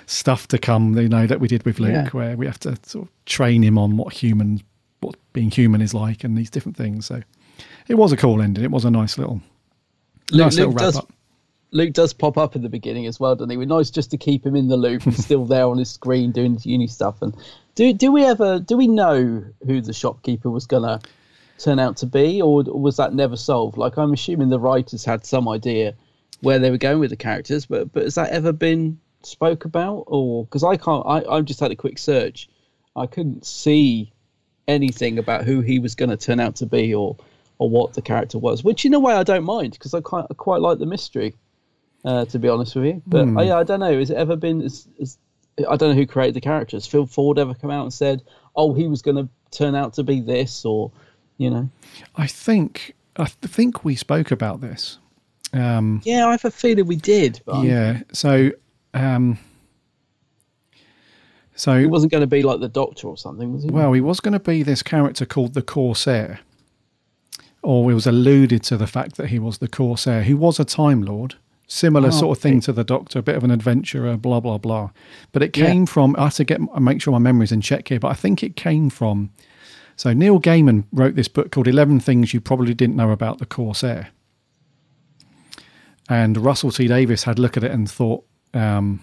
[0.05, 2.09] stuff to come." You know that we did with Luke, Yeah.
[2.09, 4.61] where we have to sort of train him on what human,
[4.99, 7.05] what being human is like, and these different things.
[7.07, 7.21] So
[7.87, 8.63] it was a cool ending.
[8.63, 9.41] It was a nice little,
[10.31, 11.11] Luke, nice little Luke wrap does up.
[11.75, 13.57] Luke does pop up at the beginning as well, doesn't he?
[13.57, 15.01] We're nice just to keep him in the loop.
[15.01, 17.21] He's still there on his screen doing his uni stuff.
[17.21, 17.35] And
[17.75, 21.01] do do we ever do we know who the shopkeeper was gonna
[21.57, 23.77] turn out to be, or was that never solved?
[23.77, 25.95] Like I'm assuming the writers had some idea
[26.39, 30.05] where they were going with the characters, but but has that ever been spoke about?
[30.07, 32.47] Or because I can't, I I just had a quick search,
[32.95, 34.13] I couldn't see
[34.65, 37.17] anything about who he was going to turn out to be, or
[37.57, 38.63] or what the character was.
[38.63, 41.35] Which in a way I don't mind because I quite I quite like the mystery
[42.05, 43.01] uh, to be honest with you.
[43.07, 43.37] But Hmm.
[43.37, 43.97] I, I don't know.
[43.99, 44.69] Has it ever been?
[45.59, 46.85] I don't know who created the characters.
[46.85, 48.21] Phil Ford ever come out and said,
[48.55, 50.91] "Oh, he was going to turn out to be this," or
[51.37, 51.69] you know?
[52.15, 54.99] I think I th- think we spoke about this.
[55.53, 57.41] Um, Yeah, I have a feeling we did.
[57.45, 58.01] But yeah.
[58.11, 58.51] So,
[58.93, 59.37] um,
[61.55, 63.69] so he wasn't going to be like the Doctor or something, was he?
[63.69, 66.39] Well, he was going to be this character called the Corsair,
[67.63, 70.23] or it was alluded to the fact that he was the Corsair.
[70.23, 71.35] He was a Time Lord,
[71.67, 74.57] similar Oh, sort of thing to the Doctor, a bit of an adventurer, blah blah
[74.57, 74.91] blah.
[75.31, 75.65] But it Yeah.
[75.67, 76.15] came from.
[76.17, 78.55] I have to get make sure my memory's in check here, but I think it
[78.55, 79.29] came from.
[79.97, 83.45] So Neil Gaiman wrote this book called Eleven Things You Probably Didn't Know About the
[83.45, 84.09] Corsair,
[86.09, 88.23] and Russell T Davies had a look at it and thought.
[88.53, 89.01] Um,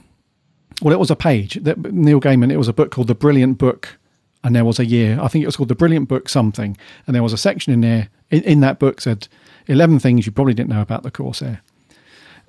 [0.81, 2.51] well, it was a page that Neil Gaiman.
[2.51, 3.99] It was a book called The Brilliant Book,
[4.45, 5.19] and there was a year.
[5.21, 6.77] I think it was called The Brilliant Book something,
[7.07, 9.29] and there was a section in there in, in that book said
[9.67, 11.61] eleven things you probably didn't know about the Corsair.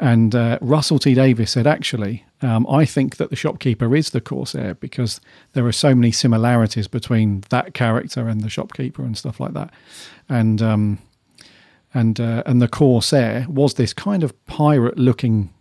[0.04, 4.20] And uh, Russell T Davies said, actually, um, I think that the shopkeeper is the
[4.20, 5.22] Corsair because
[5.54, 9.72] there are so many similarities between that character and the shopkeeper and stuff like that.
[10.28, 11.00] And um,
[11.94, 15.54] and uh, and the Corsair was this kind of pirate-looking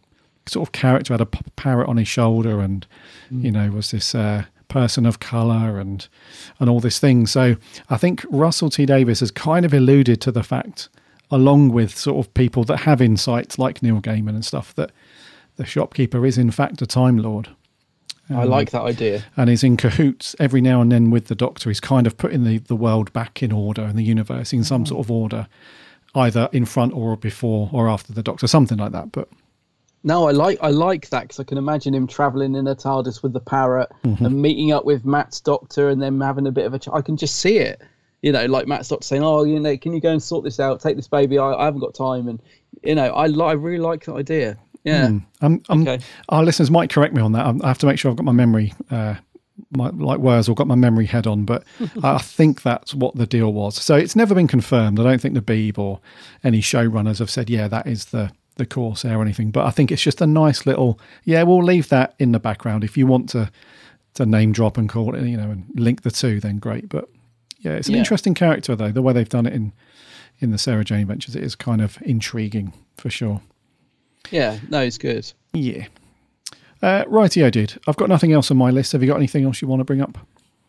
[0.47, 2.85] sort of character, had a p- parrot on his shoulder, and
[3.31, 6.09] you know was this uh, person of color and
[6.59, 7.28] and all this thing.
[7.28, 7.55] So
[7.90, 10.89] I think Russell T Davies has kind of alluded to the fact,
[11.32, 14.92] along with sort of people that have insights like Neil Gaiman and stuff, that
[15.56, 17.48] the shopkeeper is in fact a Time Lord.
[18.30, 19.24] I Um, like that idea.
[19.36, 21.68] and is in cahoots every now and then with the Doctor.
[21.70, 24.86] He's kind of putting the, the world back in order and the universe in some
[24.86, 25.48] sort of order,
[26.14, 29.10] either in front or before or after the Doctor, something like that.
[29.12, 29.28] But
[30.04, 33.22] No, I like I like that because I can imagine him traveling in a TARDIS
[33.22, 34.26] with the parrot Mhm.
[34.26, 36.78] and meeting up with Matt's doctor and then having a bit of a.
[36.78, 37.80] Ch- I can just see it,
[38.22, 40.58] you know, like Matt doctor saying, "Oh, you know, can you go and sort this
[40.60, 40.80] out?
[40.80, 41.38] Take this baby.
[41.38, 42.40] I, I haven't got time." And
[42.82, 44.58] you know, I li- I really like that idea.
[44.84, 45.08] Yeah.
[45.08, 45.18] Hmm.
[45.40, 46.04] Um, um, Okay.
[46.28, 47.46] Our listeners might correct me on that.
[47.62, 49.14] I have to make sure I've got my memory, uh,
[49.70, 51.44] my, like Worzel, got my memory head on.
[51.44, 51.64] But
[52.02, 53.76] I think that's what the deal was.
[53.76, 54.98] So it's never been confirmed.
[54.98, 56.00] I don't think the Beeb or
[56.42, 59.50] any showrunners have said, yeah, that is the the Corsair or anything.
[59.50, 60.98] But I think it's just a nice little.
[61.24, 63.50] Yeah, we'll leave that in the background if you want to
[64.14, 66.40] to name drop and call it, you know, and link the two.
[66.40, 66.88] Then great.
[66.88, 67.08] But
[67.62, 68.01] yeah, it's an Yeah.
[68.01, 68.93] interesting character though.
[68.93, 69.72] The way they've done it in
[70.40, 73.40] in the Sarah Jane Adventures, it is kind of intriguing for sure.
[74.30, 75.32] Yeah, no, it's good.
[75.52, 75.86] Yeah.
[76.82, 77.05] Uh,
[77.47, 77.78] I did.
[77.86, 78.93] I've got nothing else on my list.
[78.93, 80.18] Have you got anything else you want to bring up?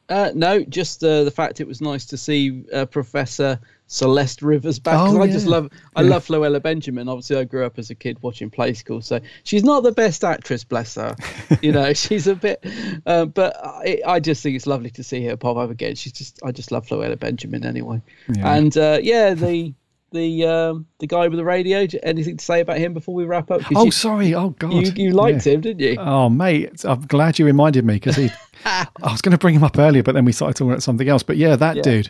[0.10, 4.80] Uh, no, just uh, the fact it was nice to see uh, Professor Celeste Rivers
[4.80, 4.96] back.
[5.00, 5.22] Oh, yeah.
[5.22, 6.10] I just love, I Yeah.
[6.10, 7.08] love Floella Benjamin.
[7.08, 10.24] Obviously, I grew up as a kid watching Play School, so she's not the best
[10.24, 11.16] actress, bless her.
[11.62, 12.66] you know, she's a bit,
[13.06, 15.96] uh, but I, I just think it's lovely to see her pop up again.
[15.96, 18.02] She's just, I just love Floella Benjamin anyway.
[18.36, 18.56] Yeah.
[18.56, 19.74] And uh, yeah, the
[20.14, 21.86] the um, the guy with the radio.
[22.04, 23.62] Anything to say about him before we wrap up?
[23.76, 24.34] Oh, you- sorry.
[24.34, 24.72] Oh, God.
[24.74, 25.54] You, you liked Yeah.
[25.54, 25.98] him, didn't you?
[26.00, 28.30] Oh, mate, I'm glad you reminded me because he.
[28.66, 31.10] I was going to bring him up earlier, but then we started talking about something
[31.10, 31.24] else.
[31.24, 31.82] But yeah, that Yeah.
[31.82, 32.10] dude,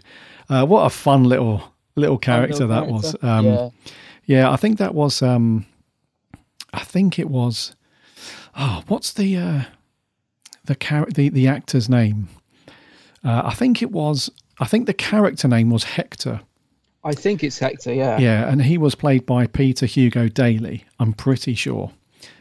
[0.50, 1.64] uh, what a fun little
[1.96, 3.16] little character that was.
[3.24, 3.70] Um, Yeah.
[4.26, 4.52] yeah.
[4.52, 5.22] I think that was.
[5.24, 5.66] Um,
[6.74, 7.76] I think it was.
[8.56, 9.62] Oh, what's the uh,
[10.66, 12.28] the char- the the actor's name?
[13.24, 14.30] Uh, I think it was.
[14.60, 16.42] I think the character name was Hector.
[17.04, 17.94] I think it's Hector.
[17.94, 18.18] Yeah.
[18.18, 20.86] Yeah, and he was played by Peter Hugo Daly.
[21.00, 21.92] I'm pretty sure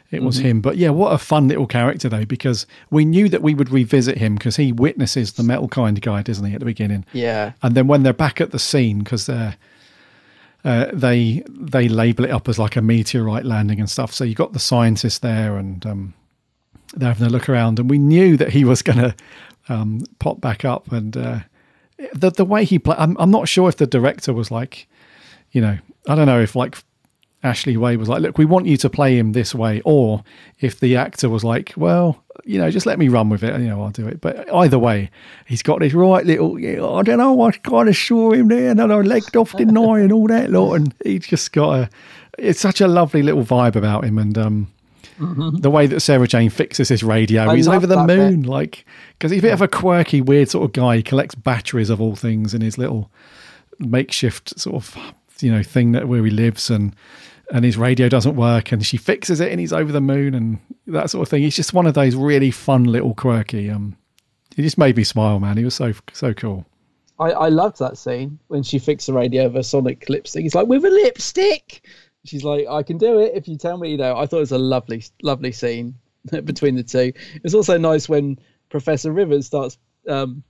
[0.09, 0.43] it was Mhm.
[0.43, 0.61] him.
[0.61, 4.19] But yeah, what a fun little character though, because we knew that we would revisit
[4.19, 7.03] him because he witnesses the metal kind guy, doesn't he, at the beginning?
[7.13, 7.53] Yeah.
[7.61, 9.55] And then when they're back at the scene, because they're
[10.65, 14.13] uh, they they label it up as like a meteorite landing and stuff.
[14.13, 16.13] So you got the scientists there, and um,
[16.95, 19.15] they're having a look around, and we knew that he was going to
[19.67, 20.89] um, pop back up.
[20.91, 21.39] And uh,
[22.13, 24.87] the the way he played, I'm, I'm not sure if the director was like,
[25.51, 25.77] you know,
[26.07, 26.77] I don't know if like
[27.43, 30.23] Ashley Way was like, look, we want you to play him this way, or
[30.59, 33.67] if the actor was like, well, you know, just let me run with it, you
[33.67, 34.21] know, I'll do it.
[34.21, 35.11] But either way,
[35.45, 38.81] he's got this right little, I don't know, I kind of saw him there, and
[38.81, 41.89] I legged off, didn't and all that lot, and he's just got a,
[42.37, 44.71] it's such a lovely little vibe about him, and um,
[45.19, 48.17] the way that Sarah Jane fixes his radio, I he's over the that bit.
[48.17, 50.97] moon, like because he's a bit of a quirky, weird sort of guy.
[50.97, 53.11] He collects batteries of all things in his little
[53.79, 54.97] makeshift sort of
[55.39, 56.95] you know thing that where he lives and
[57.51, 60.59] and his radio doesn't work and she fixes it and he's over the moon and
[60.87, 63.97] that sort of thing he's just one of those really fun little quirky um
[64.55, 66.65] he just made me smile man he was so so cool
[67.19, 70.41] I, I loved that scene when she fixed the radio of a Sonic lipstick.
[70.41, 71.87] He's like, with a lipstick.
[72.25, 73.91] She's like, I can do it if you tell me.
[73.91, 75.95] You know, I thought it was a lovely, lovely scene
[76.43, 77.13] between the two.
[77.43, 78.39] It's also nice when
[78.69, 79.77] Professor Rivers starts
[80.07, 80.43] um,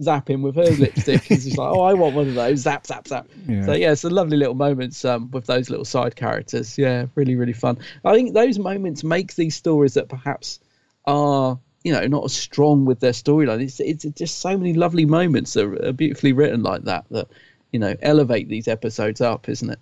[0.00, 1.22] zapping with her lipstick.
[1.24, 2.60] She's like, oh, I want one of those.
[2.60, 3.28] Zap, zap, zap.
[3.48, 3.64] Yeah.
[3.64, 6.76] So yeah, it's a lovely little moments um, with those little side characters.
[6.76, 7.78] Yeah, really, really fun.
[8.04, 10.60] I think those moments make these stories that perhaps
[11.06, 13.62] are you know not as strong with their storyline.
[13.62, 17.28] It's it's just so many lovely moments that are beautifully written like that that
[17.70, 19.78] you know elevate these episodes up, isn't it?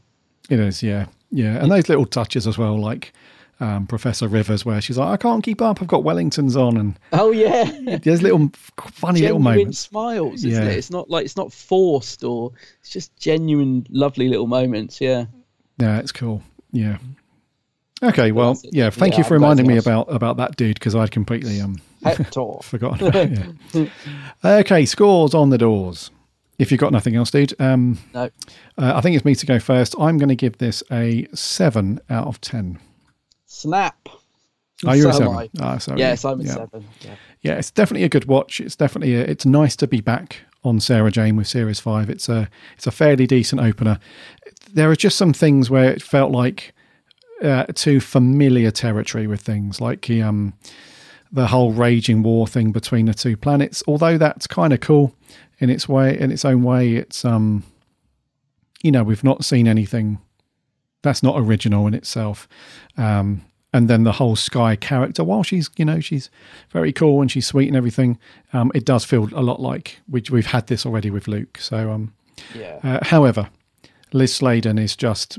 [0.51, 3.13] It is yeah yeah and those little touches as well like
[3.61, 6.99] um, professor rivers where she's like i can't keep up i've got wellingtons on and
[7.13, 7.65] Oh yeah,
[8.03, 10.45] there's little funny little genuine moments smiles.
[10.45, 10.71] Isn't Yeah.
[10.71, 10.77] it?
[10.77, 12.51] It's not like it's not forced or
[12.81, 15.01] it's just genuine, lovely little moments.
[15.01, 15.27] Yeah.
[15.79, 16.43] Yeah, it's cool.
[16.73, 16.99] Yeah.
[18.03, 18.91] Okay, well, yeah.
[18.91, 21.77] Thank Yeah, you for reminding me about about that dude because I'd completely um
[22.63, 23.07] forgotten.
[23.07, 24.59] About it, yeah.
[24.59, 26.11] Okay, scores on the doors.
[26.59, 28.25] If you've got nothing else, dude, um, No.
[28.79, 29.95] uh, I think it's me to go first.
[29.99, 32.79] I'm going to give this a seven out of ten.
[33.47, 34.09] Snap.
[34.87, 35.33] Are you a So seven?
[35.33, 35.51] am I.
[35.61, 35.99] Ah, sorry.
[35.99, 36.53] Yes, I'm a Yeah.
[36.55, 36.85] seven.
[37.01, 37.15] Yeah.
[37.43, 38.61] Yeah, it's definitely a good watch.
[38.61, 42.09] It's definitely a, it's nice to be back on Sarah Jane with Series Five.
[42.11, 43.99] It's a it's a fairly decent opener.
[44.73, 46.75] There are just some things where it felt like
[47.43, 50.55] uh, too familiar territory with things like the um
[51.33, 53.83] the whole raging war thing between the two planets.
[53.89, 55.15] Although that's kind of cool
[55.65, 56.95] in its way, in its own way.
[56.95, 57.65] It's um
[58.83, 60.19] you know we've not seen anything
[61.03, 62.49] that's not original in itself.
[62.97, 63.43] Um,
[63.73, 66.31] and then the whole Sky character, while she's you know she's
[66.71, 68.19] very cool and she's sweet and everything,
[68.53, 71.59] um, it does feel a lot like we, we've had this already with Luke.
[71.59, 72.15] So, um,
[72.55, 72.79] Yeah.
[72.85, 73.49] uh, however,
[74.13, 75.39] Liz Sladen is just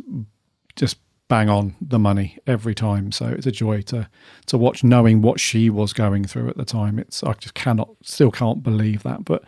[0.76, 0.98] just
[1.28, 3.12] bang on the money every time.
[3.12, 4.10] So it's a joy to
[4.48, 7.00] to watch, knowing what she was going through at the time.
[7.00, 9.26] It's I just cannot, still can't believe that.
[9.26, 9.44] But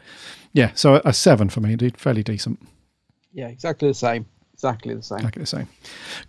[0.54, 2.60] yeah, so a, a seven for me, indeed, fairly decent.
[3.32, 4.26] Yeah, exactly the same.
[4.54, 5.20] Exactly the same.
[5.20, 5.68] Exactly the same.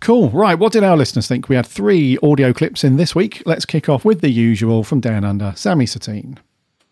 [0.01, 0.29] Cool.
[0.29, 0.59] Right.
[0.59, 1.49] What did our listeners think?
[1.49, 3.41] We had three audio clips in this week.
[3.47, 6.39] Let's kick off with the usual from Down Under, Sammy Satine.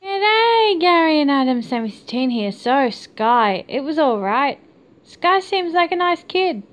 [0.02, 2.52] G'day, Gary and Adam, Sammy Satine here.
[2.52, 4.60] So, Sky, it was alright.
[5.04, 6.64] Sky seems like a nice kid.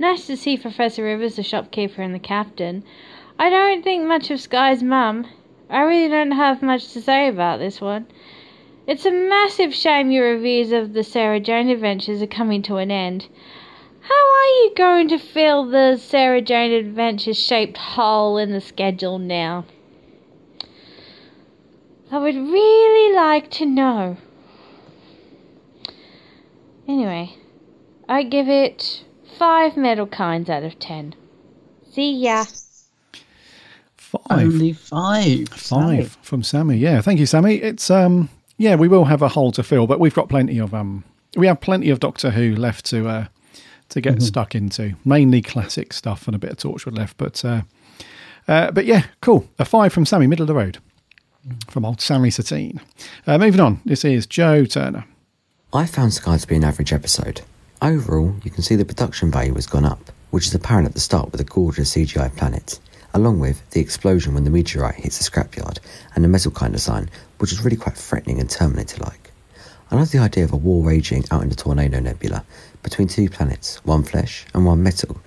[0.00, 2.84] Nice to see Professor Rivers, the shopkeeper, and the captain.
[3.38, 5.26] I don't think much of Sky's mum.
[5.68, 8.06] I really don't have much to say about this one.
[8.86, 12.90] It's a massive shame your reviews of the Sarah Jane adventures are coming to an
[12.90, 13.28] end.
[14.00, 19.18] How are you going to fill the Sarah Jane Adventures shaped hole in the schedule
[19.18, 19.66] now?
[22.10, 24.16] I would really like to know.
[26.88, 27.36] Anyway,
[28.08, 29.04] I give it
[29.40, 31.14] five metal kinds out of ten.
[31.92, 32.44] See ya.
[33.96, 34.20] Five.
[34.30, 35.48] Only five.
[35.48, 36.76] Five from Sammy.
[36.76, 37.54] Yeah, thank you, Sammy.
[37.56, 40.74] It's um, yeah, we will have a hole to fill, but we've got plenty of
[40.74, 41.04] um,
[41.36, 43.24] we have plenty of Doctor Who left to uh,
[43.90, 44.22] to get Mhm.
[44.22, 44.94] stuck into.
[45.04, 47.62] Mainly classic stuff and a bit of Torchwood left, but uh,
[48.46, 49.48] uh, but yeah, cool.
[49.58, 50.78] A five from Sammy, middle of the road,
[51.68, 52.80] from old Sammy Satine.
[53.26, 53.80] Uh, moving on.
[53.86, 55.04] This is Joe Turner.
[55.72, 57.42] I found Sky to be an average episode.
[57.82, 61.00] Overall, you can see the production value has gone up, which is apparent at the
[61.00, 62.78] start with a gorgeous CGI planet,
[63.14, 65.78] along with the explosion when the meteorite hits the scrapyard
[66.14, 67.08] and the metal kind of design,
[67.38, 69.32] which is really quite threatening and Terminator like.
[69.90, 72.44] I love the idea of a war raging out in the Tornado Nebula
[72.82, 75.18] between two planets, one flesh and one metal.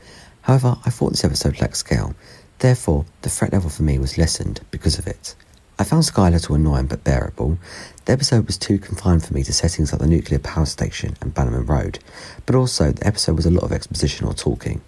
[0.41, 2.13] However, I thought this episode lacked scale,
[2.59, 5.33] therefore, the threat level for me was lessened because of it.
[5.79, 7.57] I found Sky a little annoying but bearable.
[8.05, 11.33] The episode was too confined for me to settings like the nuclear power station and
[11.33, 11.97] Bannerman Road,
[12.45, 14.81] but also the episode was a lot of exposition or talking.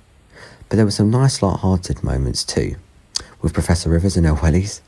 [0.70, 2.76] But there were some nice light-hearted moments too,
[3.42, 4.82] with Professor Rivers and El Wellies,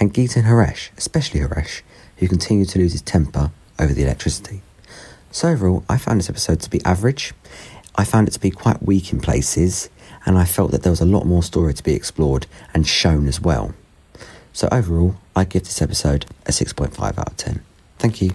[0.00, 1.82] and Gita and Haresh, especially Haresh,
[2.16, 4.60] who continued to lose his temper over the electricity.
[5.30, 7.32] So overall, I found this episode to be average.
[7.94, 9.88] I found it to be quite weak in places,
[10.26, 13.28] and I felt that there was a lot more story to be explored and shown
[13.28, 13.72] as well.
[14.54, 17.62] So overall, I give this episode a 6.5 out of 10.
[17.98, 18.30] Thank you.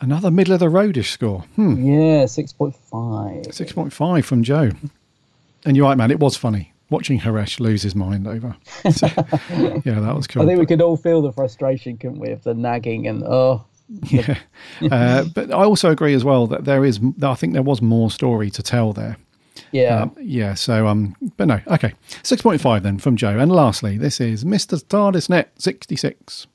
[0.00, 1.40] Another middle of the roadish score.
[1.56, 1.82] Hmm.
[1.82, 3.46] Yeah, six point five.
[3.52, 4.72] Six point five from Joe.
[5.64, 6.10] And you're right, man.
[6.10, 8.56] It was funny watching Haresh lose his mind over.
[8.90, 9.06] So,
[9.84, 10.42] yeah, that was cool.
[10.42, 13.64] I think we could all feel the frustration, couldn't we, of the nagging and oh.
[14.08, 14.38] yeah.
[14.90, 17.00] Uh, but I also agree as well that there is.
[17.22, 19.16] I think there was more story to tell there.
[19.74, 20.02] Yeah.
[20.02, 20.54] Um, yeah.
[20.54, 21.16] So um.
[21.36, 21.60] But no.
[21.66, 21.94] Okay.
[22.22, 23.38] Six point five then from Joe.
[23.38, 26.46] And lastly, this is Mister TARDISnet sixty six.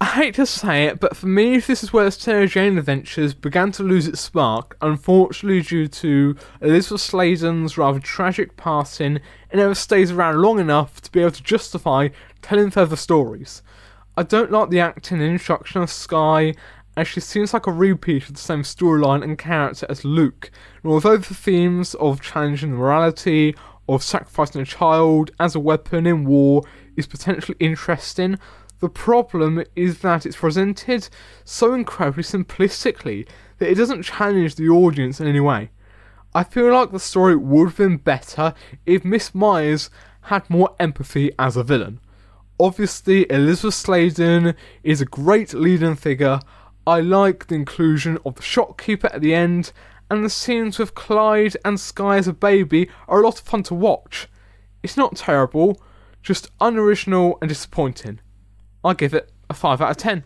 [0.00, 3.70] I hate to say it, but for me, this is where Sarah Jane Adventures began
[3.72, 9.20] to lose its spark, unfortunately due to Elizabeth Sladen's rather tragic passing,
[9.50, 12.08] and never stays around long enough to be able to justify
[12.42, 13.62] telling further stories.
[14.16, 16.54] I don't like the acting and introduction of Sky,
[16.96, 20.50] as she seems like a repeat of the same storyline and character as Luke,
[20.82, 23.54] and although the themes of challenging morality,
[23.88, 26.62] of sacrificing a child as a weapon in war
[26.96, 28.38] is potentially interesting,
[28.80, 31.08] the problem is that it's presented
[31.44, 33.26] so incredibly simplistically
[33.58, 35.70] that it doesn't challenge the audience in any way.
[36.34, 38.54] I feel like the story would have been better
[38.84, 39.90] if Miss Myers
[40.22, 42.00] had more empathy as a villain.
[42.58, 46.40] Obviously, Elizabeth Sladen is a great leading figure.
[46.86, 49.72] I like the inclusion of the shopkeeper at the end,
[50.10, 53.62] and the scenes with Clyde and Sky as a baby are a lot of fun
[53.64, 54.28] to watch.
[54.82, 55.80] It's not terrible,
[56.22, 58.20] just unoriginal and disappointing.
[58.84, 60.24] I give it a 5 out of 10.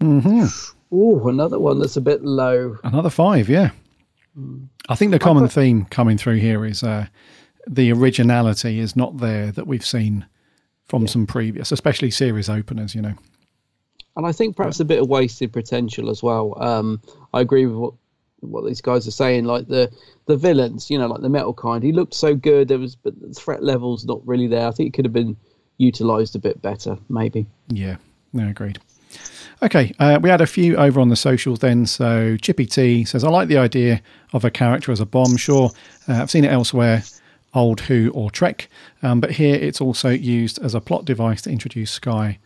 [0.00, 0.46] Mm-hmm.
[0.92, 2.78] Oh, another one that's a bit low.
[2.82, 3.48] Another five.
[3.48, 3.70] Yeah.
[4.88, 7.06] I think the common theme coming through here is uh,
[7.66, 10.26] the originality is not there that we've seen
[10.86, 12.94] from some previous, especially series openers.
[12.94, 13.14] You know.
[14.16, 16.60] And I think perhaps a bit of wasted potential as well.
[16.62, 17.00] Um,
[17.32, 17.94] I agree with what
[18.40, 19.44] what these guys are saying.
[19.44, 19.90] Like the
[20.26, 21.82] the villains, you know, like the metal kind.
[21.82, 22.68] He looked so good.
[22.68, 24.66] There was, but the threat level's not really there.
[24.66, 25.36] I think it could have been
[25.78, 27.46] utilized a bit better, maybe.
[27.68, 27.96] Yeah,
[28.32, 28.78] no, agreed.
[29.62, 31.84] Okay, uh, we had a few over on the socials then.
[31.84, 34.00] So Chippy T says, I like the idea
[34.32, 35.36] of a character as a bomb.
[35.36, 35.70] Sure,
[36.08, 37.02] uh, I've seen it elsewhere,
[37.52, 38.68] old Who or Trek,
[39.02, 42.38] um, but here it's also used as a plot device to introduce Sky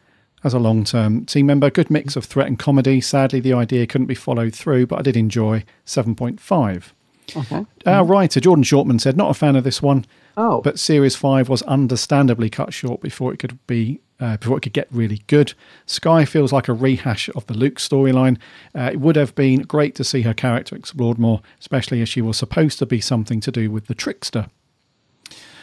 [0.44, 1.70] as a long term team member.
[1.70, 3.00] Good mix of threat and comedy.
[3.00, 6.92] Sadly, the idea couldn't be followed through, but I did enjoy 7.5.
[7.36, 7.66] Okay.
[7.86, 10.04] Our writer, Jordan Shortman, said, Not a fan of this one.
[10.36, 10.60] Oh.
[10.60, 14.00] But Series 5 was understandably cut short before it could be.
[14.20, 15.54] Uh, before it could get really good.
[15.86, 18.38] Sky feels like a rehash of the Luke storyline.
[18.72, 22.22] Uh, it would have been great to see her character explored more, especially as she
[22.22, 24.46] was supposed to be something to do with the trickster.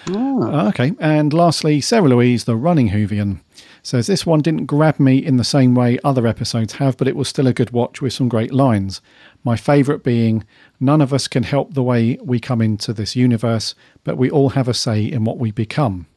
[0.09, 3.39] Uh, Okay, and lastly, Sarah Louise, the running Whovian,
[3.83, 7.15] says this one didn't grab me in the same way other episodes have, but it
[7.15, 9.01] was still a good watch with some great lines.
[9.43, 10.43] My favourite being,
[10.83, 14.49] None of us can help the way we come into this universe, but we all
[14.49, 16.07] have a say in what we become.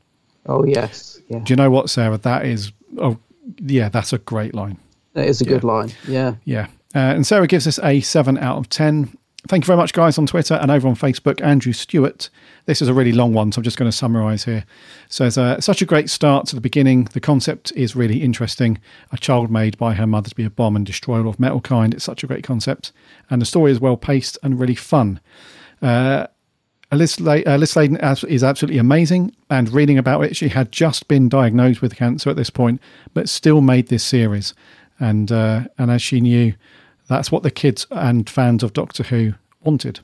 [0.47, 1.41] Oh yes, yeah.
[1.41, 2.17] Do you know what, Sarah?
[2.17, 3.19] That is, oh,
[3.59, 4.79] yeah, that's a great line.
[5.13, 5.93] That is a good line.
[6.09, 6.37] Yeah.
[6.45, 6.69] Yeah.
[6.95, 9.17] Uh, and Sarah gives us a 7 out of 10.
[9.47, 11.43] Thank you very much, guys, on Twitter and over on Facebook.
[11.43, 12.31] Andrew Stewart.
[12.65, 14.65] This is a really long one, so I'm just going to summarize here.
[15.11, 17.05] Says, uh, such a great start to the beginning.
[17.13, 18.79] The concept is really interesting.
[19.13, 21.61] A child made by her mother to be a bomb and destroy all of metal
[21.61, 21.93] kind.
[21.93, 22.91] It's such a great concept.
[23.29, 25.21] And the story is well paced and really fun.
[25.83, 26.27] Uh,
[26.91, 31.97] Liz, uh, is absolutely amazing, and reading about it, she had just been diagnosed with
[31.97, 32.81] cancer at this point,
[33.13, 34.55] but still made this series.
[35.01, 36.55] And uh, and as she knew,
[37.09, 40.01] that's what the kids and fans of Doctor Who wanted.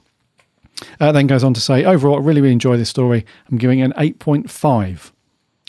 [0.99, 3.27] Uh, then goes on to say, overall, I really, really enjoy this story.
[3.51, 5.13] I'm giving it an 8.5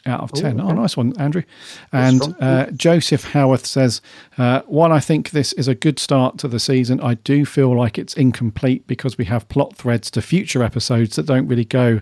[0.06, 0.60] out of 10.
[0.60, 1.44] Ooh, Oh, nice one, Andrew.
[1.91, 4.02] And uh, Joseph Howarth says,
[4.38, 7.76] uh, while I think this is a good start to the season, I do feel
[7.76, 11.99] like it's incomplete because we have plot threads to future episodes that don't really go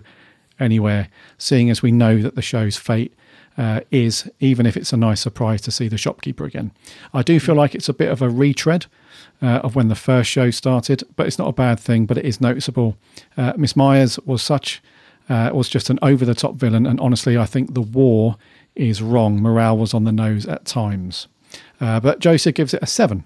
[0.58, 3.12] anywhere, seeing as we know that the show's fate
[3.58, 6.70] uh, is, even if it's a nice surprise to see the shopkeeper again.
[7.12, 8.86] I do feel like it's a bit of a retread
[9.42, 12.24] uh, of when the first show started, but it's not a bad thing, but it
[12.24, 12.96] is noticeable.
[13.36, 14.82] Uh, Miss Myers was such.
[15.28, 18.36] Uh, was just an over the top villain, and honestly, I think the war
[18.74, 19.40] is wrong.
[19.40, 21.28] Morale was on the nose at times.
[21.80, 23.22] Uh, but Joseph gives it a seven.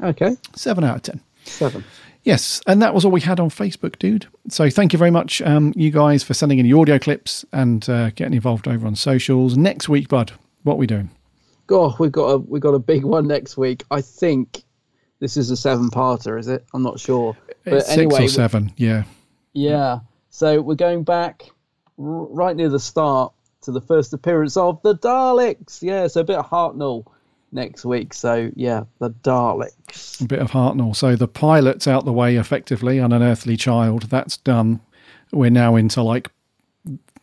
[0.00, 0.36] Okay.
[0.56, 1.20] Seven out of ten.
[1.44, 1.84] Seven.
[2.22, 4.26] Yes, and that was all we had on Facebook, dude.
[4.48, 7.88] So thank you very much, um, you guys, for sending in your audio clips and
[7.88, 9.56] uh, getting involved over on socials.
[9.56, 10.32] Next week, bud,
[10.64, 11.10] what are we doing?
[11.66, 13.84] God, we've got a we've got a big one next week.
[13.90, 14.64] I think
[15.20, 16.64] this is a seven-parter, is it?
[16.74, 17.36] I'm not sure.
[17.64, 19.04] But It's anyway, Six or seven, yeah.
[19.52, 20.00] Yeah.
[20.30, 21.42] So we're going back
[21.98, 23.32] r- right near the start
[23.62, 25.82] to the first appearance of the Daleks.
[25.82, 27.04] Yeah, so a bit of Hartnell
[27.52, 28.14] next week.
[28.14, 30.20] So yeah, the Daleks.
[30.22, 30.96] A bit of Hartnell.
[30.96, 34.04] So the pilot's out the way effectively, Unearthly Child.
[34.04, 34.80] That's done.
[35.32, 36.30] We're now into like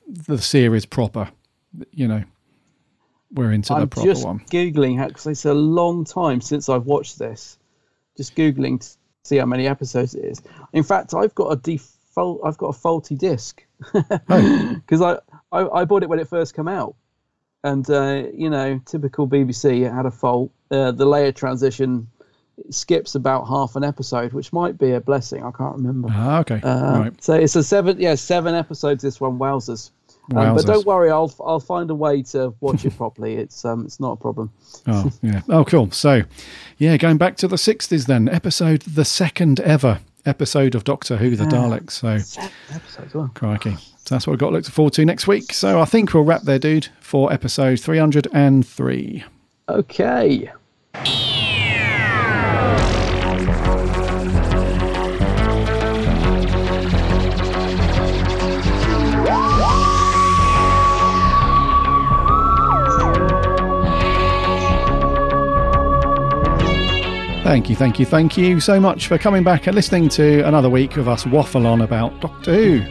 [0.07, 1.30] the series proper.
[1.91, 2.24] You know,
[3.34, 4.40] we're into the I'm proper just one.
[4.52, 7.57] googling how because it's a long time since I've watched this.
[8.18, 10.41] Just googling to see how many episodes it is.
[10.73, 12.41] In fact, I've got a default.
[12.44, 13.64] I've got a faulty disc
[13.94, 15.19] because I,
[15.52, 16.95] I I bought it when it first came out,
[17.64, 20.52] and uh, you know, typical BBC it had a fault.
[20.72, 22.07] Uh, the layer transition
[22.69, 25.44] skips about half an episode, which might be a blessing.
[25.44, 26.10] I can't remember.
[26.11, 26.60] Ah, okay.
[26.61, 27.23] Uh, right.
[27.23, 29.03] So it's a seven, yeah, seven episodes.
[29.03, 29.91] This one, wowzers.
[30.36, 33.36] Um, but don't worry, I'll I'll find a way to watch it properly.
[33.36, 34.52] It's um, it's not a problem.
[34.88, 35.41] Oh, yeah.
[35.49, 35.91] Oh, cool.
[35.91, 36.24] So,
[36.78, 41.36] yeah, going back to the 60s then, episode, the second ever episode of Doctor Who,
[41.36, 41.49] The Yeah.
[41.49, 41.91] Daleks.
[41.91, 43.18] So.
[43.18, 43.32] Well.
[43.34, 43.76] crikey.
[43.76, 45.54] So that's what we've got to look forward to next week.
[45.54, 49.24] So I think we'll wrap there, dude, for episode 303.
[49.70, 50.52] Okay.
[67.48, 70.69] Thank you, thank you, thank you so much for coming back and listening to another
[70.69, 72.82] week of us waffle on about Doctor Who.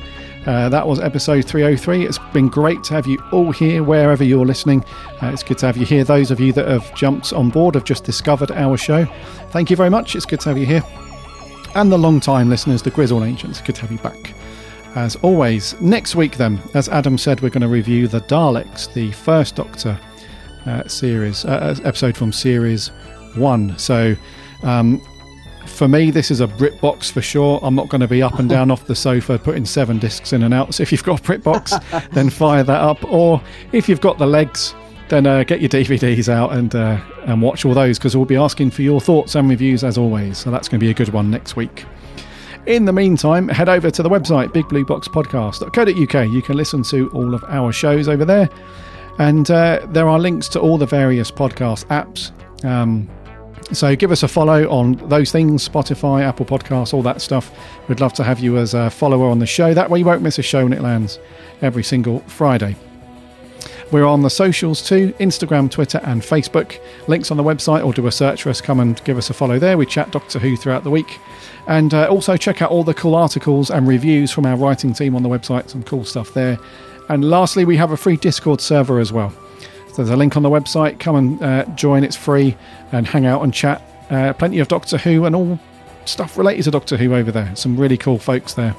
[0.50, 2.06] Uh, that was episode 303.
[2.06, 4.82] It's been great to have you all here wherever you're listening.
[5.22, 6.04] Uh, it's good to have you here.
[6.04, 9.04] Those of you that have jumped on board have just discovered our show.
[9.50, 10.16] Thank you very much.
[10.16, 10.82] It's good to have you here.
[11.74, 14.32] And the long time listeners, the Grizzle Ancients, good to have you back.
[14.94, 19.12] As always, next week, then, as Adam said, we're going to review The Daleks, the
[19.12, 20.00] first Doctor
[20.64, 22.90] uh, series, uh, episode from series
[23.36, 23.78] one.
[23.78, 24.16] So,
[24.62, 25.00] um,
[25.66, 27.60] for me, this is a BritBox for sure.
[27.62, 30.42] I'm not going to be up and down off the sofa putting seven discs in
[30.42, 30.74] and out.
[30.74, 33.04] So if you've got a BritBox, then fire that up.
[33.04, 33.42] Or
[33.72, 34.74] if you've got the legs,
[35.08, 38.36] then uh, get your DVDs out and uh, and watch all those because we'll be
[38.36, 40.38] asking for your thoughts and reviews as always.
[40.38, 41.84] So that's going to be a good one next week.
[42.66, 46.32] In the meantime, head over to the website bigblueboxpodcast.co.uk.
[46.32, 48.48] You can listen to all of our shows over there.
[49.18, 52.32] And uh, there are links to all the various podcast apps.
[52.64, 53.08] Um,
[53.72, 57.50] so give us a follow on those things Spotify, Apple Podcasts, all that stuff.
[57.88, 59.74] We'd love to have you as a follower on the show.
[59.74, 61.18] That way you won't miss a show when it lands
[61.62, 62.76] every single Friday.
[63.92, 66.80] We're on the socials too Instagram, Twitter, and Facebook.
[67.06, 68.60] Links on the website, or do a search for us.
[68.60, 69.78] Come and give us a follow there.
[69.78, 71.18] We chat Doctor Who throughout the week.
[71.68, 75.14] And uh, also check out all the cool articles and reviews from our writing team
[75.14, 75.70] on the website.
[75.70, 76.58] Some cool stuff there.
[77.08, 79.32] And lastly, we have a free Discord server as well.
[79.96, 81.00] There's a link on the website.
[81.00, 82.04] Come and uh, join.
[82.04, 82.56] It's free
[82.92, 83.82] and hang out and chat.
[84.10, 85.58] Uh, plenty of Doctor Who and all
[86.04, 87.54] stuff related to Doctor Who over there.
[87.56, 88.74] Some really cool folks there.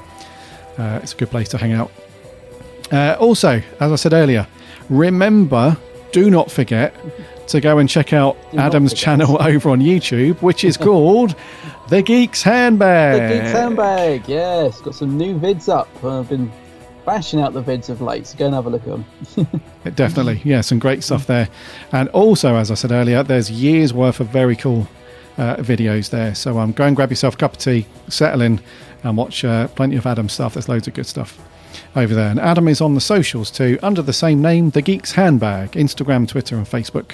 [0.78, 1.90] Uh, it's a good place to hang out.
[2.92, 4.46] Uh, also, as I said earlier,
[4.88, 5.76] remember,
[6.12, 6.94] do not forget
[7.48, 11.34] to go and check out Do Adam's channel over on YouTube, which is called
[11.88, 13.30] The Geek's Handbag.
[13.30, 14.80] The Geeks Handbag, yes.
[14.80, 15.88] Got some new vids up.
[16.04, 16.50] I've been
[17.08, 19.62] bashing out the vids of late, so go and have a look at them.
[19.94, 21.48] Definitely, yeah, some great stuff there.
[21.90, 24.86] And also, as I said earlier, there's years worth of very cool
[25.38, 26.34] uh, videos there.
[26.34, 28.60] So um, go and grab yourself a cup of tea, settle in,
[29.04, 30.52] and watch uh, plenty of Adam stuff.
[30.52, 31.38] There's loads of good stuff
[31.96, 32.28] over there.
[32.28, 36.28] And Adam is on the socials too, under the same name, The Geek's Handbag, Instagram,
[36.28, 37.12] Twitter, and Facebook.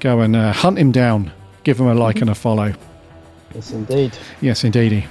[0.00, 1.32] Go and uh, hunt him down,
[1.64, 2.74] give him a like and a follow.
[3.54, 4.12] Yes, indeed.
[4.40, 5.06] Yes, indeedy.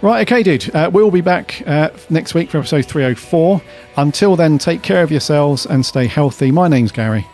[0.00, 0.74] Right, okay, dude.
[0.74, 3.60] Uh, we'll be back uh, next week for episode 304.
[3.96, 6.50] Until then, take care of yourselves and stay healthy.
[6.50, 7.26] My name's Gary.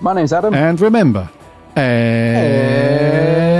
[0.00, 0.54] My name's Adam.
[0.54, 1.28] And remember,
[1.76, 3.57] eh,